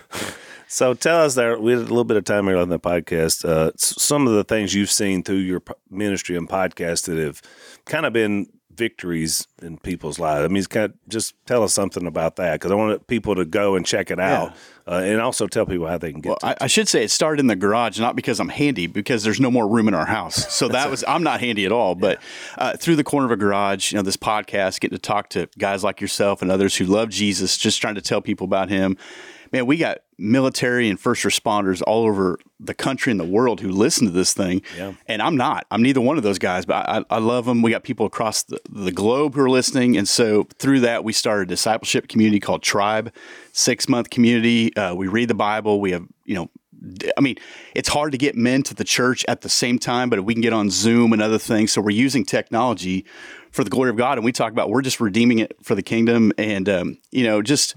So 0.66 0.92
tell 0.92 1.20
us 1.20 1.36
there. 1.36 1.56
We 1.60 1.70
had 1.70 1.82
a 1.82 1.82
little 1.82 2.02
bit 2.04 2.16
of 2.16 2.24
time 2.24 2.46
here 2.46 2.56
on 2.56 2.68
the 2.68 2.80
podcast. 2.80 3.44
Uh, 3.44 3.70
some 3.76 4.26
of 4.26 4.32
the 4.34 4.42
things 4.42 4.74
you've 4.74 4.90
seen 4.90 5.22
through 5.22 5.36
your 5.36 5.62
ministry 5.88 6.36
and 6.36 6.48
podcast 6.48 7.04
that 7.04 7.16
have 7.16 7.40
kind 7.84 8.04
of 8.06 8.12
been 8.12 8.46
victories 8.76 9.46
in 9.62 9.78
people's 9.78 10.18
lives. 10.18 10.44
I 10.44 10.48
mean, 10.48 10.64
kind 10.64 10.86
of, 10.86 10.94
just 11.08 11.34
tell 11.46 11.62
us 11.62 11.72
something 11.72 12.06
about 12.06 12.36
that 12.36 12.54
because 12.54 12.70
I 12.70 12.74
want 12.74 13.06
people 13.06 13.34
to 13.34 13.44
go 13.44 13.74
and 13.74 13.84
check 13.84 14.10
it 14.10 14.20
out, 14.20 14.54
uh, 14.86 15.02
and 15.04 15.20
also 15.20 15.46
tell 15.46 15.66
people 15.66 15.86
how 15.86 15.98
they 15.98 16.12
can 16.12 16.20
get. 16.20 16.28
Well, 16.30 16.36
to 16.38 16.46
I, 16.46 16.56
I 16.62 16.66
should 16.66 16.88
say 16.88 17.04
it 17.04 17.10
started 17.10 17.40
in 17.40 17.46
the 17.46 17.56
garage, 17.56 17.98
not 17.98 18.16
because 18.16 18.40
I'm 18.40 18.48
handy, 18.48 18.86
because 18.86 19.24
there's 19.24 19.40
no 19.40 19.50
more 19.50 19.68
room 19.68 19.88
in 19.88 19.94
our 19.94 20.06
house. 20.06 20.44
So 20.64 20.68
that 20.68 20.88
was 20.88 21.02
I'm 21.08 21.24
not 21.24 21.40
handy 21.40 21.64
at 21.64 21.72
all. 21.72 21.94
But 21.96 22.22
uh, 22.56 22.76
through 22.76 22.94
the 22.96 23.04
corner 23.04 23.26
of 23.26 23.32
a 23.32 23.36
garage, 23.36 23.92
you 23.92 23.96
know, 23.96 24.02
this 24.02 24.16
podcast, 24.16 24.78
getting 24.78 24.96
to 24.96 25.02
talk 25.02 25.28
to 25.30 25.48
guys 25.58 25.82
like 25.82 26.00
yourself 26.00 26.42
and 26.42 26.50
others 26.50 26.76
who 26.76 26.84
love 26.84 27.08
Jesus, 27.08 27.58
just 27.58 27.80
trying 27.80 27.96
to 27.96 28.00
tell 28.00 28.22
people 28.22 28.44
about 28.44 28.68
Him. 28.68 28.96
Man, 29.52 29.66
we 29.66 29.76
got 29.76 29.98
military 30.18 30.88
and 30.88 30.98
first 30.98 31.24
responders 31.24 31.82
all 31.86 32.04
over 32.04 32.38
the 32.60 32.74
country 32.74 33.10
and 33.10 33.18
the 33.18 33.24
world 33.26 33.60
who 33.60 33.70
listen 33.70 34.06
to 34.06 34.12
this 34.12 34.32
thing. 34.32 34.62
Yeah. 34.76 34.94
And 35.06 35.20
I'm 35.20 35.36
not. 35.36 35.66
I'm 35.70 35.82
neither 35.82 36.00
one 36.00 36.16
of 36.16 36.22
those 36.22 36.38
guys, 36.38 36.66
but 36.66 36.88
I, 36.88 37.04
I 37.10 37.18
love 37.18 37.46
them. 37.46 37.62
We 37.62 37.70
got 37.70 37.82
people 37.82 38.06
across 38.06 38.44
the, 38.44 38.60
the 38.70 38.92
globe 38.92 39.34
who 39.34 39.42
are 39.42 39.50
listening. 39.50 39.96
And 39.96 40.08
so 40.08 40.46
through 40.58 40.80
that, 40.80 41.04
we 41.04 41.12
started 41.12 41.42
a 41.42 41.46
discipleship 41.46 42.08
community 42.08 42.40
called 42.40 42.62
Tribe, 42.62 43.12
six 43.52 43.88
month 43.88 44.10
community. 44.10 44.74
Uh, 44.76 44.94
we 44.94 45.08
read 45.08 45.28
the 45.28 45.34
Bible. 45.34 45.80
We 45.80 45.92
have, 45.92 46.06
you 46.24 46.34
know, 46.34 46.50
I 47.16 47.20
mean, 47.20 47.36
it's 47.74 47.88
hard 47.88 48.12
to 48.12 48.18
get 48.18 48.36
men 48.36 48.62
to 48.64 48.74
the 48.74 48.84
church 48.84 49.24
at 49.26 49.40
the 49.40 49.48
same 49.48 49.78
time, 49.78 50.10
but 50.10 50.22
we 50.24 50.34
can 50.34 50.42
get 50.42 50.52
on 50.52 50.70
Zoom 50.70 51.12
and 51.12 51.22
other 51.22 51.38
things. 51.38 51.72
So 51.72 51.80
we're 51.80 51.90
using 51.90 52.24
technology 52.24 53.06
for 53.50 53.64
the 53.64 53.70
glory 53.70 53.90
of 53.90 53.96
God. 53.96 54.18
And 54.18 54.24
we 54.24 54.32
talk 54.32 54.52
about 54.52 54.68
we're 54.68 54.82
just 54.82 55.00
redeeming 55.00 55.38
it 55.38 55.56
for 55.62 55.74
the 55.74 55.82
kingdom 55.82 56.32
and, 56.36 56.68
um, 56.68 56.98
you 57.10 57.24
know, 57.24 57.40
just 57.40 57.74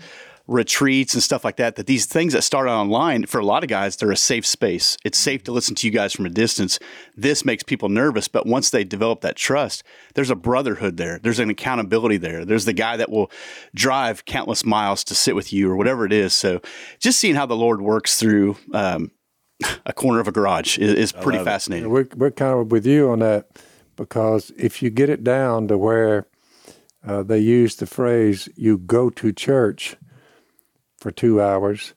retreats 0.48 1.14
and 1.14 1.22
stuff 1.22 1.44
like 1.44 1.58
that 1.58 1.76
that 1.76 1.88
these 1.88 2.06
things 2.06 2.32
that 2.32 2.42
start 2.42 2.68
online 2.68 3.26
for 3.26 3.40
a 3.40 3.46
lot 3.46 3.64
of 3.64 3.70
guys 3.70 3.98
they're 3.98 4.12
a 4.12 4.18
safe 4.18 4.46
space. 4.46 4.98
It's 5.04 5.18
safe 5.18 5.44
to 5.44 5.52
listen 5.52 5.76
to 5.76 5.88
you 5.88 5.92
guys 5.92 6.14
from 6.14 6.26
a 6.26 6.30
distance. 6.30 6.80
This 7.16 7.44
makes 7.44 7.64
people 7.64 7.90
nervous 7.90 8.28
but 8.28 8.46
once 8.46 8.70
they 8.70 8.84
develop 8.84 9.22
that 9.22 9.36
trust 9.36 9.84
there's 10.14 10.30
a 10.30 10.36
brotherhood 10.36 10.98
there. 10.98 11.20
There's 11.20 11.40
an 11.40 11.50
accountability 11.50 12.18
there. 12.18 12.46
There's 12.46 12.66
the 12.66 12.74
guy 12.74 12.98
that 12.98 13.12
will 13.12 13.30
drive 13.76 14.26
countless 14.26 14.66
miles 14.66 15.04
to 15.06 15.16
sit 15.16 15.36
with 15.36 15.52
you 15.52 15.70
or 15.70 15.76
whatever 15.76 16.06
it 16.06 16.14
is. 16.14 16.34
So 16.34 16.62
just 17.00 17.20
seeing 17.20 17.36
how 17.36 17.46
the 17.46 17.56
lord 17.56 17.82
works 17.82 18.18
through 18.18 18.58
um, 18.74 19.12
a 19.86 19.94
corner 19.94 20.20
of 20.20 20.28
a 20.28 20.32
garage 20.32 20.78
is, 20.78 20.94
is 20.94 21.12
pretty 21.12 21.44
fascinating. 21.44 21.90
We're, 21.90 22.08
we're 22.16 22.32
kind 22.32 22.60
of 22.60 22.72
with 22.72 22.86
you 22.86 23.10
on 23.10 23.20
that 23.20 23.48
because 23.98 24.52
if 24.58 24.82
you 24.82 24.90
get 24.90 25.10
it 25.10 25.24
down 25.24 25.68
to 25.68 25.78
where 25.78 26.28
uh, 27.06 27.24
they 27.24 27.40
use 27.40 27.76
the 27.76 27.86
phrase, 27.86 28.48
you 28.56 28.78
go 28.78 29.10
to 29.10 29.34
church 29.34 29.98
for 30.98 31.12
two 31.12 31.42
hours, 31.42 31.94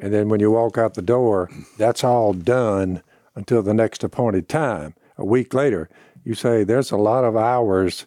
and 0.00 0.12
then 0.12 0.28
when 0.28 0.40
you 0.40 0.50
walk 0.50 0.76
out 0.78 0.94
the 0.94 1.02
door, 1.02 1.50
that's 1.78 2.02
all 2.02 2.32
done 2.32 3.02
until 3.34 3.62
the 3.62 3.74
next 3.74 4.02
appointed 4.02 4.48
time. 4.48 4.94
A 5.16 5.24
week 5.24 5.54
later, 5.54 5.88
you 6.24 6.34
say 6.34 6.64
there's 6.64 6.90
a 6.90 6.96
lot 6.96 7.24
of 7.24 7.36
hours 7.36 8.06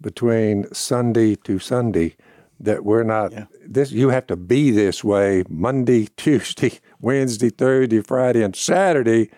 between 0.00 0.72
Sunday 0.74 1.36
to 1.36 1.58
Sunday 1.58 2.16
that 2.58 2.84
we're 2.84 3.02
not 3.02 3.32
this 3.66 3.90
you 3.90 4.10
have 4.10 4.26
to 4.26 4.36
be 4.36 4.70
this 4.70 5.02
way 5.02 5.44
Monday, 5.48 6.06
Tuesday, 6.16 6.80
Wednesday, 7.00 7.50
Thursday, 7.50 8.00
Friday, 8.00 8.42
and 8.42 8.54
Saturday 8.54 9.30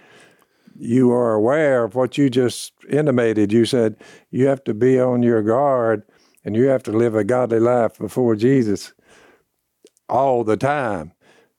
you 0.77 1.13
are 1.13 1.35
aware 1.35 1.85
of 1.85 1.95
what 1.95 2.19
you 2.19 2.29
just 2.29 2.73
intimated. 2.91 3.53
You 3.53 3.65
said 3.65 3.97
you 4.31 4.47
have 4.47 4.65
to 4.65 4.75
be 4.75 4.99
on 4.99 5.23
your 5.23 5.43
guard 5.43 6.03
and 6.45 6.57
you 6.57 6.65
have 6.65 6.83
to 6.85 6.93
live 6.93 7.15
a 7.15 7.25
godly 7.25 7.61
life 7.61 7.99
before 7.99 8.37
Jesus 8.37 8.93
all 10.09 10.45
the 10.45 10.57
time. 10.57 11.13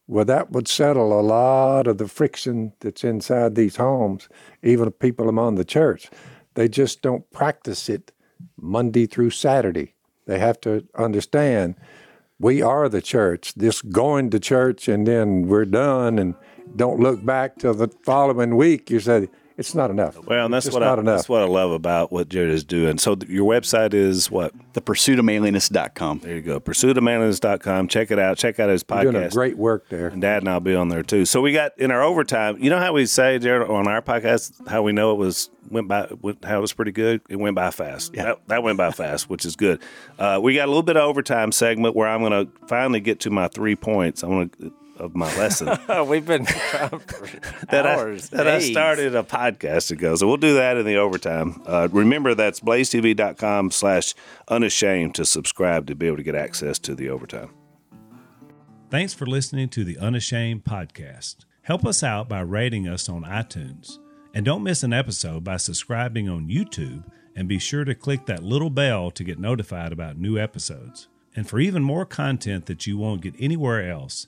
Well, 0.07 0.25
that 0.25 0.51
would 0.51 0.67
settle 0.67 1.19
a 1.19 1.21
lot 1.21 1.87
of 1.87 1.97
the 1.97 2.07
friction 2.07 2.73
that's 2.79 3.03
inside 3.03 3.55
these 3.55 3.77
homes, 3.77 4.29
even 4.61 4.91
people 4.91 5.27
among 5.27 5.55
the 5.55 5.65
church. 5.65 6.09
They 6.53 6.67
just 6.67 7.01
don't 7.01 7.29
practice 7.31 7.89
it 7.89 8.11
Monday 8.59 9.07
through 9.07 9.31
Saturday. 9.31 9.95
They 10.25 10.39
have 10.39 10.61
to 10.61 10.87
understand 10.95 11.75
we 12.39 12.61
are 12.61 12.89
the 12.89 13.01
church. 13.01 13.53
This 13.55 13.81
going 13.81 14.29
to 14.31 14.39
church 14.39 14.87
and 14.87 15.07
then 15.07 15.47
we're 15.47 15.65
done 15.65 16.19
and 16.19 16.35
don't 16.75 16.99
look 16.99 17.23
back 17.25 17.57
till 17.57 17.73
the 17.73 17.87
following 18.03 18.55
week. 18.55 18.89
You 18.89 18.99
said 18.99 19.29
it's 19.58 19.74
not 19.74 19.89
enough. 19.89 20.18
well, 20.26 20.45
and 20.45 20.53
that's 20.53 20.70
what 20.70 20.80
not 20.80 20.97
I, 20.99 21.01
enough. 21.01 21.18
that's 21.18 21.30
what 21.30 21.41
I 21.41 21.45
love 21.45 21.72
about 21.72 22.12
what 22.12 22.28
Jarrett 22.30 22.51
is 22.51 22.64
doing. 22.64 22.97
So 22.97 23.16
th- 23.16 23.30
your 23.32 23.49
website 23.49 23.93
is 23.93 24.30
what? 24.30 24.53
the 24.74 24.82
pursuit 24.82 25.18
of 25.20 25.26
manliness.com 25.26 26.20
There 26.20 26.36
you 26.36 26.41
go. 26.41 26.60
Pursuitofmanliness.com. 26.60 27.88
Check 27.88 28.12
it 28.12 28.20
out. 28.20 28.38
Check 28.38 28.60
out 28.60 28.70
his 28.70 28.84
You're 28.89 29.03
doing 29.03 29.16
a 29.16 29.20
podcast. 29.28 29.32
great 29.34 29.58
work 29.58 29.89
there. 29.89 30.08
And 30.08 30.22
Dad 30.22 30.41
and 30.43 30.49
I'll 30.49 30.60
be 30.60 30.76
on 30.76 30.89
there 30.89 31.03
too. 31.03 31.26
So 31.26 31.41
we 31.41 31.53
got 31.53 31.72
in 31.80 31.91
our 31.91 32.03
overtime. 32.03 32.58
You 32.60 32.70
know 32.70 32.80
how 32.80 32.93
we 32.93 33.06
say 33.06 33.39
Jarrett 33.39 33.70
on 33.70 33.88
our 33.88 34.01
podcast 34.01 34.68
how 34.68 34.82
we 34.84 34.91
know 34.91 35.12
it 35.12 35.18
was 35.18 35.49
went 35.70 35.88
by 35.88 36.08
how 36.43 36.58
it 36.58 36.62
was 36.62 36.74
pretty 36.74 36.91
good. 36.91 37.22
It 37.30 37.38
went 37.38 37.56
by 37.56 37.72
fast. 37.72 38.14
That, 38.14 38.39
that 38.47 38.64
went 38.64 38.78
by 38.78 38.91
fast, 38.91 39.30
which 39.30 39.45
is 39.45 39.56
good. 39.56 39.82
Uh, 40.20 40.39
we 40.41 40.56
got 40.56 40.66
a 40.66 40.68
little 40.72 40.84
bit 40.84 40.97
of 40.97 41.03
overtime 41.03 41.51
segment 41.51 41.95
where 41.95 42.08
I'm 42.08 42.20
going 42.22 42.45
to 42.45 42.51
finally 42.68 42.99
get 42.99 43.20
to 43.22 43.30
my 43.30 43.47
three 43.47 43.76
points. 43.76 44.24
I 44.24 44.28
want 44.28 44.58
to 44.60 44.74
of 44.97 45.15
my 45.15 45.27
lesson 45.37 45.77
We've 46.07 46.25
been 46.25 46.45
trying 46.45 46.99
for 46.99 47.27
that 47.69 47.85
I, 47.85 47.95
hours. 47.95 48.29
that 48.29 48.47
I 48.47 48.59
started 48.59 49.15
a 49.15 49.23
podcast 49.23 49.91
ago. 49.91 50.15
So 50.15 50.27
we'll 50.27 50.37
do 50.37 50.55
that 50.55 50.77
in 50.77 50.85
the 50.85 50.95
overtime. 50.95 51.61
Uh, 51.65 51.87
remember 51.91 52.33
that's 52.33 52.59
blazetv.com 52.59 53.71
slash 53.71 54.13
unashamed 54.47 55.15
to 55.15 55.25
subscribe 55.25 55.87
to 55.87 55.95
be 55.95 56.07
able 56.07 56.17
to 56.17 56.23
get 56.23 56.35
access 56.35 56.79
to 56.79 56.95
the 56.95 57.09
overtime. 57.09 57.49
Thanks 58.89 59.13
for 59.13 59.25
listening 59.25 59.69
to 59.69 59.83
the 59.83 59.97
Unashamed 59.97 60.63
podcast. 60.63 61.37
Help 61.63 61.85
us 61.85 62.03
out 62.03 62.29
by 62.29 62.41
rating 62.41 62.87
us 62.87 63.09
on 63.09 63.23
iTunes. 63.23 63.97
And 64.33 64.45
don't 64.45 64.63
miss 64.63 64.83
an 64.83 64.93
episode 64.93 65.43
by 65.43 65.57
subscribing 65.57 66.29
on 66.29 66.47
YouTube 66.47 67.03
and 67.35 67.47
be 67.47 67.57
sure 67.59 67.83
to 67.83 67.95
click 67.95 68.25
that 68.27 68.43
little 68.43 68.69
bell 68.69 69.09
to 69.11 69.23
get 69.23 69.39
notified 69.39 69.91
about 69.91 70.17
new 70.17 70.37
episodes. 70.37 71.07
And 71.35 71.49
for 71.49 71.59
even 71.59 71.83
more 71.83 72.05
content 72.05 72.67
that 72.67 72.85
you 72.87 72.97
won't 72.97 73.21
get 73.21 73.33
anywhere 73.39 73.89
else, 73.89 74.27